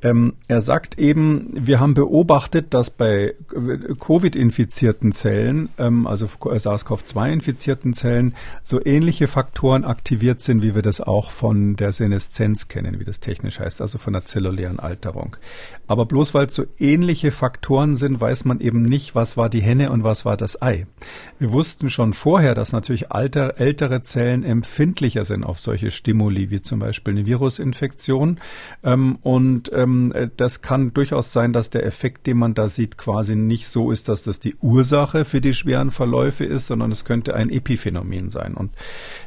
Ähm, 0.01 0.33
er 0.47 0.61
sagt 0.61 0.99
eben, 0.99 1.49
wir 1.53 1.79
haben 1.79 1.93
beobachtet, 1.93 2.73
dass 2.73 2.91
bei 2.91 3.33
Covid-infizierten 3.99 5.11
Zellen, 5.11 5.69
ähm, 5.77 6.05
also 6.05 6.25
SARS-CoV-2-infizierten 6.25 7.93
Zellen, 7.93 8.35
so 8.63 8.83
ähnliche 8.83 9.27
Faktoren 9.27 9.83
aktiviert 9.83 10.41
sind, 10.41 10.61
wie 10.61 10.75
wir 10.75 10.81
das 10.81 11.01
auch 11.01 11.31
von 11.31 11.75
der 11.75 11.91
Seneszenz 11.91 12.67
kennen, 12.67 12.99
wie 12.99 13.03
das 13.03 13.19
technisch 13.19 13.59
heißt, 13.59 13.81
also 13.81 13.97
von 13.97 14.13
der 14.13 14.23
zellulären 14.23 14.79
Alterung. 14.79 15.37
Aber 15.87 16.05
bloß 16.05 16.33
weil 16.33 16.47
es 16.47 16.55
so 16.55 16.65
ähnliche 16.79 17.31
Faktoren 17.31 17.95
sind, 17.95 18.19
weiß 18.19 18.45
man 18.45 18.59
eben 18.59 18.83
nicht, 18.83 19.15
was 19.15 19.37
war 19.37 19.49
die 19.49 19.61
Henne 19.61 19.91
und 19.91 20.03
was 20.03 20.24
war 20.25 20.37
das 20.37 20.61
Ei. 20.61 20.85
Wir 21.39 21.51
wussten 21.51 21.89
schon 21.89 22.13
vorher, 22.13 22.55
dass 22.55 22.71
natürlich 22.71 23.11
alter, 23.11 23.59
ältere 23.59 24.03
Zellen 24.03 24.43
empfindlicher 24.43 25.23
sind 25.23 25.43
auf 25.43 25.59
solche 25.59 25.91
Stimuli, 25.91 26.49
wie 26.49 26.61
zum 26.61 26.79
Beispiel 26.79 27.13
eine 27.13 27.25
Virusinfektion. 27.25 28.39
Ähm, 28.83 29.17
und 29.21 29.71
ähm, 29.73 30.13
das 30.37 30.61
kann 30.61 30.93
durchaus 30.93 31.31
sein, 31.31 31.53
dass 31.53 31.69
der 31.69 31.85
Effekt, 31.85 32.27
den 32.27 32.37
man 32.37 32.53
da 32.53 32.67
sieht, 32.67 32.97
quasi 32.97 33.35
nicht 33.35 33.67
so 33.67 33.91
ist, 33.91 34.09
dass 34.09 34.23
das 34.23 34.39
die 34.39 34.55
Ursache 34.61 35.25
für 35.25 35.41
die 35.41 35.53
schweren 35.53 35.91
Verläufe 35.91 36.45
ist, 36.45 36.67
sondern 36.67 36.91
es 36.91 37.05
könnte 37.05 37.35
ein 37.35 37.49
Epiphänomen 37.49 38.29
sein. 38.29 38.53
Und 38.55 38.71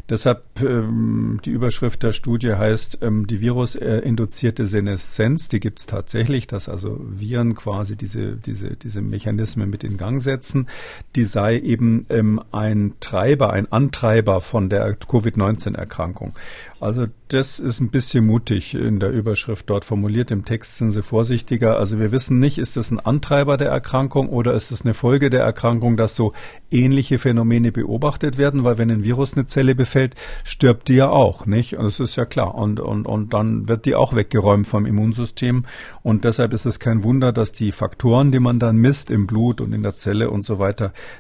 deshalb 0.08 0.42
ähm, 0.62 1.40
die 1.44 1.50
Überschrift 1.50 2.02
der 2.02 2.12
Studie 2.12 2.54
heißt 2.54 2.98
ähm, 3.02 3.26
die 3.26 3.40
virusinduzierte 3.40 4.64
Seneszenz. 4.64 5.48
Die 5.48 5.60
gibt 5.60 5.80
es 5.80 5.86
tatsächlich, 5.86 6.46
dass 6.46 6.68
also 6.68 7.00
Viren 7.00 7.54
quasi 7.54 7.96
diese, 7.96 8.36
diese, 8.36 8.76
diese 8.76 9.00
Mechanismen 9.00 9.70
mit 9.70 9.84
in 9.84 9.96
Gang 9.96 10.20
setzen. 10.20 10.68
Die 11.16 11.24
sei 11.24 11.58
eben 11.58 12.06
ähm, 12.10 12.40
ein 12.52 12.94
Treiber, 13.00 13.52
ein 13.52 13.70
Antreiber 13.72 14.40
von 14.40 14.68
der 14.68 14.94
Covid-19-Erkrankung. 14.94 16.34
Also 16.80 17.06
das 17.26 17.58
ist 17.58 17.80
ein 17.80 17.90
bisschen 17.90 18.24
mutig 18.24 18.74
in 18.74 19.00
der 19.00 19.10
Überschrift 19.10 19.68
dort 19.68 19.84
formuliert. 19.84 20.30
Im 20.30 20.44
Text 20.44 20.76
sind 20.76 20.92
sie 20.92 21.02
vorsichtiger. 21.02 21.76
Also 21.76 21.98
wir 21.98 22.12
wissen 22.12 22.38
nicht, 22.38 22.58
ist 22.58 22.76
das 22.76 22.90
ein 22.90 23.00
Antreiber 23.00 23.56
der 23.56 23.68
Erkrankung 23.68 24.28
oder 24.28 24.54
ist 24.54 24.70
es 24.70 24.82
eine 24.82 24.94
Folge 24.94 25.28
der 25.28 25.42
Erkrankung, 25.42 25.96
dass 25.96 26.14
so 26.14 26.32
ähnliche 26.70 27.18
Phänomene 27.18 27.72
beobachtet 27.72 28.38
werden, 28.38 28.62
weil 28.62 28.78
wenn 28.78 28.90
ein 28.90 29.02
Virus 29.02 29.36
eine 29.36 29.46
Zelle 29.46 29.74
befällt, 29.74 30.14
stirbt 30.44 30.88
die 30.88 30.94
ja 30.94 31.10
auch, 31.10 31.46
nicht? 31.46 31.76
Und 31.76 31.84
das 31.84 31.98
ist 31.98 32.16
ja 32.16 32.24
klar. 32.24 32.54
Und, 32.54 32.78
und, 32.78 33.06
und 33.06 33.34
dann 33.34 33.68
wird 33.68 33.84
die 33.84 33.96
auch 33.96 34.14
weggeräumt 34.14 34.66
vom 34.66 34.86
Immunsystem. 34.86 35.64
Und 36.04 36.24
deshalb 36.24 36.52
ist 36.52 36.64
es 36.64 36.78
kein 36.78 37.02
Wunder, 37.02 37.32
dass 37.32 37.52
die 37.52 37.72
Faktoren, 37.72 38.30
die 38.30 38.40
man 38.40 38.60
dann 38.60 38.76
misst 38.76 39.10
im 39.10 39.26
Blut 39.26 39.60
und 39.60 39.72
in 39.72 39.82
der 39.82 39.96
Zelle 39.96 40.30
und 40.30 40.46
so 40.46 40.60
weiter, 40.60 40.77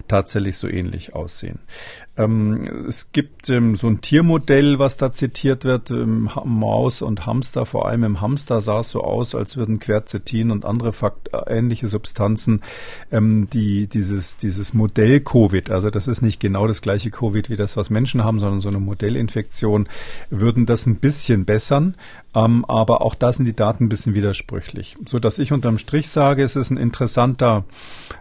tatsächlich 0.08 0.56
so 0.56 0.68
ähnlich 0.68 1.14
aussehen. 1.14 1.60
Ähm, 2.18 2.86
es 2.88 3.12
gibt 3.12 3.48
ähm, 3.48 3.76
so 3.76 3.86
ein 3.86 4.00
Tiermodell, 4.00 4.80
was 4.80 4.96
da 4.96 5.12
zitiert 5.12 5.64
wird, 5.64 5.92
ähm, 5.92 6.28
Maus 6.44 7.00
und 7.00 7.26
Hamster, 7.26 7.64
vor 7.64 7.86
allem 7.86 8.02
im 8.02 8.20
Hamster 8.20 8.60
sah 8.60 8.80
es 8.80 8.90
so 8.90 9.02
aus, 9.02 9.36
als 9.36 9.56
würden 9.56 9.78
Quercetin 9.78 10.50
und 10.50 10.64
andere 10.64 10.92
Fakt 10.92 11.32
äh, 11.32 11.56
ähnliche 11.56 11.86
Substanzen, 11.86 12.62
ähm, 13.12 13.48
die 13.52 13.86
dieses, 13.86 14.36
dieses 14.36 14.74
Modell 14.74 15.20
Covid, 15.20 15.70
also 15.70 15.90
das 15.90 16.08
ist 16.08 16.20
nicht 16.20 16.40
genau 16.40 16.66
das 16.66 16.82
gleiche 16.82 17.10
Covid 17.10 17.50
wie 17.50 17.56
das, 17.56 17.76
was 17.76 17.88
Menschen 17.88 18.24
haben, 18.24 18.40
sondern 18.40 18.60
so 18.60 18.68
eine 18.68 18.80
Modellinfektion, 18.80 19.88
würden 20.30 20.66
das 20.66 20.86
ein 20.86 20.96
bisschen 20.96 21.44
bessern. 21.44 21.94
Ähm, 22.34 22.64
aber 22.66 23.02
auch 23.02 23.14
da 23.14 23.32
sind 23.32 23.46
die 23.46 23.56
Daten 23.56 23.84
ein 23.84 23.88
bisschen 23.88 24.14
widersprüchlich. 24.14 24.96
So 25.06 25.18
dass 25.18 25.38
ich 25.38 25.52
unterm 25.52 25.78
Strich 25.78 26.10
sage, 26.10 26.42
es 26.42 26.56
ist 26.56 26.70
ein 26.70 26.76
interessanter, 26.76 27.64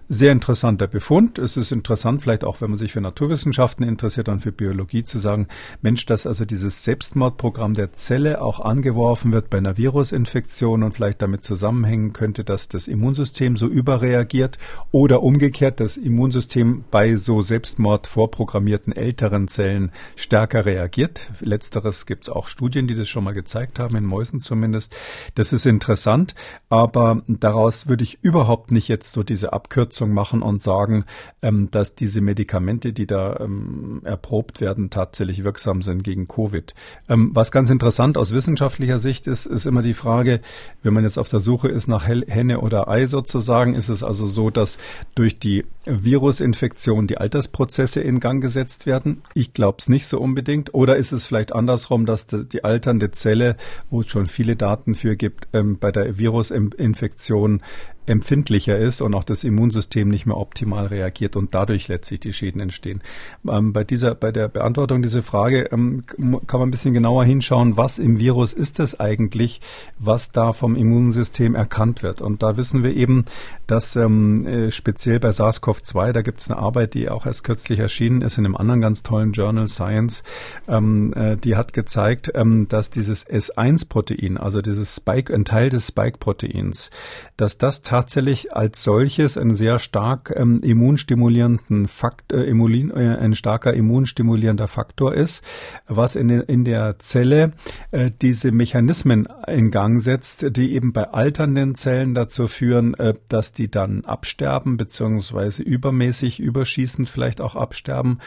sehr 0.08 0.32
interessanter 0.32 0.88
Befund. 0.88 1.38
Es 1.38 1.58
ist 1.58 1.72
interessant, 1.72 2.22
vielleicht 2.22 2.44
auch, 2.44 2.62
wenn 2.62 2.70
man 2.70 2.80
sich 2.80 2.94
für 2.94 3.02
Naturwissenschaften 3.02 3.84
interessiert 3.88 4.30
und 4.30 4.42
für 4.42 4.52
Biologie 4.52 5.04
zu 5.04 5.18
sagen, 5.18 5.48
Mensch, 5.82 6.06
dass 6.06 6.28
also 6.28 6.46
dieses 6.46 6.84
Selbstmordprogramm 6.84 7.74
der 7.74 7.94
Zelle 7.94 8.42
auch 8.42 8.60
angeworfen 8.60 9.32
wird 9.32 9.50
bei 9.50 9.58
einer 9.58 9.78
Virusinfektion 9.78 10.84
und 10.84 10.94
vielleicht 10.94 11.22
damit 11.22 11.44
zusammenhängen 11.44 12.14
könnte, 12.14 12.44
dass 12.44 12.68
das 12.68 12.88
Immunsystem 12.88 13.58
so 13.58 13.68
überreagiert 13.68 14.58
oder 14.92 15.24
umgekehrt 15.24 15.80
das 15.80 15.98
Immunsystem 15.98 16.84
bei 16.92 17.16
so 17.16 17.42
Selbstmord 17.42 18.08
vorprogrammierten 18.08 18.94
älteren 18.94 19.48
Zellen 19.48 19.92
stärker 20.16 20.66
reagiert. 20.66 21.32
Letzteres 21.40 22.06
gibt 22.06 22.26
es 22.26 22.30
auch 22.30 22.48
Studien, 22.48 22.88
die 22.88 22.96
das 22.96 23.10
schon 23.10 23.24
mal 23.24 23.34
gezeigt 23.34 23.80
haben 23.80 23.96
in 23.96 24.06
Mäusen 24.06 24.40
zumindest. 24.40 24.96
Das 25.36 25.54
ist 25.54 25.66
interessant, 25.66 26.36
aber 26.70 27.24
daraus 27.28 27.88
würde 27.88 28.04
ich 28.04 28.20
überhaupt 28.22 28.72
nicht 28.72 28.88
jetzt 28.88 29.12
so 29.12 29.24
diese 29.24 29.54
Abkürzung 29.54 30.14
machen 30.14 30.42
und 30.42 30.62
sagen, 30.62 31.06
ähm, 31.42 31.70
dass 31.72 31.96
diese 31.96 32.22
Medikamente, 32.22 32.94
die 32.94 33.08
da 33.08 33.40
ähm, 33.40 33.77
erprobt 34.04 34.62
werden, 34.62 34.90
tatsächlich 34.90 35.44
wirksam 35.44 35.82
sind 35.82 36.04
gegen 36.04 36.28
Covid. 36.28 36.74
Ähm, 37.10 37.32
was 37.34 37.52
ganz 37.52 37.70
interessant 37.70 38.18
aus 38.18 38.34
wissenschaftlicher 38.34 39.00
Sicht 39.00 39.28
ist, 39.28 39.46
ist 39.46 39.66
immer 39.66 39.82
die 39.82 39.94
Frage, 39.94 40.42
wenn 40.84 40.94
man 40.94 41.04
jetzt 41.04 41.18
auf 41.18 41.30
der 41.30 41.40
Suche 41.40 41.70
ist 41.70 41.88
nach 41.88 42.08
Henne 42.08 42.62
oder 42.62 42.88
Ei 42.88 43.08
sozusagen, 43.08 43.74
ist 43.74 43.90
es 43.90 44.04
also 44.04 44.28
so, 44.28 44.50
dass 44.50 44.78
durch 45.16 45.40
die 45.40 45.66
Virusinfektion 45.86 47.08
die 47.08 47.18
Altersprozesse 47.18 48.02
in 48.02 48.20
Gang 48.20 48.42
gesetzt 48.42 48.86
werden? 48.86 49.22
Ich 49.34 49.54
glaube 49.54 49.78
es 49.80 49.90
nicht 49.90 50.08
so 50.08 50.20
unbedingt. 50.20 50.74
Oder 50.74 50.98
ist 50.98 51.12
es 51.12 51.26
vielleicht 51.26 51.54
andersrum, 51.54 52.06
dass 52.06 52.28
die 52.28 52.64
alternde 52.64 53.12
Zelle 53.12 53.56
wo 53.90 54.02
es 54.02 54.08
schon 54.08 54.28
viele 54.28 54.56
Daten 54.56 54.96
für 54.96 55.16
gibt, 55.16 55.48
ähm, 55.54 55.78
bei 55.80 55.92
der 55.92 56.18
Virusinfektion 56.18 57.62
empfindlicher 58.08 58.78
ist 58.78 59.02
und 59.02 59.14
auch 59.14 59.24
das 59.24 59.44
Immunsystem 59.44 60.10
nicht 60.10 60.26
mehr 60.26 60.38
optimal 60.38 60.88
reagiert 60.88 61.36
und 61.36 61.54
dadurch 61.54 61.88
letztlich 61.88 62.20
die 62.20 62.34
Schäden 62.34 62.62
entstehen. 62.62 63.02
Ähm, 63.48 63.74
bei 63.74 63.84
dieser, 63.84 64.16
bei 64.16 64.32
der 64.32 64.48
Beantwortung 64.48 65.02
dieser 65.02 65.22
Frage 65.22 65.70
ähm, 65.72 66.04
kann 66.48 66.60
man 66.60 66.70
ein 66.70 66.72
bisschen 66.72 66.94
genauer 66.94 67.26
hinschauen, 67.26 67.78
was 67.78 68.00
im 68.00 68.18
Virus 68.18 68.54
ist 68.54 68.80
es 68.80 69.00
eigentlich, 69.00 69.62
was 70.00 70.32
da 70.32 70.54
vom 70.54 70.76
Immunsystem 70.76 71.54
erkannt 71.56 72.02
wird. 72.02 72.22
Und 72.22 72.42
da 72.42 72.58
wissen 72.58 72.84
wir 72.84 72.96
eben, 72.96 73.26
dass 73.68 73.96
ähm, 73.96 74.46
äh, 74.46 74.72
speziell 74.72 75.20
bei 75.20 75.30
SARS-CoV-2, 75.30 76.14
da 76.14 76.22
gibt 76.22 76.42
es 76.42 76.50
eine 76.50 76.60
Arbeit, 76.60 76.94
die 76.94 77.10
auch 77.10 77.26
erst 77.26 77.44
kürzlich 77.44 77.80
erschienen 77.80 78.22
ist 78.22 78.38
in 78.38 78.46
einem 78.46 78.56
anderen 78.56 78.82
ganz 78.82 79.04
tollen 79.04 79.34
Journal 79.34 79.68
Science, 79.68 80.24
ähm, 80.68 81.14
äh, 81.14 81.36
die 81.36 81.56
hat 81.56 81.74
gezeigt, 81.74 82.32
ähm, 82.34 82.68
dass 82.70 82.90
dieses 82.90 83.28
S1-Protein, 83.28 84.38
also 84.38 84.62
dieses 84.62 84.96
Spike, 84.96 85.34
ein 85.34 85.46
Teil 85.46 85.70
des 85.70 85.88
Spike-Proteins, 85.88 86.90
dass 87.36 87.58
das 87.58 87.82
tatsächlich 87.98 88.54
als 88.54 88.84
solches 88.84 89.40
einen 89.40 89.56
sehr 89.56 89.80
stark 89.80 90.32
ähm, 90.36 90.60
immunstimulierenden 90.62 91.88
Fakt, 91.88 92.32
äh, 92.32 92.44
Immulin, 92.44 92.92
äh, 92.92 93.18
ein 93.18 93.34
starker 93.34 93.74
immunstimulierender 93.74 94.68
Faktor 94.68 95.16
ist, 95.16 95.44
was 95.88 96.16
in, 96.16 96.30
in 96.30 96.64
der 96.64 97.00
Zelle 97.00 97.54
äh, 97.90 98.12
diese 98.22 98.52
Mechanismen 98.52 99.28
in 99.48 99.72
Gang 99.72 100.00
setzt, 100.00 100.56
die 100.58 100.76
eben 100.76 100.94
bei 100.94 101.10
alternden 101.10 101.74
Zellen 101.74 102.14
dazu 102.14 102.46
führen, 102.46 102.94
äh, 102.94 103.16
dass 103.30 103.52
die 103.52 103.72
dann 103.72 104.06
absterben 104.06 104.78
beziehungsweise 104.78 105.64
übermäßig 105.64 106.40
überschießend 106.40 107.10
vielleicht 107.10 107.42
auch 107.42 107.56
absterben 107.56 108.20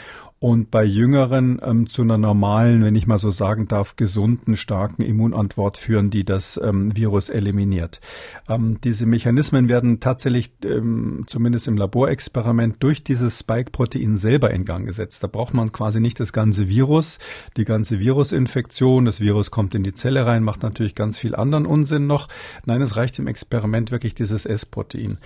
und 0.43 0.70
bei 0.70 0.84
Jüngeren 0.84 1.61
ähm, 1.62 1.86
zu 1.86 2.01
einer 2.01 2.16
normalen, 2.16 2.82
wenn 2.82 2.95
ich 2.95 3.07
mal 3.07 3.18
so 3.18 3.28
sagen 3.28 3.68
darf, 3.68 3.97
gesunden, 3.97 4.57
starken 4.57 5.03
Immunantwort 5.03 5.76
führen, 5.76 6.09
die 6.09 6.24
das 6.24 6.59
ähm, 6.62 6.97
Virus 6.97 7.28
eliminiert. 7.28 8.01
Ähm, 8.49 8.78
diese 8.82 9.05
Mechanismen 9.05 9.68
werden 9.68 10.01
tatsächlich 10.01 10.51
ähm, 10.64 11.24
zumindest 11.26 11.68
im 11.68 11.76
Laborexperiment 11.76 12.82
durch 12.82 13.05
dieses 13.05 13.38
Spike-Protein 13.38 14.16
selber 14.16 14.51
in 14.51 14.64
Gang 14.64 14.86
gesetzt. 14.86 15.22
Da 15.22 15.26
braucht 15.26 15.53
man 15.53 15.72
quasi 15.72 16.01
nicht 16.01 16.18
das 16.18 16.32
ganze 16.32 16.68
Virus, 16.70 17.18
die 17.59 17.66
ganze 17.66 18.01
Virusinfektion. 18.01 19.05
Das 19.05 19.20
Virus 19.20 19.51
kommt 19.51 19.74
in 19.74 19.82
die 19.82 19.93
Zelle 19.93 20.24
rein, 20.24 20.43
macht 20.43 20.62
natürlich 20.62 20.95
ganz 20.95 21.18
viel 21.18 21.34
anderen 21.34 21.66
Unsinn 21.66 22.07
noch. 22.07 22.28
Nein, 22.64 22.80
es 22.80 22.97
reicht 22.97 23.18
im 23.18 23.26
Experiment 23.26 23.91
wirklich 23.91 24.14
dieses 24.14 24.47
S-Protein. 24.47 25.18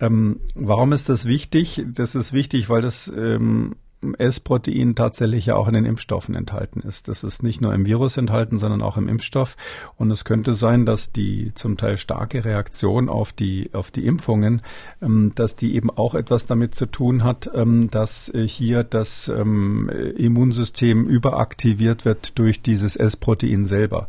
Ähm, 0.00 0.40
warum 0.56 0.92
ist 0.92 1.08
das 1.08 1.24
wichtig? 1.24 1.84
Das 1.86 2.16
ist 2.16 2.32
wichtig, 2.32 2.68
weil 2.68 2.80
das 2.80 3.06
ähm, 3.16 3.76
S-Protein 4.18 4.94
tatsächlich 4.94 5.46
ja 5.46 5.56
auch 5.56 5.68
in 5.68 5.74
den 5.74 5.84
Impfstoffen 5.84 6.34
enthalten 6.34 6.80
ist. 6.80 7.08
Das 7.08 7.24
ist 7.24 7.42
nicht 7.42 7.60
nur 7.60 7.74
im 7.74 7.86
Virus 7.86 8.16
enthalten, 8.16 8.58
sondern 8.58 8.82
auch 8.82 8.96
im 8.96 9.08
Impfstoff. 9.08 9.56
Und 9.96 10.10
es 10.10 10.24
könnte 10.24 10.54
sein, 10.54 10.86
dass 10.86 11.12
die 11.12 11.52
zum 11.54 11.76
Teil 11.76 11.96
starke 11.96 12.44
Reaktion 12.44 13.08
auf 13.08 13.32
die, 13.32 13.70
auf 13.72 13.90
die 13.90 14.06
Impfungen, 14.06 14.62
ähm, 15.02 15.32
dass 15.34 15.56
die 15.56 15.74
eben 15.74 15.90
auch 15.90 16.14
etwas 16.14 16.46
damit 16.46 16.74
zu 16.74 16.86
tun 16.86 17.24
hat, 17.24 17.50
ähm, 17.54 17.90
dass 17.90 18.28
äh, 18.28 18.46
hier 18.46 18.84
das 18.84 19.28
ähm, 19.28 19.88
Immunsystem 19.88 21.04
überaktiviert 21.04 22.04
wird 22.04 22.38
durch 22.38 22.62
dieses 22.62 22.96
S-Protein 22.96 23.66
selber. 23.66 24.08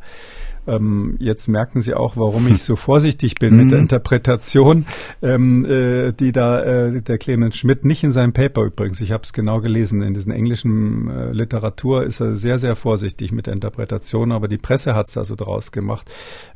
Ähm, 0.67 1.15
jetzt 1.19 1.47
merken 1.47 1.81
Sie 1.81 1.93
auch, 1.93 2.17
warum 2.17 2.47
ich 2.51 2.63
so 2.63 2.75
vorsichtig 2.75 3.35
bin 3.35 3.55
mit 3.55 3.71
der 3.71 3.79
mhm. 3.79 3.83
Interpretation, 3.83 4.85
ähm, 5.21 5.65
äh, 5.65 6.11
die 6.11 6.31
da 6.31 6.61
äh, 6.61 7.01
der 7.01 7.17
Clemens 7.17 7.57
Schmidt 7.57 7.85
nicht 7.85 8.03
in 8.03 8.11
seinem 8.11 8.33
Paper 8.33 8.63
übrigens, 8.63 9.01
ich 9.01 9.11
habe 9.11 9.23
es 9.23 9.33
genau 9.33 9.61
gelesen, 9.61 10.01
in 10.01 10.13
diesen 10.13 10.31
englischen 10.31 11.09
äh, 11.09 11.31
Literatur 11.31 12.03
ist 12.03 12.19
er 12.19 12.35
sehr, 12.37 12.59
sehr 12.59 12.75
vorsichtig 12.75 13.31
mit 13.31 13.47
der 13.47 13.53
Interpretation, 13.53 14.31
aber 14.31 14.47
die 14.47 14.57
Presse 14.57 14.93
hat 14.95 15.09
es 15.09 15.17
also 15.17 15.35
daraus 15.35 15.71
gemacht. 15.71 16.09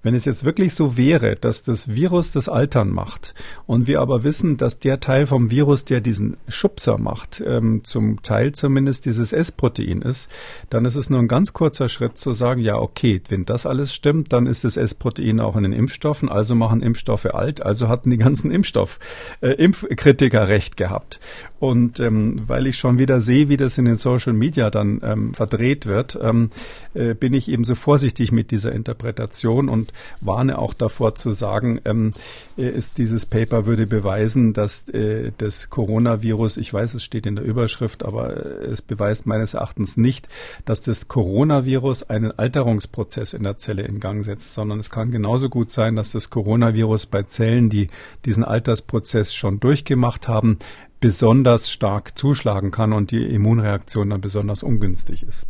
Wenn 0.03 0.15
es 0.15 0.25
jetzt 0.25 0.45
wirklich 0.45 0.73
so 0.73 0.97
wäre, 0.97 1.35
dass 1.35 1.63
das 1.63 1.95
Virus 1.95 2.31
das 2.31 2.49
Altern 2.49 2.89
macht 2.89 3.33
und 3.65 3.87
wir 3.87 4.01
aber 4.01 4.23
wissen, 4.23 4.57
dass 4.57 4.79
der 4.79 4.99
Teil 4.99 5.25
vom 5.25 5.51
Virus, 5.51 5.85
der 5.85 6.01
diesen 6.01 6.37
Schubser 6.47 6.97
macht, 6.97 7.41
ähm, 7.45 7.81
zum 7.83 8.21
Teil 8.23 8.51
zumindest 8.51 9.05
dieses 9.05 9.33
S-Protein 9.33 10.01
ist, 10.01 10.29
dann 10.69 10.85
ist 10.85 10.95
es 10.95 11.09
nur 11.09 11.19
ein 11.19 11.27
ganz 11.27 11.53
kurzer 11.53 11.87
Schritt 11.87 12.17
zu 12.17 12.33
sagen, 12.33 12.61
ja, 12.61 12.75
okay, 12.75 13.21
wenn 13.29 13.45
das 13.45 13.65
alles 13.65 13.93
stimmt, 14.01 14.33
dann 14.33 14.47
ist 14.47 14.63
das 14.63 14.77
S-Protein 14.77 15.39
auch 15.39 15.55
in 15.55 15.61
den 15.61 15.73
Impfstoffen, 15.73 16.27
also 16.27 16.55
machen 16.55 16.81
Impfstoffe 16.81 17.27
alt, 17.27 17.61
also 17.63 17.87
hatten 17.87 18.09
die 18.09 18.17
ganzen 18.17 18.49
Impfstoff, 18.49 18.97
äh, 19.41 19.49
Impfkritiker 19.49 20.47
recht 20.47 20.75
gehabt. 20.75 21.19
Und 21.61 21.99
ähm, 21.99 22.41
weil 22.47 22.65
ich 22.65 22.79
schon 22.79 22.97
wieder 22.97 23.21
sehe, 23.21 23.47
wie 23.47 23.55
das 23.55 23.77
in 23.77 23.85
den 23.85 23.95
Social 23.95 24.33
Media 24.33 24.71
dann 24.71 24.99
ähm, 25.03 25.35
verdreht 25.35 25.85
wird, 25.85 26.17
ähm, 26.19 26.49
äh, 26.95 27.13
bin 27.13 27.35
ich 27.35 27.49
eben 27.49 27.65
so 27.65 27.75
vorsichtig 27.75 28.31
mit 28.31 28.49
dieser 28.49 28.71
Interpretation 28.71 29.69
und 29.69 29.93
warne 30.21 30.57
auch 30.57 30.73
davor 30.73 31.13
zu 31.13 31.33
sagen, 31.33 31.79
ähm, 31.85 32.13
äh, 32.57 32.67
ist 32.67 32.97
dieses 32.97 33.27
Paper 33.27 33.67
würde 33.67 33.85
beweisen, 33.85 34.53
dass 34.53 34.89
äh, 34.89 35.33
das 35.37 35.69
Coronavirus, 35.69 36.57
ich 36.57 36.73
weiß, 36.73 36.95
es 36.95 37.03
steht 37.03 37.27
in 37.27 37.35
der 37.35 37.45
Überschrift, 37.45 38.03
aber 38.03 38.37
äh, 38.37 38.65
es 38.71 38.81
beweist 38.81 39.27
meines 39.27 39.53
Erachtens 39.53 39.97
nicht, 39.97 40.29
dass 40.65 40.81
das 40.81 41.09
Coronavirus 41.09 42.09
einen 42.09 42.31
Alterungsprozess 42.31 43.33
in 43.33 43.43
der 43.43 43.59
Zelle 43.59 43.83
in 43.83 43.99
Gang 43.99 44.25
setzt, 44.25 44.55
sondern 44.55 44.79
es 44.79 44.89
kann 44.89 45.11
genauso 45.11 45.47
gut 45.47 45.71
sein, 45.71 45.95
dass 45.95 46.11
das 46.11 46.31
Coronavirus 46.31 47.05
bei 47.05 47.21
Zellen, 47.21 47.69
die 47.69 47.89
diesen 48.25 48.43
Altersprozess 48.43 49.35
schon 49.35 49.59
durchgemacht 49.59 50.27
haben, 50.27 50.57
besonders 51.01 51.69
stark 51.69 52.17
zuschlagen 52.17 52.71
kann 52.71 52.93
und 52.93 53.11
die 53.11 53.25
Immunreaktion 53.25 54.11
dann 54.11 54.21
besonders 54.21 54.63
ungünstig 54.63 55.23
ist. 55.23 55.45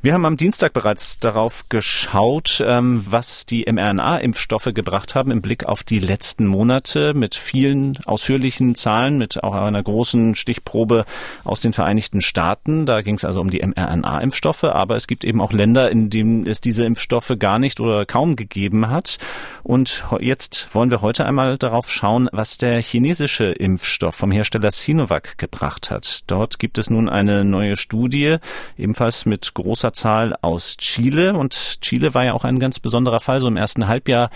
Wir 0.00 0.14
haben 0.14 0.26
am 0.26 0.36
Dienstag 0.36 0.74
bereits 0.74 1.18
darauf 1.18 1.68
geschaut, 1.68 2.62
ähm, 2.64 3.04
was 3.10 3.46
die 3.46 3.64
mRNA-Impfstoffe 3.66 4.70
gebracht 4.72 5.16
haben 5.16 5.32
im 5.32 5.42
Blick 5.42 5.66
auf 5.66 5.82
die 5.82 5.98
letzten 5.98 6.46
Monate 6.46 7.14
mit 7.14 7.34
vielen 7.34 7.98
ausführlichen 8.04 8.76
Zahlen, 8.76 9.18
mit 9.18 9.42
auch 9.42 9.54
einer 9.54 9.82
großen 9.82 10.36
Stichprobe 10.36 11.04
aus 11.42 11.58
den 11.58 11.72
Vereinigten 11.72 12.20
Staaten. 12.20 12.86
Da 12.86 13.02
ging 13.02 13.16
es 13.16 13.24
also 13.24 13.40
um 13.40 13.50
die 13.50 13.58
mRNA-Impfstoffe, 13.58 14.62
aber 14.62 14.94
es 14.94 15.08
gibt 15.08 15.24
eben 15.24 15.40
auch 15.40 15.52
Länder, 15.52 15.90
in 15.90 16.10
denen 16.10 16.46
es 16.46 16.60
diese 16.60 16.84
Impfstoffe 16.84 17.32
gar 17.36 17.58
nicht 17.58 17.80
oder 17.80 18.06
kaum 18.06 18.36
gegeben 18.36 18.90
hat. 18.90 19.18
Und 19.64 20.04
jetzt 20.20 20.68
wollen 20.74 20.92
wir 20.92 21.02
heute 21.02 21.26
einmal 21.26 21.58
darauf 21.58 21.90
schauen, 21.90 22.28
was 22.30 22.56
der 22.56 22.80
chinesische 22.80 23.46
Impfstoff 23.46 24.14
vom 24.14 24.30
Hersteller 24.30 24.70
Sinovac 24.70 25.38
gebracht 25.38 25.90
hat. 25.90 26.22
Dort 26.28 26.60
gibt 26.60 26.78
es 26.78 26.88
nun 26.88 27.08
eine 27.08 27.44
neue 27.44 27.76
Studie, 27.76 28.36
ebenfalls 28.76 29.26
mit 29.26 29.52
großer 29.54 29.87
Zahl 29.92 30.36
aus 30.42 30.76
Chile. 30.76 31.34
Und 31.34 31.80
Chile 31.80 32.14
war 32.14 32.24
ja 32.24 32.32
auch 32.32 32.44
ein 32.44 32.58
ganz 32.58 32.80
besonderer 32.80 33.20
Fall. 33.20 33.40
So 33.40 33.48
im 33.48 33.56
ersten 33.56 33.88
Halbjahr 33.88 34.30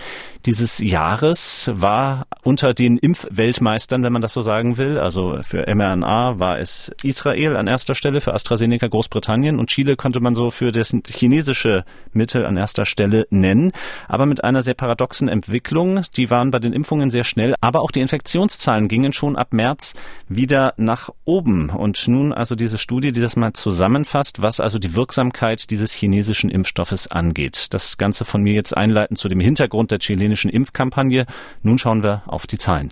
dieses 0.45 0.79
Jahres 0.79 1.69
war 1.73 2.27
unter 2.43 2.73
den 2.73 2.97
Impfweltmeistern, 2.97 4.03
wenn 4.03 4.13
man 4.13 4.21
das 4.21 4.33
so 4.33 4.41
sagen 4.41 4.77
will, 4.77 4.97
also 4.97 5.37
für 5.41 5.65
mRNA 5.73 6.39
war 6.39 6.59
es 6.59 6.91
Israel 7.03 7.55
an 7.55 7.67
erster 7.67 7.95
Stelle, 7.95 8.21
für 8.21 8.33
AstraZeneca 8.33 8.87
Großbritannien 8.87 9.59
und 9.59 9.69
Chile 9.69 9.95
konnte 9.95 10.19
man 10.19 10.35
so 10.35 10.51
für 10.51 10.71
das 10.71 10.95
chinesische 11.07 11.85
Mittel 12.11 12.45
an 12.45 12.57
erster 12.57 12.85
Stelle 12.85 13.25
nennen. 13.29 13.71
Aber 14.07 14.25
mit 14.25 14.43
einer 14.43 14.63
sehr 14.63 14.73
paradoxen 14.73 15.27
Entwicklung. 15.27 16.01
Die 16.17 16.29
waren 16.29 16.51
bei 16.51 16.59
den 16.59 16.73
Impfungen 16.73 17.09
sehr 17.09 17.23
schnell, 17.23 17.55
aber 17.61 17.81
auch 17.81 17.91
die 17.91 18.01
Infektionszahlen 18.01 18.87
gingen 18.87 19.13
schon 19.13 19.35
ab 19.35 19.53
März 19.53 19.93
wieder 20.27 20.73
nach 20.77 21.09
oben. 21.25 21.69
Und 21.69 22.07
nun 22.07 22.33
also 22.33 22.55
diese 22.55 22.77
Studie, 22.77 23.11
die 23.11 23.21
das 23.21 23.35
mal 23.35 23.53
zusammenfasst, 23.53 24.41
was 24.41 24.59
also 24.59 24.79
die 24.79 24.95
Wirksamkeit 24.95 25.42
Wirksamkeit 25.43 25.69
dieses 25.69 25.91
chinesischen 25.91 26.49
Impfstoffes 26.49 27.07
angeht. 27.07 27.73
Das 27.73 27.97
Ganze 27.97 28.23
von 28.23 28.41
mir 28.41 28.53
jetzt 28.53 28.75
einleiten 28.75 29.17
zu 29.17 29.27
dem 29.27 29.41
Hintergrund 29.41 29.91
der 29.91 29.99
chilenischen 29.99 30.49
Impfkampagne. 30.49 31.25
Nun 31.63 31.77
schauen 31.77 32.01
wir 32.01 32.23
auf 32.27 32.47
die 32.47 32.57
Zahlen. 32.57 32.91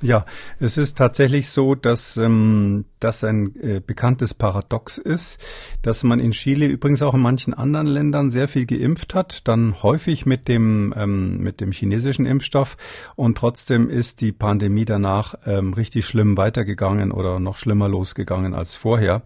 Ja, 0.00 0.24
es 0.60 0.76
ist 0.76 0.96
tatsächlich 0.96 1.50
so, 1.50 1.74
dass 1.74 2.16
ähm, 2.16 2.84
das 3.00 3.24
ein 3.24 3.56
äh, 3.60 3.80
bekanntes 3.84 4.32
Paradox 4.32 4.96
ist, 4.96 5.40
dass 5.82 6.04
man 6.04 6.20
in 6.20 6.30
Chile 6.30 6.66
übrigens 6.66 7.02
auch 7.02 7.14
in 7.14 7.20
manchen 7.20 7.52
anderen 7.52 7.88
Ländern 7.88 8.30
sehr 8.30 8.46
viel 8.46 8.64
geimpft 8.64 9.14
hat, 9.14 9.48
dann 9.48 9.82
häufig 9.82 10.24
mit 10.24 10.46
dem 10.46 10.94
ähm, 10.96 11.38
mit 11.38 11.60
dem 11.60 11.72
chinesischen 11.72 12.26
Impfstoff 12.26 12.76
und 13.16 13.38
trotzdem 13.38 13.90
ist 13.90 14.20
die 14.20 14.30
Pandemie 14.30 14.84
danach 14.84 15.34
ähm, 15.46 15.72
richtig 15.72 16.06
schlimm 16.06 16.36
weitergegangen 16.36 17.10
oder 17.10 17.40
noch 17.40 17.56
schlimmer 17.56 17.88
losgegangen 17.88 18.54
als 18.54 18.76
vorher. 18.76 19.22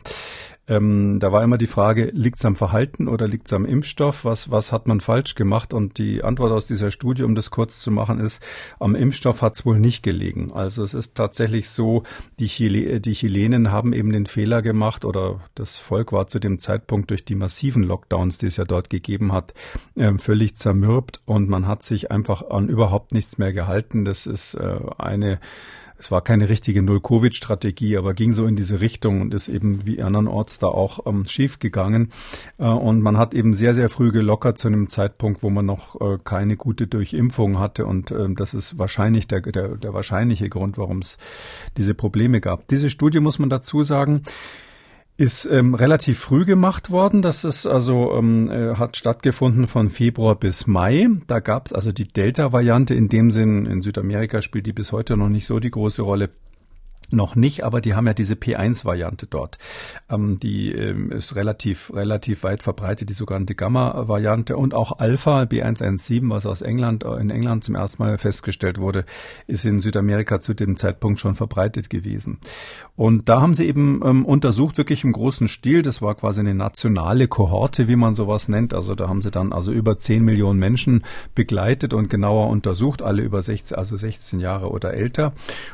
Ähm, 0.73 1.18
da 1.20 1.33
war 1.33 1.45
immer 1.45 1.59
die 1.59 1.66
Frage, 1.66 2.11
liegt 2.14 2.39
es 2.39 2.45
am 2.47 2.57
Verhalten 2.57 3.07
oder 3.07 3.29
liegt 3.29 3.47
es 3.47 3.53
am 3.53 3.66
Impfstoff? 3.66 4.25
Was, 4.25 4.51
was 4.51 4.73
hat 4.73 4.87
man 4.87 5.01
falsch 5.01 5.35
gemacht? 5.35 5.75
Und 5.75 5.99
die 5.99 6.25
Antwort 6.25 6.51
aus 6.53 6.66
dieser 6.66 6.91
Studie, 6.91 7.25
um 7.25 7.35
das 7.35 7.51
kurz 7.51 7.81
zu 7.81 7.91
machen, 7.91 8.20
ist, 8.20 8.43
am 8.81 8.95
Impfstoff 8.95 9.43
hat 9.43 9.55
es 9.55 9.66
wohl 9.66 9.79
nicht 9.79 10.03
gelegen. 10.03 10.51
Also 10.53 10.83
es 10.83 10.95
ist 10.95 11.14
tatsächlich 11.14 11.68
so, 11.68 12.05
die, 12.39 12.47
Chile, 12.47 13.01
die 13.01 13.12
Chilenen 13.12 13.70
haben 13.70 13.93
eben 13.93 14.12
den 14.12 14.25
Fehler 14.25 14.62
gemacht 14.62 15.05
oder 15.05 15.41
das 15.55 15.77
Volk 15.77 16.12
war 16.12 16.27
zu 16.27 16.39
dem 16.39 16.59
Zeitpunkt 16.59 17.11
durch 17.11 17.27
die 17.27 17.35
massiven 17.35 17.83
Lockdowns, 17.83 18.39
die 18.39 18.47
es 18.47 18.57
ja 18.57 18.64
dort 18.64 18.89
gegeben 18.89 19.33
hat, 19.33 19.53
äh, 19.95 20.16
völlig 20.16 20.57
zermürbt 20.57 21.20
und 21.27 21.51
man 21.51 21.66
hat 21.66 21.83
sich 21.83 22.11
einfach 22.11 22.49
an 22.49 22.68
überhaupt 22.68 23.12
nichts 23.12 23.37
mehr 23.37 23.53
gehalten. 23.53 24.07
Das 24.07 24.27
ist 24.27 24.55
äh, 24.55 24.79
eine 24.97 25.39
es 26.03 26.11
war 26.11 26.21
keine 26.21 26.49
richtige 26.49 26.83
Null-Covid-Strategie, 26.83 27.97
aber 27.97 28.13
ging 28.13 28.33
so 28.33 28.45
in 28.47 28.57
diese 28.57 28.81
Richtung 28.81 29.21
und 29.21 29.33
ist 29.35 29.49
eben 29.49 29.87
wie 29.87 30.03
andernorts 30.03 30.59
da 30.59 30.67
auch 30.67 31.07
ähm, 31.07 31.27
schief 31.27 31.61
gegangen. 31.61 32.11
Äh, 32.59 32.65
und 32.65 33.03
man 33.03 33.19
hat 33.19 33.35
eben 33.35 33.55
sehr, 33.55 33.73
sehr 33.73 33.89
früh 33.89 34.11
gelockert 34.11 34.59
zu 34.59 34.67
einem 34.67 34.89
Zeitpunkt, 34.89 35.45
wo 35.45 35.51
man 35.51 35.65
noch 35.65 36.01
äh, 36.01 36.19
keine 36.25 36.57
gute 36.57 36.89
Durchimpfung 36.89 37.61
hatte. 37.61 37.87
Und 37.87 38.11
äh, 38.11 38.27
das 38.35 38.53
ist 38.53 38.81
wahrscheinlich 38.81 39.29
der, 39.29 39.43
der, 39.43 39.77
der 39.77 39.95
wahrscheinliche 39.95 40.49
Grund, 40.49 40.77
warum 40.77 40.99
es 40.99 41.19
diese 41.77 41.95
Probleme 41.95 42.41
gab. 42.41 42.67
Diese 42.67 42.91
Studie 42.91 43.21
muss 43.21 43.39
man 43.39 43.49
dazu 43.49 43.85
sagen, 43.85 44.25
ist 45.17 45.45
ähm, 45.47 45.75
relativ 45.75 46.19
früh 46.19 46.45
gemacht 46.45 46.91
worden. 46.91 47.23
Das 47.23 47.45
ist 47.45 47.67
also 47.67 48.13
ähm, 48.15 48.51
äh, 48.51 48.75
hat 48.77 48.97
stattgefunden 48.97 49.67
von 49.67 49.89
Februar 49.89 50.37
bis 50.37 50.67
Mai. 50.67 51.09
Da 51.27 51.41
gab 51.41 51.67
es 51.67 51.73
also 51.73 51.93
die 51.93 52.09
Delta-Variante 52.09 52.95
in 52.95 53.09
dem 53.09 53.31
Sinn. 53.31 53.67
In 53.67 53.83
Südamerika 53.83 54.43
spielt 54.43 54.67
die 54.67 54.73
bis 54.73 54.93
heute 54.93 55.17
noch 55.17 55.29
nicht 55.29 55.47
so 55.47 55.61
die 55.61 55.71
große 55.71 56.03
Rolle 56.03 56.31
noch 57.13 57.37
nicht, 57.37 57.65
aber 57.65 57.81
die 57.81 57.95
haben 57.95 58.07
ja 58.07 58.15
diese 58.15 58.35
P1-Variante 58.35 59.27
dort. 59.27 59.59
Ähm, 60.09 60.39
die 60.41 60.73
ähm, 60.73 61.13
ist 61.13 61.37
relativ, 61.37 61.93
relativ 61.95 62.43
weit 62.45 62.63
verbreitet, 62.63 63.09
die 63.09 63.15
sogenannte 63.15 63.55
Gamma-Variante 63.55 64.57
und 64.57 64.75
auch 64.75 64.99
Alpha 64.99 65.43
B117, 65.43 66.31
was 66.31 66.47
aus 66.47 66.63
England, 66.63 67.05
äh, 67.05 67.17
in 67.17 67.31
England 67.31 67.65
zum 67.65 67.75
ersten 67.75 68.03
Mal 68.03 68.19
festgestellt 68.19 68.79
wurde, 68.79 69.05
ist 69.47 69.65
in 69.65 69.81
Südamerika 69.81 70.41
zu 70.41 70.55
dem 70.55 70.77
Zeitpunkt 70.77 71.21
schon 71.21 71.35
verbreitet 71.35 71.91
gewesen. 71.91 72.39
Und 72.97 73.29
da 73.29 73.41
haben 73.41 73.55
sie 73.55 73.67
eben 73.67 74.01
ähm, 74.05 74.25
untersucht, 74.25 74.79
wirklich 74.79 75.05
im 75.05 75.13
großen 75.13 75.49
Stil. 75.49 75.83
Das 75.83 76.03
war 76.03 76.15
quasi 76.15 76.41
eine 76.41 76.55
nationale 76.55 77.29
Kohorte, 77.29 77.89
wie 77.89 77.97
man 77.97 78.15
sowas 78.15 78.49
nennt. 78.49 78.75
Also 78.75 78.95
da 78.95 79.09
haben 79.09 79.23
sie 79.23 79.31
dann 79.31 79.53
also 79.53 79.73
über 79.73 79.99
10 79.99 80.25
Millionen 80.25 80.59
Menschen 80.59 81.05
begleitet 81.35 81.95
und 81.95 82.11
genauer 82.11 82.49
untersucht, 82.49 83.03
alle 83.03 83.23
über 83.23 83.43
16, 83.43 83.77
also 83.77 83.97
16 83.97 84.41
Jahre 84.41 84.71
oder 84.71 84.95
älter. 84.95 85.33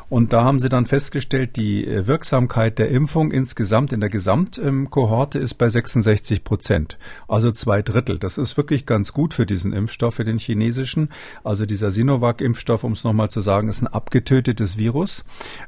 Und 0.08 0.32
da 0.32 0.44
haben 0.44 0.60
sie 0.60 0.68
dann 0.68 0.86
festgestellt, 0.86 1.27
festgestellt, 1.28 1.56
die 1.56 1.86
äh, 1.86 2.06
Wirksamkeit 2.06 2.78
der 2.78 2.88
Impfung 2.88 3.30
insgesamt 3.32 3.92
in 3.92 4.00
der 4.00 4.08
Gesamtkohorte 4.08 5.38
ist 5.38 5.54
bei 5.54 5.68
66 5.68 6.42
Prozent, 6.42 6.98
also 7.28 7.50
zwei 7.50 7.82
Drittel. 7.82 8.18
Das 8.18 8.38
ist 8.38 8.56
wirklich 8.56 8.86
ganz 8.86 9.12
gut 9.12 9.34
für 9.34 9.44
diesen 9.44 9.72
Impfstoff, 9.74 10.14
für 10.14 10.24
den 10.24 10.38
chinesischen. 10.38 11.10
Also 11.44 11.66
dieser 11.66 11.90
Sinovac-Impfstoff, 11.90 12.82
um 12.82 12.92
es 12.92 13.04
nochmal 13.04 13.28
zu 13.30 13.40
sagen, 13.40 13.68
ist 13.68 13.82
ein 13.82 13.88
abgetötetes 13.88 14.78
Virus, 14.78 15.24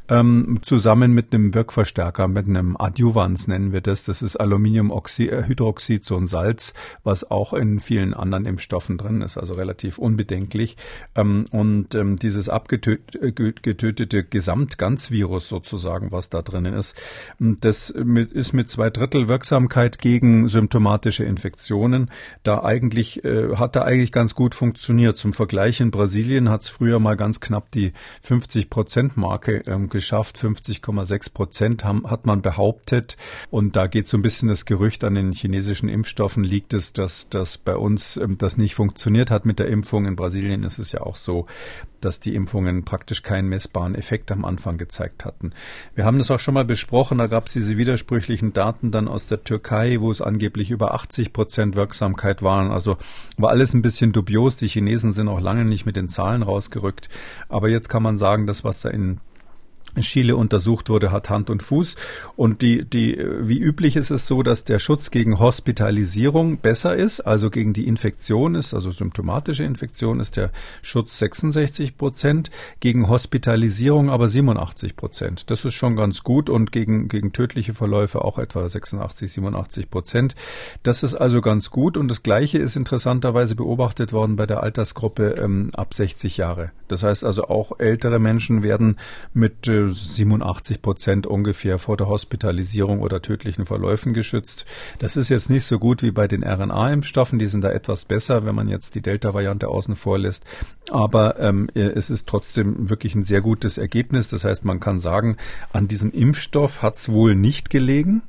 ähm, 0.08 0.60
zusammen 0.62 1.12
mit 1.12 1.34
einem 1.34 1.54
Wirkverstärker, 1.54 2.26
mit 2.26 2.48
einem 2.48 2.76
Adjuvans 2.78 3.46
nennen 3.46 3.72
wir 3.72 3.82
das. 3.82 4.04
Das 4.04 4.22
ist 4.22 4.36
Aluminiumhydroxid, 4.36 6.04
so 6.04 6.16
ein 6.16 6.26
Salz, 6.26 6.72
was 7.04 7.30
auch 7.30 7.52
in 7.52 7.80
vielen 7.80 8.14
anderen 8.14 8.46
Impfstoffen 8.46 8.96
drin 8.96 9.20
ist, 9.20 9.36
also 9.36 9.54
relativ 9.54 9.98
unbedenklich. 9.98 10.76
Ähm, 11.14 11.44
und 11.50 11.94
ähm, 11.94 12.18
dieses 12.18 12.48
abgetötete 12.48 14.24
Gesamtganzvirus 14.24 15.49
sozusagen, 15.50 16.10
was 16.12 16.30
da 16.30 16.40
drinnen 16.40 16.72
ist. 16.72 16.96
Das 17.38 17.90
ist 17.90 18.52
mit 18.54 18.70
zwei 18.70 18.88
Drittel 18.88 19.28
Wirksamkeit 19.28 19.98
gegen 19.98 20.48
symptomatische 20.48 21.24
Infektionen. 21.24 22.10
Da 22.42 22.64
eigentlich, 22.64 23.22
äh, 23.24 23.56
hat 23.56 23.76
da 23.76 23.82
eigentlich 23.82 24.12
ganz 24.12 24.34
gut 24.34 24.54
funktioniert. 24.54 25.18
Zum 25.18 25.34
Vergleich 25.34 25.80
in 25.80 25.90
Brasilien 25.90 26.48
hat 26.48 26.62
es 26.62 26.68
früher 26.70 26.98
mal 26.98 27.16
ganz 27.16 27.40
knapp 27.40 27.70
die 27.72 27.92
50 28.22 28.70
Prozent 28.70 29.16
Marke 29.18 29.62
ähm, 29.66 29.90
geschafft. 29.90 30.38
50,6 30.38 31.32
Prozent 31.34 31.84
hat 31.84 32.24
man 32.24 32.40
behauptet. 32.40 33.18
Und 33.50 33.76
da 33.76 33.86
geht 33.86 34.08
so 34.08 34.16
ein 34.16 34.22
bisschen 34.22 34.48
das 34.48 34.64
Gerücht 34.64 35.04
an 35.04 35.14
den 35.14 35.32
chinesischen 35.32 35.88
Impfstoffen 35.88 36.44
liegt 36.44 36.72
es, 36.72 36.92
dass 36.92 37.28
das 37.28 37.58
bei 37.58 37.76
uns 37.76 38.16
ähm, 38.16 38.36
das 38.38 38.56
nicht 38.56 38.74
funktioniert 38.74 39.30
hat 39.30 39.44
mit 39.44 39.58
der 39.58 39.68
Impfung. 39.68 40.06
In 40.06 40.16
Brasilien 40.16 40.64
ist 40.64 40.78
es 40.78 40.92
ja 40.92 41.00
auch 41.02 41.16
so, 41.16 41.46
dass 42.00 42.20
die 42.20 42.34
Impfungen 42.34 42.84
praktisch 42.84 43.22
keinen 43.22 43.48
messbaren 43.48 43.94
Effekt 43.94 44.32
am 44.32 44.44
Anfang 44.44 44.78
gezeigt 44.78 45.24
hatten. 45.30 45.52
Wir 45.94 46.04
haben 46.04 46.18
das 46.18 46.30
auch 46.30 46.40
schon 46.40 46.54
mal 46.54 46.64
besprochen, 46.64 47.18
da 47.18 47.28
gab 47.28 47.46
es 47.46 47.52
diese 47.52 47.76
widersprüchlichen 47.76 48.52
Daten 48.52 48.90
dann 48.90 49.06
aus 49.06 49.28
der 49.28 49.44
Türkei, 49.44 50.00
wo 50.00 50.10
es 50.10 50.20
angeblich 50.20 50.70
über 50.70 50.92
80 50.94 51.32
Prozent 51.32 51.76
Wirksamkeit 51.76 52.42
waren. 52.42 52.72
Also 52.72 52.96
war 53.36 53.50
alles 53.50 53.72
ein 53.72 53.82
bisschen 53.82 54.12
dubios. 54.12 54.56
Die 54.56 54.66
Chinesen 54.66 55.12
sind 55.12 55.28
auch 55.28 55.40
lange 55.40 55.64
nicht 55.64 55.86
mit 55.86 55.96
den 55.96 56.08
Zahlen 56.08 56.42
rausgerückt. 56.42 57.08
Aber 57.48 57.68
jetzt 57.68 57.88
kann 57.88 58.02
man 58.02 58.18
sagen, 58.18 58.46
das, 58.46 58.64
was 58.64 58.80
da 58.80 58.90
in 58.90 59.20
Chile 60.00 60.36
untersucht 60.36 60.88
wurde, 60.88 61.12
hat 61.12 61.30
Hand 61.30 61.50
und 61.50 61.62
Fuß. 61.62 61.96
Und 62.36 62.62
die, 62.62 62.84
die, 62.84 63.16
wie 63.40 63.58
üblich 63.58 63.96
ist 63.96 64.10
es 64.10 64.26
so, 64.26 64.42
dass 64.42 64.64
der 64.64 64.78
Schutz 64.78 65.10
gegen 65.10 65.38
Hospitalisierung 65.38 66.58
besser 66.58 66.96
ist, 66.96 67.20
also 67.20 67.50
gegen 67.50 67.72
die 67.72 67.86
Infektion 67.86 68.54
ist, 68.54 68.74
also 68.74 68.90
symptomatische 68.90 69.64
Infektion 69.64 70.20
ist 70.20 70.36
der 70.36 70.50
Schutz 70.82 71.18
66 71.18 71.96
Prozent, 71.96 72.50
gegen 72.80 73.08
Hospitalisierung 73.08 74.10
aber 74.10 74.28
87 74.28 74.96
Prozent. 74.96 75.50
Das 75.50 75.64
ist 75.64 75.74
schon 75.74 75.96
ganz 75.96 76.22
gut 76.22 76.50
und 76.50 76.72
gegen, 76.72 77.08
gegen 77.08 77.32
tödliche 77.32 77.74
Verläufe 77.74 78.24
auch 78.24 78.38
etwa 78.38 78.68
86, 78.68 79.32
87 79.32 79.90
Prozent. 79.90 80.34
Das 80.82 81.02
ist 81.02 81.14
also 81.14 81.40
ganz 81.40 81.70
gut 81.70 81.96
und 81.96 82.08
das 82.08 82.22
Gleiche 82.22 82.58
ist 82.58 82.76
interessanterweise 82.76 83.54
beobachtet 83.56 84.12
worden 84.12 84.36
bei 84.36 84.46
der 84.46 84.62
Altersgruppe 84.62 85.34
ähm, 85.38 85.70
ab 85.74 85.94
60 85.94 86.36
Jahre. 86.36 86.72
Das 86.88 87.02
heißt 87.02 87.24
also 87.24 87.44
auch 87.44 87.78
ältere 87.78 88.18
Menschen 88.18 88.62
werden 88.62 88.96
mit 89.32 89.68
äh, 89.68 89.79
87 89.88 90.82
Prozent 90.82 91.26
ungefähr 91.26 91.78
vor 91.78 91.96
der 91.96 92.08
Hospitalisierung 92.08 93.00
oder 93.00 93.22
tödlichen 93.22 93.66
Verläufen 93.66 94.12
geschützt. 94.12 94.66
Das 94.98 95.16
ist 95.16 95.28
jetzt 95.28 95.50
nicht 95.50 95.64
so 95.64 95.78
gut 95.78 96.02
wie 96.02 96.10
bei 96.10 96.28
den 96.28 96.44
RNA-Impfstoffen. 96.44 97.38
Die 97.38 97.46
sind 97.46 97.64
da 97.64 97.70
etwas 97.70 98.04
besser, 98.04 98.44
wenn 98.44 98.54
man 98.54 98.68
jetzt 98.68 98.94
die 98.94 99.02
Delta-Variante 99.02 99.68
außen 99.68 99.96
vor 99.96 100.18
lässt. 100.18 100.44
Aber 100.90 101.38
ähm, 101.40 101.68
es 101.74 102.10
ist 102.10 102.28
trotzdem 102.28 102.90
wirklich 102.90 103.14
ein 103.14 103.24
sehr 103.24 103.40
gutes 103.40 103.78
Ergebnis. 103.78 104.28
Das 104.28 104.44
heißt, 104.44 104.64
man 104.64 104.80
kann 104.80 105.00
sagen, 105.00 105.36
an 105.72 105.88
diesem 105.88 106.10
Impfstoff 106.10 106.82
hat 106.82 106.96
es 106.96 107.08
wohl 107.08 107.34
nicht 107.34 107.70
gelegen. 107.70 108.22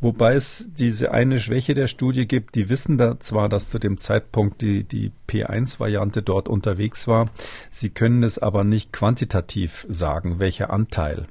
Wobei 0.00 0.34
es 0.34 0.68
diese 0.78 1.12
eine 1.12 1.40
Schwäche 1.40 1.74
der 1.74 1.86
Studie 1.86 2.26
gibt. 2.26 2.54
Die 2.54 2.68
wissen 2.68 2.98
da 2.98 3.18
zwar, 3.20 3.48
dass 3.48 3.70
zu 3.70 3.78
dem 3.78 3.98
Zeitpunkt 3.98 4.62
die, 4.62 4.84
die 4.84 5.12
P1-Variante 5.28 6.22
dort 6.22 6.48
unterwegs 6.48 7.06
war. 7.06 7.30
Sie 7.70 7.90
können 7.90 8.22
es 8.22 8.38
aber 8.38 8.64
nicht 8.64 8.92
quantitativ 8.92 9.86
sagen, 9.88 10.38
welcher 10.38 10.70
Anteil. 10.70 11.26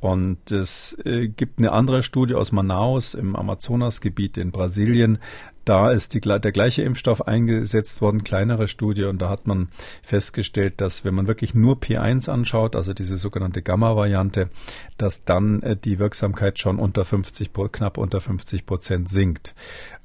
Und 0.00 0.50
es 0.52 0.96
äh, 1.04 1.28
gibt 1.28 1.58
eine 1.58 1.72
andere 1.72 2.02
Studie 2.02 2.34
aus 2.34 2.52
Manaus 2.52 3.14
im 3.14 3.34
Amazonasgebiet 3.34 4.36
in 4.36 4.50
Brasilien. 4.50 5.18
Da 5.66 5.90
ist 5.90 6.14
die, 6.14 6.20
der 6.20 6.52
gleiche 6.52 6.82
Impfstoff 6.82 7.26
eingesetzt 7.26 8.00
worden, 8.00 8.22
kleinere 8.22 8.68
Studie, 8.68 9.04
und 9.04 9.20
da 9.20 9.28
hat 9.28 9.48
man 9.48 9.68
festgestellt, 10.00 10.80
dass 10.80 11.04
wenn 11.04 11.12
man 11.12 11.26
wirklich 11.26 11.54
nur 11.54 11.74
P1 11.74 12.30
anschaut, 12.30 12.76
also 12.76 12.94
diese 12.94 13.16
sogenannte 13.16 13.62
Gamma-Variante, 13.62 14.48
dass 14.96 15.24
dann 15.24 15.62
äh, 15.62 15.76
die 15.76 15.98
Wirksamkeit 15.98 16.60
schon 16.60 16.78
unter 16.78 17.04
50, 17.04 17.50
knapp 17.72 17.98
unter 17.98 18.20
50 18.20 18.64
Prozent 18.64 19.10
sinkt. 19.10 19.56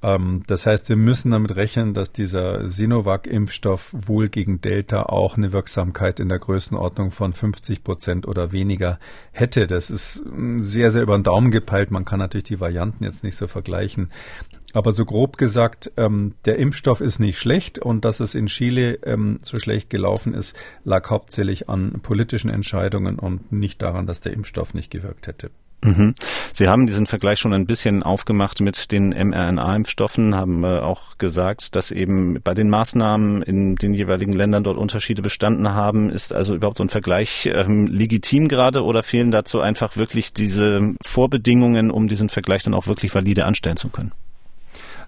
Ähm, 0.02 0.42
das 0.48 0.66
heißt, 0.66 0.90
wir 0.90 0.96
müssen 0.96 1.30
damit 1.30 1.56
rechnen, 1.56 1.94
dass 1.94 2.12
dieser 2.12 2.68
Sinovac-Impfstoff 2.68 3.94
wohl 3.96 4.30
gegen 4.30 4.62
Delta 4.62 5.04
auch 5.04 5.38
eine 5.38 5.54
Wirksamkeit 5.54 6.20
in 6.20 6.30
der 6.30 6.40
Größenordnung 6.40 7.12
von 7.12 7.34
50 7.34 7.84
Prozent 7.84 8.28
oder 8.28 8.52
weniger 8.52 8.98
hätte. 9.32 9.68
Das 9.68 9.92
ist 9.92 10.24
mm, 10.26 10.60
sehr, 10.60 10.90
sehr 10.90 11.04
über 11.04 11.18
den 11.18 11.24
Daumen 11.24 11.52
gepeilt. 11.52 11.92
Man 11.92 12.06
kann 12.06 12.18
natürlich 12.18 12.46
die 12.46 12.60
Varianten 12.60 13.04
jetzt 13.04 13.24
nicht 13.24 13.36
so 13.36 13.46
vergleichen. 13.46 14.10
Aber 14.74 14.92
so 14.92 15.06
grob 15.06 15.38
gesagt, 15.38 15.92
ähm, 15.98 16.36
der 16.46 16.58
Impfstoff 16.58 17.02
ist 17.02 17.20
nicht 17.20 17.40
schlecht 17.40 17.80
und 17.80 18.06
dass 18.06 18.20
es 18.20 18.36
in 18.36 18.48
Chile 18.48 19.00
ähm, 19.04 19.40
so 19.44 19.60
schlecht 19.60 19.90
gelaufen 19.90 20.34
ist, 20.34 20.56
lag 20.84 21.10
hauptsächlich 21.10 21.70
an 21.70 22.00
politischen 22.02 22.50
Entscheidungen 22.50 23.20
und 23.20 23.52
nicht 23.52 23.82
daran, 23.82 24.08
dass 24.08 24.22
der 24.22 24.34
Impfstoff 24.34 24.74
nicht 24.74 24.92
gewirkt 24.92 25.28
hätte. 25.28 25.52
Mhm. 25.84 26.14
Sie 26.54 26.68
haben 26.68 26.86
diesen 26.86 27.08
Vergleich 27.08 27.40
schon 27.40 27.54
ein 27.54 27.66
bisschen 27.66 28.04
aufgemacht 28.04 28.62
mit 28.62 28.92
den 28.92 29.10
mRNA-Impfstoffen, 29.10 30.36
haben 30.36 30.64
äh, 30.64 30.80
auch 30.80 31.18
gesagt, 31.18 31.76
dass 31.76 31.92
eben 31.92 32.40
bei 32.44 32.54
den 32.54 32.70
Maßnahmen 32.70 33.42
in 33.42 33.76
den 33.76 33.94
jeweiligen 33.94 34.34
Ländern 34.34 34.64
dort 34.64 34.78
Unterschiede 34.78 35.22
bestanden 35.22 35.74
haben. 35.74 36.10
Ist 36.12 36.34
also 36.34 36.54
überhaupt 36.54 36.78
so 36.78 36.84
ein 36.84 36.90
Vergleich 36.90 37.50
ähm, 37.52 37.88
legitim 37.88 38.48
gerade 38.48 38.84
oder 38.84 39.02
fehlen 39.02 39.32
dazu 39.32 39.60
einfach 39.60 39.98
wirklich 39.98 40.34
diese 40.34 40.94
Vorbedingungen, 41.04 41.90
um 41.90 42.08
diesen 42.08 42.30
Vergleich 42.30 42.62
dann 42.64 42.76
auch 42.76 42.86
wirklich 42.86 43.14
valide 43.16 43.46
anstellen 43.46 43.78
zu 43.78 43.90
können? 43.90 44.12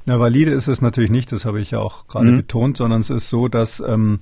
Na, 0.06 0.20
valide 0.20 0.52
ist 0.52 0.68
es 0.68 0.82
natürlich 0.82 1.12
nicht, 1.12 1.32
das 1.32 1.46
habe 1.46 1.62
ich 1.62 1.72
ja 1.72 1.80
auch 1.80 2.08
gerade 2.08 2.32
mhm. 2.32 2.38
betont, 2.38 2.78
sondern 2.78 3.02
es 3.02 3.10
ist 3.10 3.30
so, 3.30 3.48
dass 3.48 3.80
ähm, 3.80 4.20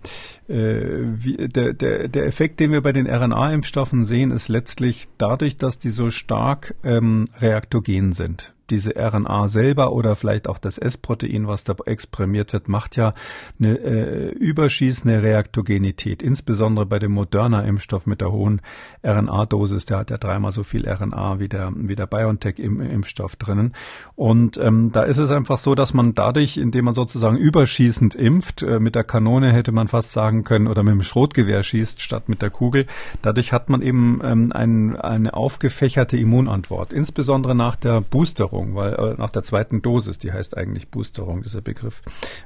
äh, 0.48 0.56
wie, 0.56 1.48
der, 1.48 1.74
der, 1.74 2.08
der 2.08 2.26
Effekt, 2.28 2.60
den 2.60 2.72
wir 2.72 2.82
bei 2.82 2.92
den 2.92 3.08
RNA-Impfstoffen 3.08 4.04
sehen, 4.04 4.32
ist 4.32 4.48
letztlich 4.48 5.08
dadurch, 5.18 5.58
dass 5.58 5.80
die 5.80 5.90
so 5.90 6.12
stark 6.12 6.76
ähm, 6.84 7.26
reaktogen 7.40 8.14
sind 8.14 8.54
diese 8.72 8.96
RNA 8.96 9.48
selber 9.48 9.92
oder 9.92 10.16
vielleicht 10.16 10.48
auch 10.48 10.58
das 10.58 10.78
S-Protein, 10.78 11.48
was 11.48 11.64
da 11.64 11.76
exprimiert 11.86 12.54
wird, 12.54 12.68
macht 12.68 12.96
ja 12.96 13.14
eine 13.60 13.78
äh, 13.78 14.30
überschießende 14.30 15.22
Reaktogenität, 15.22 16.24
insbesondere 16.24 16.86
bei 16.86 17.00
dem 17.00 17.12
Moderna-Impfstoff 17.12 18.08
mit 18.08 18.22
der 18.22 18.32
hohen 18.32 18.62
RNA-Dosis. 19.04 19.86
Der 19.86 20.00
hat 20.00 20.12
ja 20.12 20.18
dreimal 20.18 20.52
so 20.52 20.64
viel 20.64 20.88
RNA 20.88 21.40
wie 21.40 21.50
der, 21.50 21.72
wie 21.76 21.96
der 21.96 22.08
BioNTech-Impfstoff 22.08 23.36
drinnen. 23.36 23.74
Und 24.16 24.58
ähm, 24.58 24.92
da 24.92 25.04
ist 25.04 25.18
es 25.18 25.32
einfach 25.32 25.58
so, 25.58 25.76
dass 25.76 25.94
man 25.94 26.16
dadurch, 26.16 26.58
indem 26.58 26.86
man 26.86 26.94
sozusagen 26.94 27.38
überschießend 27.38 28.16
impft, 28.16 28.64
äh, 28.64 28.80
mit 28.80 28.96
der 28.96 29.04
Kanone 29.04 29.52
hätte 29.52 29.72
man 29.72 29.88
fast 29.88 30.14
sagen 30.14 30.44
können, 30.44 30.68
oder 30.68 30.84
mit 30.84 30.94
dem 30.94 31.04
Schrotgewehr 31.04 31.64
schießt 31.64 32.02
statt 32.02 32.30
mit 32.30 32.42
der 32.42 32.50
Kugel, 32.50 32.86
dadurch 33.22 33.52
hat 33.52 33.70
man 33.70 33.82
eben 33.82 34.22
ähm, 34.24 34.52
ein, 34.54 34.96
eine 34.96 35.34
aufgefächerte 35.34 36.18
Immunantwort, 36.18 36.94
insbesondere 36.94 37.56
nach 37.56 37.76
der 37.76 38.02
Boosterung. 38.02 38.61
Boosterung, 38.62 38.76
weil 38.76 38.94
äh, 38.94 39.16
nach 39.18 39.30
der 39.30 39.44
zweiten 39.44 39.82
Dosis, 39.82 40.20
die 40.20 40.32
heißt 40.32 40.58
eigentlich 40.58 40.90
Boosterung, 40.90 41.42
dieser 41.44 41.62
Begriff 41.62 42.02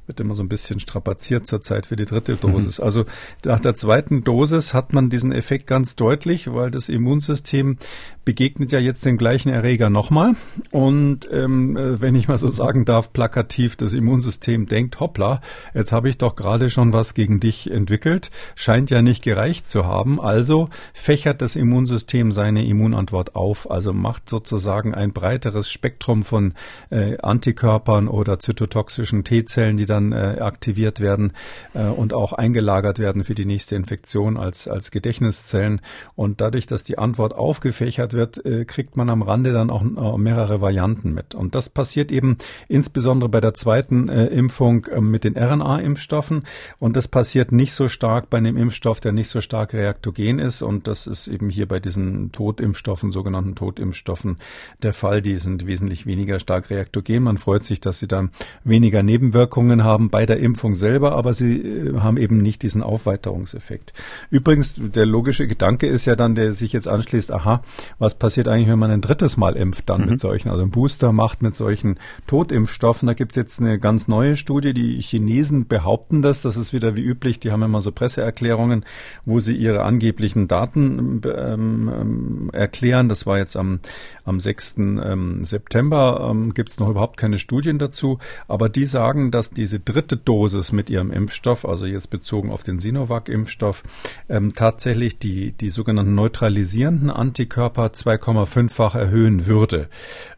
wird 0.07 0.20
immer 0.20 0.36
so 0.36 0.43
ein 0.43 0.49
bisschen 0.49 0.80
strapaziert 0.80 1.47
zurzeit 1.47 1.86
für 1.86 1.95
die 1.95 2.05
dritte 2.05 2.34
mhm. 2.34 2.39
Dosis. 2.41 2.80
Mhm. 2.80 2.84
Also 2.84 3.05
nach 3.43 3.59
der 3.59 3.76
zweiten 3.76 4.24
Dosis 4.24 4.74
hat 4.74 4.93
man 4.93 5.09
diesen 5.09 5.32
Effekt 5.32 5.68
ganz 5.68 5.95
deutlich, 5.95 6.53
weil 6.53 6.72
das 6.72 6.89
Immunsystem 6.89 7.78
begegnet 8.24 8.72
ja 8.72 8.80
jetzt 8.80 9.05
dem 9.05 9.18
gleichen 9.18 9.49
Erreger 9.49 9.89
nochmal. 9.89 10.36
Und 10.72 11.30
ähm, 11.32 11.78
äh, 11.78 12.01
wenn 12.01 12.16
ich 12.16 12.28
mal 12.28 12.38
so 12.38 12.47
sagen 12.47 12.86
darf, 12.86 13.13
plakativ, 13.13 13.76
das 13.76 13.93
Immunsystem 13.93 14.66
denkt, 14.66 14.99
hoppla, 14.99 15.41
jetzt 15.74 15.91
habe 15.91 16.09
ich 16.09 16.18
doch 16.18 16.36
gerade 16.36 16.70
schon 16.70 16.93
was 16.93 17.13
gegen 17.13 17.39
dich 17.39 17.70
entwickelt, 17.70 18.32
scheint 18.55 18.89
ja 18.89 19.01
nicht 19.01 19.24
gereicht 19.24 19.70
zu 19.70 19.86
haben. 19.86 20.20
Also 20.20 20.70
fächert 20.93 21.41
das 21.41 21.55
Immunsystem 21.55 22.32
seine 22.32 22.66
Immunantwort 22.66 23.36
auf, 23.36 23.70
also 23.70 23.93
macht 23.93 24.30
sozusagen 24.30 24.93
ein 24.95 25.13
breiteres 25.13 25.70
Spektrum 25.70 26.04
Spektrum 26.05 26.23
von 26.23 26.53
äh, 26.91 27.17
Antikörpern 27.17 28.07
oder 28.07 28.37
zytotoxischen 28.39 29.23
T-Zellen, 29.23 29.77
die 29.77 29.87
dann 29.87 30.11
äh, 30.11 30.37
aktiviert 30.39 30.99
werden 30.99 31.33
äh, 31.73 31.85
und 31.85 32.13
auch 32.13 32.31
eingelagert 32.31 32.99
werden 32.99 33.23
für 33.23 33.33
die 33.33 33.45
nächste 33.45 33.75
Infektion 33.75 34.37
als, 34.37 34.67
als 34.67 34.91
Gedächtniszellen. 34.91 35.81
Und 36.15 36.41
dadurch, 36.41 36.67
dass 36.67 36.83
die 36.83 36.99
Antwort 36.99 37.33
aufgefächert 37.33 38.13
wird, 38.13 38.45
äh, 38.45 38.65
kriegt 38.65 38.97
man 38.97 39.09
am 39.09 39.23
Rande 39.23 39.51
dann 39.51 39.71
auch 39.71 39.81
äh, 39.81 40.17
mehrere 40.19 40.61
Varianten 40.61 41.11
mit. 41.11 41.33
Und 41.33 41.55
das 41.55 41.69
passiert 41.69 42.11
eben 42.11 42.37
insbesondere 42.67 43.29
bei 43.29 43.41
der 43.41 43.55
zweiten 43.55 44.07
äh, 44.07 44.27
Impfung 44.27 44.85
mit 44.99 45.23
den 45.23 45.35
RNA-Impfstoffen. 45.35 46.43
Und 46.77 46.95
das 46.95 47.07
passiert 47.07 47.51
nicht 47.51 47.73
so 47.73 47.87
stark 47.87 48.29
bei 48.29 48.37
einem 48.37 48.57
Impfstoff, 48.57 48.99
der 48.99 49.11
nicht 49.11 49.29
so 49.29 49.41
stark 49.41 49.73
reaktogen 49.73 50.37
ist. 50.37 50.61
Und 50.61 50.87
das 50.87 51.07
ist 51.07 51.27
eben 51.27 51.49
hier 51.49 51.67
bei 51.67 51.79
diesen 51.79 52.31
Totimpfstoffen, 52.31 53.09
sogenannten 53.09 53.55
Totimpfstoffen, 53.55 54.37
der 54.83 54.93
Fall. 54.93 55.23
Die 55.23 55.39
sind 55.39 55.65
wesentlich 55.65 55.94
wesentlich 55.95 56.05
weniger 56.05 56.39
stark 56.39 56.69
reaktogen. 56.69 57.23
Man 57.23 57.37
freut 57.37 57.63
sich, 57.63 57.79
dass 57.79 57.99
sie 57.99 58.07
dann 58.07 58.31
weniger 58.63 59.03
Nebenwirkungen 59.03 59.83
haben 59.83 60.09
bei 60.09 60.25
der 60.25 60.39
Impfung 60.39 60.75
selber, 60.75 61.13
aber 61.13 61.33
sie 61.33 61.61
äh, 61.61 61.99
haben 61.99 62.17
eben 62.17 62.41
nicht 62.41 62.61
diesen 62.61 62.83
Aufweiterungseffekt. 62.83 63.93
Übrigens, 64.29 64.75
der 64.77 65.05
logische 65.05 65.47
Gedanke 65.47 65.87
ist 65.87 66.05
ja 66.05 66.15
dann, 66.15 66.35
der 66.35 66.53
sich 66.53 66.73
jetzt 66.73 66.87
anschließt, 66.87 67.31
aha, 67.31 67.61
was 67.99 68.15
passiert 68.15 68.47
eigentlich, 68.47 68.67
wenn 68.67 68.79
man 68.79 68.91
ein 68.91 69.01
drittes 69.01 69.37
Mal 69.37 69.55
impft 69.55 69.89
dann 69.89 70.01
mhm. 70.01 70.11
mit 70.11 70.19
solchen, 70.19 70.49
also 70.49 70.63
ein 70.63 70.71
Booster 70.71 71.11
macht 71.11 71.41
mit 71.41 71.55
solchen 71.55 71.97
Totimpfstoffen. 72.27 73.07
Da 73.07 73.13
gibt 73.13 73.31
es 73.31 73.35
jetzt 73.35 73.61
eine 73.61 73.79
ganz 73.79 74.07
neue 74.07 74.35
Studie, 74.35 74.73
die 74.73 74.99
Chinesen 75.01 75.67
behaupten 75.67 76.21
das, 76.21 76.41
das 76.41 76.57
ist 76.57 76.73
wieder 76.73 76.95
wie 76.95 77.01
üblich, 77.01 77.39
die 77.39 77.51
haben 77.51 77.63
immer 77.63 77.81
so 77.81 77.91
Presseerklärungen, 77.91 78.85
wo 79.25 79.39
sie 79.39 79.55
ihre 79.55 79.83
angeblichen 79.83 80.47
Daten 80.47 81.21
ähm, 81.25 81.91
ähm 81.93 82.49
erklären. 82.51 83.09
Das 83.09 83.25
war 83.25 83.37
jetzt 83.37 83.57
am, 83.57 83.79
am 84.23 84.39
6. 84.39 84.77
Ähm, 84.77 85.45
September 85.45 85.74
September 85.76 86.30
ähm, 86.32 86.53
gibt 86.53 86.69
es 86.69 86.80
noch 86.80 86.88
überhaupt 86.88 87.17
keine 87.17 87.38
Studien 87.38 87.80
dazu, 87.80 88.17
aber 88.47 88.69
die 88.69 88.86
sagen, 88.86 89.30
dass 89.30 89.49
diese 89.49 89.78
dritte 89.78 90.15
Dosis 90.15 90.71
mit 90.71 90.89
ihrem 90.89 91.11
Impfstoff, 91.11 91.65
also 91.65 91.86
jetzt 91.86 92.09
bezogen 92.09 92.49
auf 92.49 92.63
den 92.63 92.80
Sinovac-Impfstoff, 92.80 93.84
ähm, 94.30 94.53
tatsächlich 94.53 95.19
die, 95.19 95.51
die 95.51 95.69
sogenannten 95.69 96.15
neutralisierenden 96.15 97.09
Antikörper 97.09 97.88
2,5-fach 97.88 98.95
erhöhen 98.95 99.47
würde. 99.47 99.89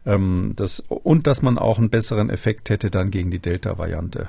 Ähm, 0.04 0.54
das, 0.56 0.80
und 0.88 1.28
dass 1.28 1.40
man 1.40 1.56
auch 1.56 1.78
einen 1.78 1.90
besseren 1.90 2.30
Effekt 2.30 2.68
hätte 2.68 2.90
dann 2.90 3.10
gegen 3.10 3.30
die 3.30 3.38
Delta-Variante. 3.38 4.28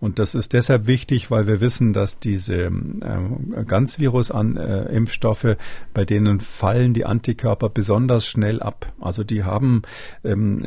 Ähm, 0.00 0.06
und 0.06 0.18
das 0.18 0.34
ist 0.34 0.52
deshalb 0.52 0.86
wichtig, 0.86 1.30
weil 1.30 1.46
wir 1.46 1.60
wissen, 1.60 1.92
dass 1.92 2.18
diese 2.18 2.66
äh, 2.66 3.64
Ganzvirus-Impfstoffe, 3.66 5.44
äh, 5.44 5.56
bei 5.94 6.04
denen 6.04 6.40
fallen 6.40 6.92
die 6.92 7.06
Antikörper 7.06 7.70
besonders 7.70 8.26
schnell 8.26 8.62
ab. 8.62 8.92
Also 9.00 9.24
die 9.24 9.44
haben 9.44 9.82
ähm, 10.22 10.58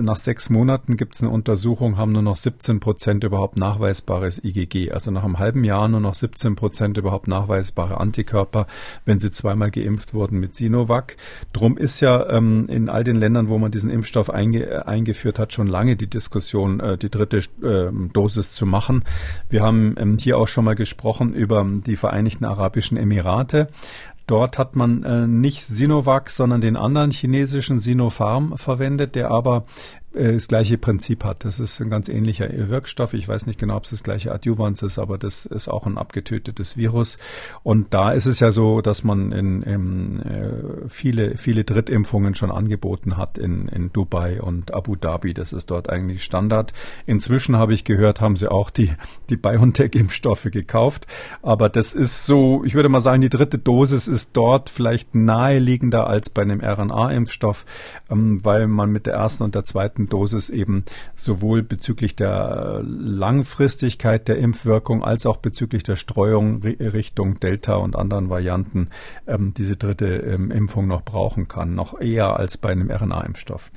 nach 0.00 0.16
sechs 0.16 0.48
Monaten 0.48 0.96
gibt 0.96 1.14
es 1.14 1.22
eine 1.22 1.30
Untersuchung, 1.30 1.98
haben 1.98 2.12
nur 2.12 2.22
noch 2.22 2.38
17 2.38 2.80
Prozent 2.80 3.24
überhaupt 3.24 3.58
nachweisbares 3.58 4.42
IgG. 4.42 4.90
Also 4.90 5.10
nach 5.10 5.24
einem 5.24 5.38
halben 5.38 5.64
Jahr 5.64 5.86
nur 5.88 6.00
noch 6.00 6.14
17 6.14 6.56
Prozent 6.56 6.96
überhaupt 6.96 7.28
nachweisbare 7.28 8.00
Antikörper, 8.00 8.66
wenn 9.04 9.18
sie 9.18 9.30
zweimal 9.30 9.70
geimpft 9.70 10.14
wurden 10.14 10.40
mit 10.40 10.56
Sinovac. 10.56 11.16
Drum 11.52 11.76
ist 11.76 12.00
ja 12.00 12.28
ähm, 12.30 12.66
in 12.68 12.88
all 12.88 13.04
den 13.04 13.16
Ländern, 13.16 13.48
wo 13.48 13.58
man 13.58 13.70
diesen 13.70 13.90
Impfstoff 13.90 14.30
einge 14.30 14.86
eingeführt 14.88 15.38
hat, 15.38 15.52
schon 15.52 15.66
lange 15.66 15.96
die 15.96 16.08
Diskussion, 16.08 16.80
äh, 16.80 16.96
die 16.96 17.10
dritte 17.10 17.38
äh, 17.62 17.92
Dosis 18.12 18.52
zu 18.52 18.64
machen 18.64 18.77
machen. 18.78 19.02
Wir 19.50 19.62
haben 19.64 19.96
ähm, 19.98 20.18
hier 20.20 20.38
auch 20.38 20.46
schon 20.46 20.64
mal 20.64 20.76
gesprochen 20.76 21.34
über 21.34 21.66
die 21.68 21.96
Vereinigten 21.96 22.44
Arabischen 22.44 22.96
Emirate. 22.96 23.66
Dort 24.28 24.56
hat 24.56 24.76
man 24.76 25.02
äh, 25.02 25.26
nicht 25.26 25.66
Sinovac, 25.66 26.30
sondern 26.30 26.60
den 26.60 26.76
anderen 26.76 27.10
chinesischen 27.10 27.80
Sinopharm 27.80 28.56
verwendet, 28.56 29.16
der 29.16 29.32
aber 29.32 29.64
äh, 30.18 30.34
das 30.34 30.48
gleiche 30.48 30.78
Prinzip 30.78 31.24
hat. 31.24 31.44
Das 31.44 31.60
ist 31.60 31.80
ein 31.80 31.90
ganz 31.90 32.08
ähnlicher 32.08 32.48
Wirkstoff. 32.68 33.14
Ich 33.14 33.28
weiß 33.28 33.46
nicht 33.46 33.58
genau, 33.58 33.76
ob 33.76 33.84
es 33.84 33.90
das 33.90 34.02
gleiche 34.02 34.32
Adjuvans 34.32 34.82
ist, 34.82 34.98
aber 34.98 35.18
das 35.18 35.46
ist 35.46 35.68
auch 35.68 35.86
ein 35.86 35.98
abgetötetes 35.98 36.76
Virus. 36.76 37.18
Und 37.62 37.94
da 37.94 38.12
ist 38.12 38.26
es 38.26 38.40
ja 38.40 38.50
so, 38.50 38.80
dass 38.80 39.04
man 39.04 39.32
in, 39.32 39.62
in 39.62 40.20
äh, 40.20 40.88
viele, 40.88 41.36
viele 41.36 41.64
Drittimpfungen 41.64 42.34
schon 42.34 42.50
angeboten 42.50 43.16
hat 43.16 43.38
in, 43.38 43.68
in 43.68 43.92
Dubai 43.92 44.42
und 44.42 44.74
Abu 44.74 44.96
Dhabi. 44.96 45.34
Das 45.34 45.52
ist 45.52 45.70
dort 45.70 45.88
eigentlich 45.88 46.24
Standard. 46.24 46.72
Inzwischen 47.06 47.56
habe 47.56 47.74
ich 47.74 47.84
gehört, 47.84 48.20
haben 48.20 48.36
sie 48.36 48.50
auch 48.50 48.70
die, 48.70 48.92
die 49.30 49.36
BioNTech-Impfstoffe 49.36 50.48
gekauft. 50.50 51.06
Aber 51.42 51.68
das 51.68 51.94
ist 51.94 52.26
so, 52.26 52.64
ich 52.64 52.74
würde 52.74 52.88
mal 52.88 53.00
sagen, 53.00 53.20
die 53.20 53.28
dritte 53.28 53.58
Dosis 53.58 54.08
ist 54.08 54.30
dort 54.32 54.70
vielleicht 54.70 55.14
naheliegender 55.14 56.06
als 56.06 56.30
bei 56.30 56.42
einem 56.42 56.60
RNA-Impfstoff, 56.60 57.64
ähm, 58.10 58.44
weil 58.44 58.66
man 58.66 58.90
mit 58.90 59.06
der 59.06 59.14
ersten 59.14 59.44
und 59.44 59.54
der 59.54 59.64
zweiten 59.64 60.07
Dosis 60.08 60.50
eben 60.50 60.84
sowohl 61.16 61.62
bezüglich 61.62 62.16
der 62.16 62.82
Langfristigkeit 62.84 64.28
der 64.28 64.38
Impfwirkung 64.38 65.04
als 65.04 65.26
auch 65.26 65.38
bezüglich 65.38 65.82
der 65.82 65.96
Streuung 65.96 66.62
Richtung 66.62 67.40
Delta 67.40 67.76
und 67.76 67.96
anderen 67.96 68.30
Varianten 68.30 68.88
ähm, 69.26 69.54
diese 69.54 69.76
dritte 69.76 70.06
ähm, 70.06 70.50
Impfung 70.50 70.86
noch 70.86 71.02
brauchen 71.02 71.48
kann, 71.48 71.74
noch 71.74 72.00
eher 72.00 72.36
als 72.36 72.56
bei 72.56 72.70
einem 72.70 72.90
RNA-Impfstoff. 72.90 73.70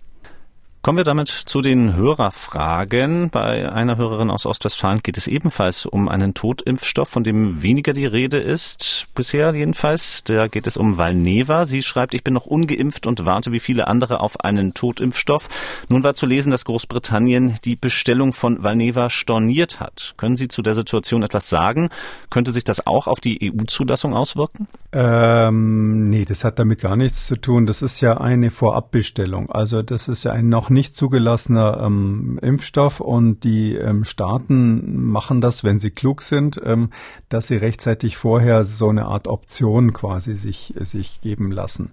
Kommen 0.84 0.98
wir 0.98 1.04
damit 1.04 1.28
zu 1.28 1.62
den 1.62 1.96
Hörerfragen. 1.96 3.30
Bei 3.30 3.72
einer 3.72 3.98
Hörerin 3.98 4.32
aus 4.32 4.48
Ostwestfalen 4.48 5.04
geht 5.04 5.16
es 5.16 5.28
ebenfalls 5.28 5.86
um 5.86 6.10
einen 6.10 6.34
Totimpfstoff, 6.34 7.08
von 7.08 7.24
dem 7.24 7.62
weniger 7.62 7.94
die 7.94 8.08
Rede 8.08 8.40
ist, 8.40 9.06
bisher 9.14 9.54
jedenfalls. 9.54 10.24
Da 10.24 10.48
geht 10.48 10.66
es 10.66 10.78
um 10.78 10.98
Valneva. 10.98 11.66
Sie 11.66 11.84
schreibt, 11.84 12.16
ich 12.16 12.24
bin 12.24 12.34
noch 12.34 12.48
ungeimpft 12.48 13.06
und 13.06 13.28
warte 13.28 13.52
wie 13.52 13.60
viele 13.60 13.88
andere 13.88 14.22
auf 14.22 14.40
einen 14.40 14.74
Totimpfstoff. 14.74 15.50
Nun 15.88 16.04
war 16.04 16.16
zu 16.16 16.26
lesen, 16.26 16.50
dass 16.50 16.66
Großbritannien 16.66 17.60
die 17.64 17.76
Bestellung 17.76 18.34
von 18.34 18.64
Valneva 18.64 19.12
storniert 19.12 19.80
hat. 19.80 20.16
Können 20.18 20.36
Sie 20.36 20.48
zu 20.48 20.64
der 20.64 20.74
Situation 20.74 21.22
etwas 21.22 21.48
sagen? 21.48 21.90
Könnte 22.32 22.52
sich 22.52 22.64
das 22.64 22.88
auch 22.88 23.06
auf 23.06 23.20
die 23.20 23.54
EU-Zulassung 23.54 24.16
auswirken? 24.16 24.68
Ähm, 24.94 26.10
nee, 26.10 26.26
das 26.26 26.44
hat 26.44 26.58
damit 26.58 26.80
gar 26.80 26.96
nichts 26.96 27.28
zu 27.28 27.36
tun. 27.36 27.68
Das 27.68 27.84
ist 27.84 28.02
ja 28.02 28.18
eine 28.18 28.50
Vorabbestellung. 28.50 29.52
Also 29.52 29.84
das 29.84 30.08
ist 30.08 30.24
ja 30.24 30.32
ein 30.32 30.50
noch 30.50 30.71
nicht 30.72 30.96
zugelassener 30.96 31.82
ähm, 31.84 32.40
Impfstoff 32.42 33.00
und 33.00 33.44
die 33.44 33.76
ähm, 33.76 34.06
Staaten 34.06 35.06
machen 35.06 35.42
das, 35.42 35.64
wenn 35.64 35.80
sie 35.80 35.92
klug 35.92 36.22
sind, 36.22 36.60
ähm, 36.64 36.90
dass 37.30 37.48
sie 37.48 37.58
rechtzeitig 37.58 38.18
vorher 38.18 38.64
so 38.64 38.90
eine 38.90 39.06
Art 39.06 39.28
Option 39.28 39.94
quasi 39.94 40.36
sich, 40.36 40.74
sich 40.80 41.22
geben 41.22 41.52
lassen. 41.52 41.92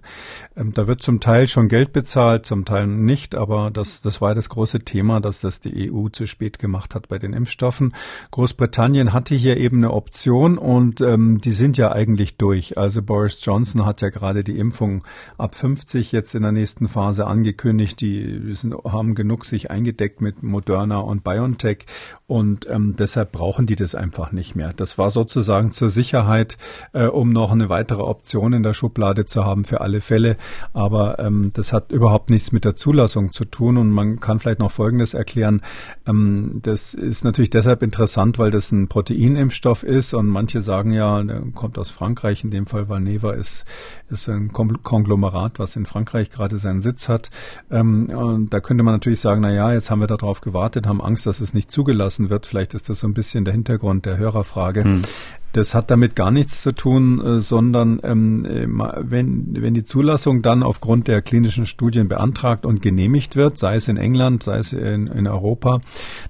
Ähm, 0.55 0.73
da 0.73 0.87
wird 0.87 1.03
zum 1.03 1.19
Teil 1.19 1.47
schon 1.47 1.67
Geld 1.67 1.93
bezahlt, 1.93 2.45
zum 2.45 2.65
Teil 2.65 2.87
nicht, 2.87 3.35
aber 3.35 3.71
das, 3.71 4.01
das 4.01 4.21
war 4.21 4.33
das 4.33 4.49
große 4.49 4.79
Thema, 4.81 5.19
dass 5.19 5.41
das 5.41 5.59
die 5.59 5.91
EU 5.91 6.09
zu 6.09 6.25
spät 6.25 6.59
gemacht 6.59 6.95
hat 6.95 7.09
bei 7.09 7.19
den 7.19 7.33
Impfstoffen. 7.33 7.93
Großbritannien 8.31 9.13
hatte 9.13 9.35
hier 9.35 9.57
eben 9.57 9.77
eine 9.77 9.93
Option 9.93 10.57
und 10.57 11.01
ähm, 11.01 11.39
die 11.39 11.51
sind 11.51 11.77
ja 11.77 11.91
eigentlich 11.91 12.37
durch. 12.37 12.77
Also 12.77 13.01
Boris 13.01 13.43
Johnson 13.43 13.85
hat 13.85 14.01
ja 14.01 14.09
gerade 14.09 14.43
die 14.43 14.57
Impfung 14.57 15.03
ab 15.37 15.55
50 15.55 16.11
jetzt 16.11 16.35
in 16.35 16.43
der 16.43 16.51
nächsten 16.51 16.87
Phase 16.87 17.27
angekündigt. 17.27 18.01
Die 18.01 18.53
sind 18.55 18.68
haben 18.83 19.15
genug 19.15 19.45
sich 19.45 19.71
eingedeckt 19.71 20.21
mit 20.21 20.43
Moderna 20.43 20.99
und 20.99 21.23
BioNTech 21.23 21.85
und 22.29 22.69
ähm, 22.69 22.95
deshalb 22.95 23.31
brauchen 23.31 23.65
die 23.65 23.75
das 23.75 23.95
einfach 23.95 24.31
nicht 24.31 24.55
mehr. 24.55 24.71
Das 24.73 24.99
war 24.99 25.09
sozusagen 25.09 25.71
zur 25.71 25.89
Sicherheit, 25.89 26.57
äh, 26.93 27.05
um 27.05 27.31
noch 27.31 27.51
eine 27.51 27.69
weitere 27.69 28.03
Option 28.03 28.53
in 28.53 28.61
der 28.61 28.73
Schublade 28.73 29.25
zu 29.25 29.45
haben 29.45 29.63
für 29.63 29.81
alle 29.81 29.99
Fälle. 29.99 30.37
Aber 30.73 31.17
ähm, 31.17 31.49
das 31.53 31.73
hat 31.73 31.91
überhaupt 31.91 32.29
nichts 32.29 32.51
mit 32.51 32.65
der 32.65 32.75
Zulassung 32.75 33.31
zu 33.31 33.45
tun 33.45 33.77
und 33.77 33.89
man 33.89 34.19
kann 34.19 34.39
vielleicht 34.39 34.59
noch 34.59 34.69
Folgendes 34.71 35.15
erklären. 35.15 35.61
Ähm, 36.05 36.59
das 36.61 36.93
ist 36.93 37.23
natürlich 37.23 37.49
deshalb 37.49 37.81
interessant, 37.81 38.37
weil 38.37 38.51
das 38.51 38.71
ein 38.71 38.87
Proteinimpfstoff 38.87 39.83
ist 39.83 40.13
und 40.13 40.27
manche 40.27 40.61
sagen 40.61 40.91
ja, 40.91 41.23
der 41.23 41.41
kommt 41.55 41.79
aus 41.79 41.89
Frankreich, 41.89 42.43
in 42.43 42.51
dem 42.51 42.67
Fall 42.67 42.89
Valneva 42.89 43.33
ist, 43.33 43.65
ist 44.09 44.29
ein 44.29 44.53
Konglomerat, 44.53 45.57
was 45.57 45.75
in 45.75 45.87
Frankreich 45.87 46.29
gerade 46.29 46.59
seinen 46.59 46.81
Sitz 46.81 47.09
hat. 47.09 47.31
Ähm, 47.71 48.09
und 48.09 48.53
da 48.53 48.58
könnte 48.61 48.83
man 48.83 48.93
natürlich 48.93 49.21
sagen, 49.21 49.41
na 49.41 49.51
ja, 49.51 49.73
jetzt 49.73 49.89
haben 49.89 49.99
wir 49.99 50.07
darauf 50.07 50.41
gewartet, 50.41 50.87
haben 50.87 51.01
Angst, 51.01 51.25
dass 51.25 51.39
es 51.39 51.53
nicht 51.53 51.71
zugelassen 51.71 52.29
wird. 52.29 52.45
Vielleicht 52.45 52.73
ist 52.73 52.89
das 52.89 52.99
so 52.99 53.07
ein 53.07 53.13
bisschen 53.13 53.45
der 53.45 53.53
Hintergrund 53.53 54.05
der 54.05 54.17
Hörerfrage. 54.17 54.83
Hm. 54.83 55.01
Das 55.53 55.73
hat 55.73 55.89
damit 55.89 56.15
gar 56.15 56.29
nichts 56.29 56.61
zu 56.61 56.73
tun, 56.73 57.19
äh, 57.25 57.41
sondern 57.41 57.99
ähm, 58.03 58.45
äh, 58.45 58.67
wenn, 58.99 59.57
wenn 59.59 59.73
die 59.73 59.83
Zulassung 59.83 60.43
dann 60.43 60.61
aufgrund 60.61 61.07
der 61.07 61.23
klinischen 61.23 61.65
Studien 61.65 62.07
beantragt 62.07 62.67
und 62.67 62.83
genehmigt 62.83 63.35
wird, 63.35 63.57
sei 63.57 63.75
es 63.75 63.87
in 63.87 63.97
England, 63.97 64.43
sei 64.43 64.57
es 64.57 64.73
in, 64.73 65.07
in 65.07 65.27
Europa, 65.27 65.81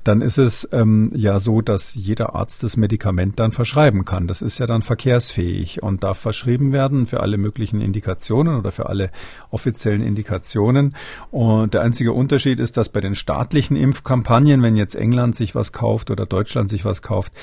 dann 0.05 0.21
ist 0.21 0.37
es 0.37 0.69
ähm, 0.71 1.11
ja 1.13 1.39
so, 1.39 1.61
dass 1.61 1.95
jeder 1.95 2.33
Arzt 2.33 2.63
das 2.63 2.77
Medikament 2.77 3.39
dann 3.41 3.51
verschreiben 3.51 4.05
kann. 4.05 4.27
Das 4.27 4.41
ist 4.41 4.57
ja 4.57 4.65
dann 4.65 4.83
verkehrsfähig 4.83 5.83
und 5.83 6.03
darf 6.05 6.17
verschrieben 6.17 6.71
werden 6.71 7.05
für 7.05 7.19
alle 7.19 7.37
möglichen 7.37 7.81
Indikationen 7.81 8.55
oder 8.55 8.71
für 8.71 8.87
alle 8.87 9.11
offiziellen 9.51 10.01
Indikationen. 10.01 10.95
Und 11.29 11.73
der 11.73 11.81
einzige 11.81 12.13
Unterschied 12.13 12.59
ist, 12.59 12.77
dass 12.77 12.87
bei 12.87 13.01
den 13.01 13.15
staatlichen 13.15 13.75
Impfkampagnen, 13.75 14.61
wenn 14.61 14.77
jetzt 14.77 14.95
England 14.95 15.35
sich 15.35 15.55
was 15.55 15.73
kauft 15.73 16.09
oder 16.09 16.25
Deutschland 16.25 16.69
sich 16.69 16.85
was 16.85 17.01
kauft, 17.01 17.33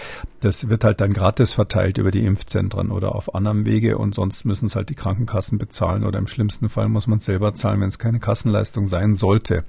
das 0.40 0.70
wird 0.70 0.82
halt 0.82 1.02
dann 1.02 1.12
gratis 1.12 1.52
verteilt 1.52 1.65
verteilt 1.66 1.98
über 1.98 2.12
die 2.12 2.24
Impfzentren 2.24 2.92
oder 2.92 3.16
auf 3.16 3.34
anderem 3.34 3.64
Wege 3.64 3.98
und 3.98 4.14
sonst 4.14 4.44
müssen 4.44 4.66
es 4.66 4.76
halt 4.76 4.88
die 4.88 4.94
Krankenkassen 4.94 5.58
bezahlen 5.58 6.04
oder 6.04 6.20
im 6.20 6.28
schlimmsten 6.28 6.68
Fall 6.68 6.88
muss 6.88 7.08
man 7.08 7.18
es 7.18 7.24
selber 7.24 7.54
zahlen, 7.56 7.80
wenn 7.80 7.88
es 7.88 7.98
keine 7.98 8.20
Kassenleistung 8.20 8.86
sein 8.86 9.16
sollte. 9.16 9.64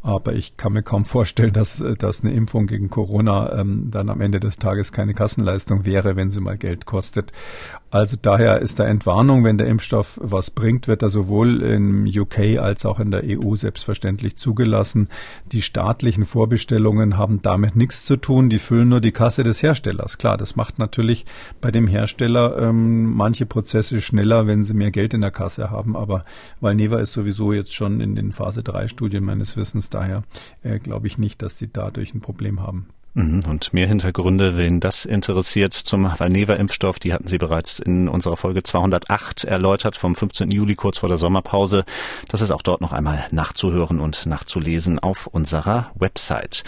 Aber 0.00 0.32
ich 0.34 0.56
kann 0.56 0.72
mir 0.72 0.84
kaum 0.84 1.04
vorstellen, 1.04 1.52
dass, 1.52 1.82
dass 1.98 2.22
eine 2.22 2.32
Impfung 2.32 2.68
gegen 2.68 2.88
Corona 2.88 3.58
ähm, 3.58 3.90
dann 3.90 4.10
am 4.10 4.20
Ende 4.20 4.38
des 4.38 4.58
Tages 4.58 4.92
keine 4.92 5.12
Kassenleistung 5.12 5.84
wäre, 5.84 6.14
wenn 6.14 6.30
sie 6.30 6.40
mal 6.40 6.56
Geld 6.56 6.86
kostet. 6.86 7.32
Also 7.90 8.16
daher 8.20 8.60
ist 8.60 8.78
da 8.78 8.84
Entwarnung, 8.84 9.42
wenn 9.42 9.58
der 9.58 9.66
Impfstoff 9.66 10.18
was 10.22 10.50
bringt, 10.50 10.86
wird 10.86 11.02
er 11.02 11.10
sowohl 11.10 11.60
im 11.62 12.06
UK 12.06 12.58
als 12.60 12.86
auch 12.86 13.00
in 13.00 13.10
der 13.10 13.22
EU 13.24 13.56
selbstverständlich 13.56 14.36
zugelassen. 14.36 15.08
Die 15.50 15.60
staatlichen 15.60 16.24
Vorbestellungen 16.24 17.18
haben 17.18 17.42
damit 17.42 17.74
nichts 17.74 18.04
zu 18.04 18.16
tun, 18.16 18.48
die 18.48 18.58
füllen 18.58 18.88
nur 18.88 19.00
die 19.00 19.10
Kasse 19.10 19.42
des 19.42 19.60
Herstellers. 19.60 20.18
Klar, 20.18 20.36
das 20.36 20.54
macht 20.54 20.78
natürlich 20.78 21.26
bei 21.60 21.72
dem 21.72 21.88
Hersteller 21.88 22.58
ähm, 22.58 23.12
manche 23.12 23.44
Prozesse 23.44 24.00
schneller, 24.00 24.46
wenn 24.46 24.62
sie 24.62 24.74
mehr 24.74 24.92
Geld 24.92 25.12
in 25.12 25.20
der 25.20 25.32
Kasse 25.32 25.70
haben. 25.70 25.96
Aber 25.96 26.22
Valneva 26.60 27.00
ist 27.00 27.12
sowieso 27.12 27.52
jetzt 27.52 27.74
schon 27.74 28.00
in 28.00 28.14
den 28.14 28.30
Phase 28.30 28.62
3 28.62 28.86
Studien 28.86 29.24
meines 29.24 29.56
Wissens. 29.56 29.90
Daher 29.90 30.22
äh, 30.62 30.78
glaube 30.78 31.08
ich 31.08 31.18
nicht, 31.18 31.42
dass 31.42 31.58
sie 31.58 31.72
dadurch 31.72 32.14
ein 32.14 32.20
Problem 32.20 32.62
haben. 32.62 32.86
Mhm. 33.14 33.42
Und 33.48 33.72
mehr 33.72 33.88
Hintergründe, 33.88 34.56
wen 34.56 34.80
das 34.80 35.04
interessiert 35.04 35.72
zum 35.72 36.04
Valneva-Impfstoff, 36.04 36.98
die 36.98 37.12
hatten 37.12 37.26
Sie 37.26 37.38
bereits 37.38 37.78
in 37.78 38.08
unserer 38.08 38.36
Folge 38.36 38.62
208 38.62 39.44
erläutert 39.44 39.96
vom 39.96 40.14
15. 40.14 40.50
Juli 40.50 40.74
kurz 40.74 40.98
vor 40.98 41.08
der 41.08 41.18
Sommerpause. 41.18 41.84
Das 42.28 42.40
ist 42.40 42.50
auch 42.50 42.62
dort 42.62 42.80
noch 42.80 42.92
einmal 42.92 43.26
nachzuhören 43.30 44.00
und 44.00 44.26
nachzulesen 44.26 44.98
auf 44.98 45.26
unserer 45.26 45.90
Website. 45.98 46.62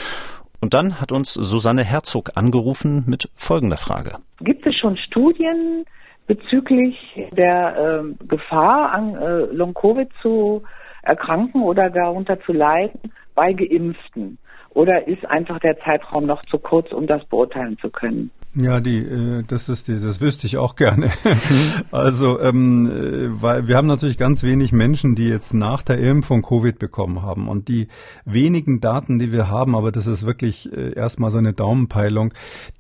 Und 0.61 0.75
dann 0.75 1.01
hat 1.01 1.11
uns 1.13 1.35
Susanne 1.35 1.83
Herzog 1.85 2.31
angerufen 2.37 3.05
mit 3.07 3.29
folgender 3.35 3.77
Frage. 3.77 4.17
Gibt 4.41 4.67
es 4.67 4.77
schon 4.77 4.97
Studien 4.97 5.85
bezüglich 6.27 6.97
der 7.33 8.05
äh, 8.05 8.27
Gefahr, 8.27 8.93
an 8.93 9.17
äh, 9.17 9.41
Long-Covid 9.53 10.09
zu 10.23 10.63
erkranken 11.03 11.63
oder 11.63 11.91
darunter 11.91 12.41
zu 12.43 12.53
leiden 12.53 13.13
bei 13.35 13.53
Geimpften? 13.53 14.39
Oder 14.75 15.07
ist 15.07 15.25
einfach 15.27 15.59
der 15.61 15.79
Zeitraum 15.81 16.27
noch 16.27 16.43
zu 16.43 16.59
kurz, 16.59 16.93
um 16.93 17.07
das 17.07 17.25
beurteilen 17.27 17.77
zu 17.79 17.91
können? 17.91 18.31
Ja, 18.55 18.81
die, 18.81 18.99
äh, 18.99 19.43
das 19.49 19.71
ist 19.71 19.89
die, 19.89 19.99
das 19.99 20.21
wüsste 20.21 20.47
ich 20.47 20.59
auch 20.59 20.77
gerne. 20.77 21.11
also, 21.91 22.39
ähm, 22.39 22.87
äh, 22.87 23.43
weil 23.43 23.67
wir 23.67 23.77
haben 23.77 23.87
natürlich 23.87 24.19
ganz 24.19 24.43
wenig 24.43 24.73
Menschen, 24.73 25.15
die 25.15 25.27
jetzt 25.27 25.55
nach 25.55 25.81
der 25.81 25.99
Impfung 25.99 26.43
Covid 26.43 26.79
bekommen 26.79 27.23
haben. 27.23 27.49
Und 27.49 27.69
die 27.69 27.89
wenigen 28.27 28.81
Daten, 28.81 29.19
die 29.19 29.33
wir 29.33 29.49
haben, 29.49 29.75
aber 29.75 29.91
das 29.91 30.07
ist 30.07 30.27
wirklich 30.27 30.71
äh, 30.71 30.93
erstmal 30.93 31.31
so 31.31 31.39
eine 31.39 31.55
Daumenpeilung, 31.55 32.35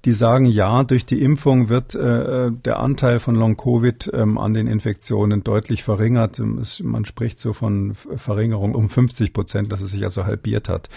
die 0.04 0.12
sagen, 0.12 0.44
ja, 0.44 0.84
durch 0.84 1.06
die 1.06 1.22
Impfung 1.22 1.70
wird 1.70 1.94
äh, 1.94 2.50
der 2.50 2.78
Anteil 2.78 3.18
von 3.18 3.34
Long-Covid 3.34 4.10
ähm, 4.12 4.36
an 4.36 4.52
den 4.52 4.66
Infektionen 4.66 5.42
deutlich 5.42 5.82
verringert. 5.82 6.38
Man 6.82 7.04
spricht 7.06 7.38
so 7.38 7.54
von 7.54 7.94
Verringerung 7.94 8.74
um 8.74 8.90
50 8.90 9.32
Prozent, 9.32 9.72
dass 9.72 9.80
es 9.80 9.92
sich 9.92 10.04
also 10.04 10.26
halbiert 10.26 10.68
hat. 10.68 10.90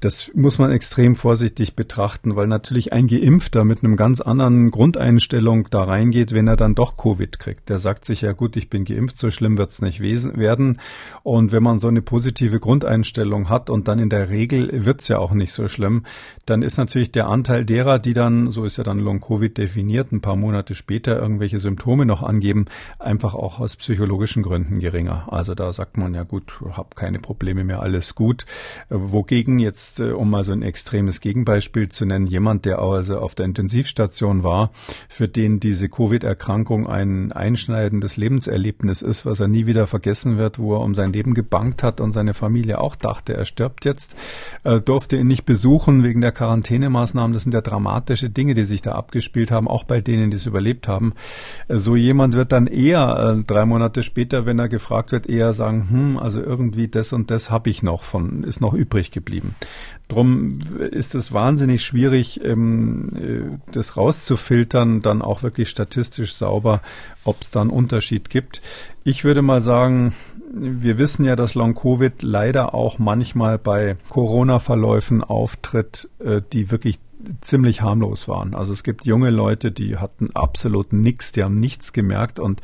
Das 0.00 0.32
muss 0.34 0.58
man 0.58 0.70
extrem 0.70 1.14
vorsichtig 1.14 1.76
betrachten, 1.76 2.34
weil 2.34 2.46
natürlich 2.46 2.94
ein 2.94 3.06
Geimpfter 3.06 3.66
mit 3.66 3.84
einem 3.84 3.96
ganz 3.96 4.22
anderen 4.22 4.70
Grundeinstellung 4.70 5.68
da 5.68 5.82
reingeht, 5.82 6.32
wenn 6.32 6.48
er 6.48 6.56
dann 6.56 6.74
doch 6.74 6.96
Covid 6.96 7.38
kriegt. 7.38 7.68
Der 7.68 7.78
sagt 7.78 8.06
sich 8.06 8.22
ja 8.22 8.32
gut, 8.32 8.56
ich 8.56 8.70
bin 8.70 8.86
geimpft, 8.86 9.18
so 9.18 9.30
schlimm 9.30 9.58
wird's 9.58 9.82
nicht 9.82 10.00
werden. 10.00 10.80
Und 11.22 11.52
wenn 11.52 11.62
man 11.62 11.80
so 11.80 11.88
eine 11.88 12.00
positive 12.00 12.60
Grundeinstellung 12.60 13.50
hat 13.50 13.68
und 13.68 13.88
dann 13.88 13.98
in 13.98 14.08
der 14.08 14.30
Regel 14.30 14.86
wird's 14.86 15.08
ja 15.08 15.18
auch 15.18 15.32
nicht 15.32 15.52
so 15.52 15.68
schlimm, 15.68 16.06
dann 16.46 16.62
ist 16.62 16.78
natürlich 16.78 17.12
der 17.12 17.28
Anteil 17.28 17.66
derer, 17.66 17.98
die 17.98 18.14
dann, 18.14 18.50
so 18.50 18.64
ist 18.64 18.78
ja 18.78 18.84
dann 18.84 19.00
Long-Covid 19.00 19.58
definiert, 19.58 20.12
ein 20.12 20.22
paar 20.22 20.36
Monate 20.36 20.74
später 20.74 21.20
irgendwelche 21.20 21.58
Symptome 21.58 22.06
noch 22.06 22.22
angeben, 22.22 22.64
einfach 22.98 23.34
auch 23.34 23.60
aus 23.60 23.76
psychologischen 23.76 24.42
Gründen 24.42 24.80
geringer. 24.80 25.28
Also 25.30 25.54
da 25.54 25.70
sagt 25.74 25.98
man 25.98 26.14
ja 26.14 26.22
gut, 26.22 26.58
hab 26.72 26.96
keine 26.96 27.18
Probleme 27.18 27.64
mehr, 27.64 27.82
alles 27.82 28.14
gut. 28.14 28.46
Wogegen 28.88 29.58
jetzt 29.58 29.89
jetzt, 29.90 30.00
äh, 30.00 30.12
um 30.12 30.30
mal 30.30 30.44
so 30.44 30.52
ein 30.52 30.62
extremes 30.62 31.20
Gegenbeispiel 31.20 31.88
zu 31.88 32.06
nennen, 32.06 32.26
jemand, 32.26 32.64
der 32.64 32.78
also 32.78 33.18
auf 33.18 33.34
der 33.34 33.46
Intensivstation 33.46 34.44
war, 34.44 34.70
für 35.08 35.28
den 35.28 35.60
diese 35.60 35.88
Covid-Erkrankung 35.88 36.86
ein 36.86 37.32
einschneidendes 37.32 38.16
Lebenserlebnis 38.16 39.02
ist, 39.02 39.26
was 39.26 39.40
er 39.40 39.48
nie 39.48 39.66
wieder 39.66 39.86
vergessen 39.86 40.38
wird, 40.38 40.58
wo 40.58 40.74
er 40.74 40.80
um 40.80 40.94
sein 40.94 41.12
Leben 41.12 41.34
gebankt 41.34 41.82
hat 41.82 42.00
und 42.00 42.12
seine 42.12 42.34
Familie 42.34 42.80
auch 42.80 42.96
dachte, 42.96 43.34
er 43.34 43.44
stirbt 43.44 43.84
jetzt, 43.84 44.14
äh, 44.64 44.80
durfte 44.80 45.16
ihn 45.16 45.26
nicht 45.26 45.44
besuchen 45.44 46.04
wegen 46.04 46.20
der 46.20 46.32
Quarantänemaßnahmen. 46.32 47.32
Das 47.32 47.42
sind 47.42 47.54
ja 47.54 47.60
dramatische 47.60 48.30
Dinge, 48.30 48.54
die 48.54 48.64
sich 48.64 48.82
da 48.82 48.92
abgespielt 48.92 49.50
haben, 49.50 49.68
auch 49.68 49.84
bei 49.84 50.00
denen, 50.00 50.30
die 50.30 50.36
es 50.36 50.46
überlebt 50.46 50.88
haben. 50.88 51.14
Äh, 51.68 51.78
so 51.78 51.96
jemand 51.96 52.34
wird 52.34 52.52
dann 52.52 52.66
eher 52.66 53.42
drei 53.46 53.66
Monate 53.66 54.02
später, 54.02 54.46
wenn 54.46 54.58
er 54.58 54.68
gefragt 54.68 55.12
wird, 55.12 55.28
eher 55.28 55.52
sagen, 55.52 55.88
hm, 55.90 56.16
also 56.16 56.40
irgendwie 56.40 56.88
das 56.88 57.12
und 57.12 57.30
das 57.30 57.50
habe 57.50 57.70
ich 57.70 57.82
noch 57.82 58.04
von, 58.04 58.44
ist 58.44 58.60
noch 58.60 58.74
übrig 58.74 59.10
geblieben. 59.10 59.54
Drum 60.08 60.58
ist 60.90 61.14
es 61.14 61.32
wahnsinnig 61.32 61.84
schwierig, 61.84 62.42
ähm, 62.44 63.10
äh, 63.16 63.72
das 63.72 63.96
rauszufiltern, 63.96 65.02
dann 65.02 65.22
auch 65.22 65.42
wirklich 65.42 65.68
statistisch 65.68 66.34
sauber, 66.34 66.82
ob 67.24 67.40
es 67.40 67.50
da 67.50 67.60
einen 67.60 67.70
Unterschied 67.70 68.30
gibt. 68.30 68.60
Ich 69.04 69.24
würde 69.24 69.42
mal 69.42 69.60
sagen, 69.60 70.14
wir 70.52 70.98
wissen 70.98 71.24
ja, 71.24 71.36
dass 71.36 71.54
Long-Covid 71.54 72.22
leider 72.22 72.74
auch 72.74 72.98
manchmal 72.98 73.58
bei 73.58 73.96
Corona-Verläufen 74.08 75.22
auftritt, 75.22 76.08
äh, 76.18 76.42
die 76.52 76.70
wirklich 76.70 76.98
ziemlich 77.40 77.82
harmlos 77.82 78.28
waren. 78.28 78.54
Also 78.54 78.72
es 78.72 78.82
gibt 78.82 79.06
junge 79.06 79.30
Leute, 79.30 79.70
die 79.72 79.96
hatten 79.96 80.30
absolut 80.34 80.92
nichts, 80.92 81.32
die 81.32 81.44
haben 81.44 81.60
nichts 81.60 81.92
gemerkt 81.92 82.38
und 82.38 82.60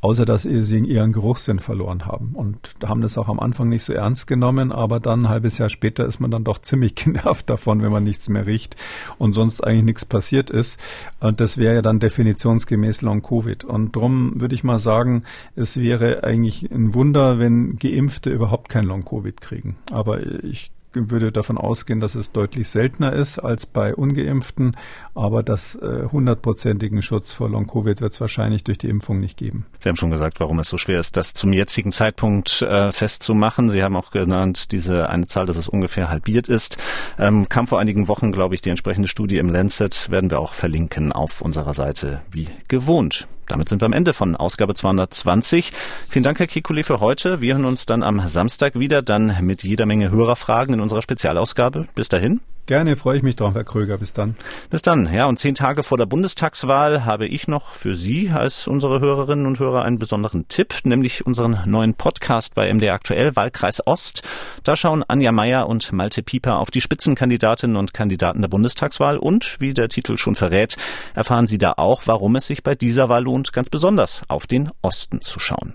außer 0.00 0.24
dass 0.24 0.42
sie 0.42 0.78
ihren 0.78 1.12
Geruchssinn 1.12 1.58
verloren 1.58 2.06
haben 2.06 2.32
und 2.34 2.58
haben 2.84 3.00
das 3.00 3.18
auch 3.18 3.28
am 3.28 3.40
Anfang 3.40 3.68
nicht 3.68 3.84
so 3.84 3.92
ernst 3.92 4.26
genommen, 4.26 4.72
aber 4.72 5.00
dann 5.00 5.22
ein 5.22 5.28
halbes 5.28 5.58
Jahr 5.58 5.68
später 5.68 6.06
ist 6.06 6.20
man 6.20 6.30
dann 6.30 6.44
doch 6.44 6.58
ziemlich 6.62 6.94
genervt 6.94 7.50
davon, 7.50 7.82
wenn 7.82 7.92
man 7.92 8.04
nichts 8.04 8.28
mehr 8.28 8.46
riecht 8.46 8.76
und 9.18 9.32
sonst 9.32 9.62
eigentlich 9.62 9.84
nichts 9.84 10.04
passiert 10.04 10.50
ist. 10.50 10.78
Und 11.20 11.40
das 11.40 11.58
wäre 11.58 11.76
ja 11.76 11.82
dann 11.82 11.98
definitionsgemäß 11.98 13.02
Long 13.02 13.22
Covid. 13.22 13.64
Und 13.64 13.96
darum 13.96 14.40
würde 14.40 14.54
ich 14.54 14.64
mal 14.64 14.78
sagen, 14.78 15.24
es 15.54 15.76
wäre 15.76 16.24
eigentlich 16.24 16.70
ein 16.70 16.94
Wunder, 16.94 17.38
wenn 17.38 17.76
Geimpfte 17.76 18.30
überhaupt 18.30 18.68
kein 18.68 18.84
Long 18.84 19.04
Covid 19.04 19.40
kriegen. 19.40 19.76
Aber 19.90 20.20
ich 20.44 20.70
würde 21.10 21.32
davon 21.32 21.58
ausgehen, 21.58 22.00
dass 22.00 22.14
es 22.14 22.32
deutlich 22.32 22.68
seltener 22.68 23.12
ist 23.12 23.38
als 23.38 23.66
bei 23.66 23.94
Ungeimpften, 23.94 24.76
aber 25.14 25.42
das 25.42 25.76
äh, 25.76 26.04
hundertprozentigen 26.10 27.02
Schutz 27.02 27.32
vor 27.32 27.48
Long-Covid 27.48 28.00
wird 28.00 28.12
es 28.12 28.20
wahrscheinlich 28.20 28.64
durch 28.64 28.78
die 28.78 28.88
Impfung 28.88 29.20
nicht 29.20 29.36
geben. 29.36 29.66
Sie 29.78 29.88
haben 29.88 29.96
schon 29.96 30.10
gesagt, 30.10 30.40
warum 30.40 30.58
es 30.58 30.68
so 30.68 30.78
schwer 30.78 30.98
ist, 30.98 31.16
das 31.16 31.34
zum 31.34 31.52
jetzigen 31.52 31.92
Zeitpunkt 31.92 32.62
äh, 32.62 32.92
festzumachen. 32.92 33.70
Sie 33.70 33.82
haben 33.82 33.96
auch 33.96 34.10
genannt, 34.10 34.72
diese 34.72 35.08
eine 35.08 35.26
Zahl, 35.26 35.46
dass 35.46 35.56
es 35.56 35.68
ungefähr 35.68 36.08
halbiert 36.08 36.48
ist. 36.48 36.78
Ähm, 37.18 37.48
kam 37.48 37.66
vor 37.66 37.80
einigen 37.80 38.08
Wochen, 38.08 38.32
glaube 38.32 38.54
ich, 38.54 38.60
die 38.60 38.70
entsprechende 38.70 39.08
Studie 39.08 39.38
im 39.38 39.48
Lancet, 39.48 40.10
werden 40.10 40.30
wir 40.30 40.40
auch 40.40 40.54
verlinken 40.54 41.12
auf 41.12 41.40
unserer 41.40 41.74
Seite 41.74 42.22
wie 42.30 42.48
gewohnt. 42.68 43.26
Damit 43.48 43.68
sind 43.68 43.80
wir 43.80 43.86
am 43.86 43.92
Ende 43.92 44.12
von 44.12 44.36
Ausgabe 44.36 44.74
220. 44.74 45.72
Vielen 46.08 46.22
Dank, 46.22 46.38
Herr 46.38 46.46
Kikuli, 46.46 46.82
für 46.82 47.00
heute. 47.00 47.40
Wir 47.40 47.54
hören 47.54 47.64
uns 47.64 47.86
dann 47.86 48.02
am 48.02 48.26
Samstag 48.26 48.78
wieder, 48.78 49.02
dann 49.02 49.36
mit 49.42 49.62
jeder 49.62 49.86
Menge 49.86 50.10
Hörerfragen 50.10 50.74
in 50.74 50.80
unserer 50.80 51.02
Spezialausgabe. 51.02 51.86
Bis 51.94 52.08
dahin. 52.08 52.40
Gerne, 52.66 52.96
freue 52.96 53.16
ich 53.16 53.22
mich 53.22 53.36
drauf, 53.36 53.54
Herr 53.54 53.62
Kröger. 53.62 53.96
Bis 53.96 54.12
dann. 54.12 54.34
Bis 54.70 54.82
dann. 54.82 55.08
Ja, 55.12 55.26
und 55.26 55.38
zehn 55.38 55.54
Tage 55.54 55.84
vor 55.84 55.98
der 55.98 56.06
Bundestagswahl 56.06 57.04
habe 57.04 57.28
ich 57.28 57.46
noch 57.46 57.74
für 57.74 57.94
Sie 57.94 58.30
als 58.30 58.66
unsere 58.66 58.98
Hörerinnen 58.98 59.46
und 59.46 59.60
Hörer 59.60 59.84
einen 59.84 60.00
besonderen 60.00 60.48
Tipp, 60.48 60.74
nämlich 60.82 61.24
unseren 61.24 61.60
neuen 61.66 61.94
Podcast 61.94 62.56
bei 62.56 62.72
MDR 62.74 62.94
Aktuell, 62.94 63.36
Wahlkreis 63.36 63.86
Ost. 63.86 64.24
Da 64.64 64.74
schauen 64.74 65.04
Anja 65.06 65.30
Meier 65.30 65.68
und 65.68 65.92
Malte 65.92 66.24
Pieper 66.24 66.58
auf 66.58 66.72
die 66.72 66.80
Spitzenkandidatinnen 66.80 67.76
und 67.76 67.94
Kandidaten 67.94 68.40
der 68.40 68.48
Bundestagswahl 68.48 69.16
und, 69.16 69.58
wie 69.60 69.72
der 69.72 69.88
Titel 69.88 70.16
schon 70.16 70.34
verrät, 70.34 70.76
erfahren 71.14 71.46
Sie 71.46 71.58
da 71.58 71.74
auch, 71.76 72.02
warum 72.06 72.34
es 72.34 72.48
sich 72.48 72.64
bei 72.64 72.74
dieser 72.74 73.08
Wahl 73.08 73.22
lohnt, 73.22 73.52
ganz 73.52 73.70
besonders 73.70 74.22
auf 74.26 74.48
den 74.48 74.70
Osten 74.82 75.22
zu 75.22 75.38
schauen. 75.38 75.74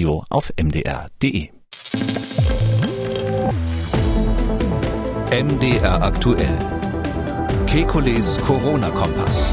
Radio 0.00 0.24
auf 0.30 0.50
mdr.de. 0.56 1.50
MDR 5.30 6.02
aktuell. 6.02 6.58
Kekules 7.66 8.38
Corona-Kompass. 8.38 9.52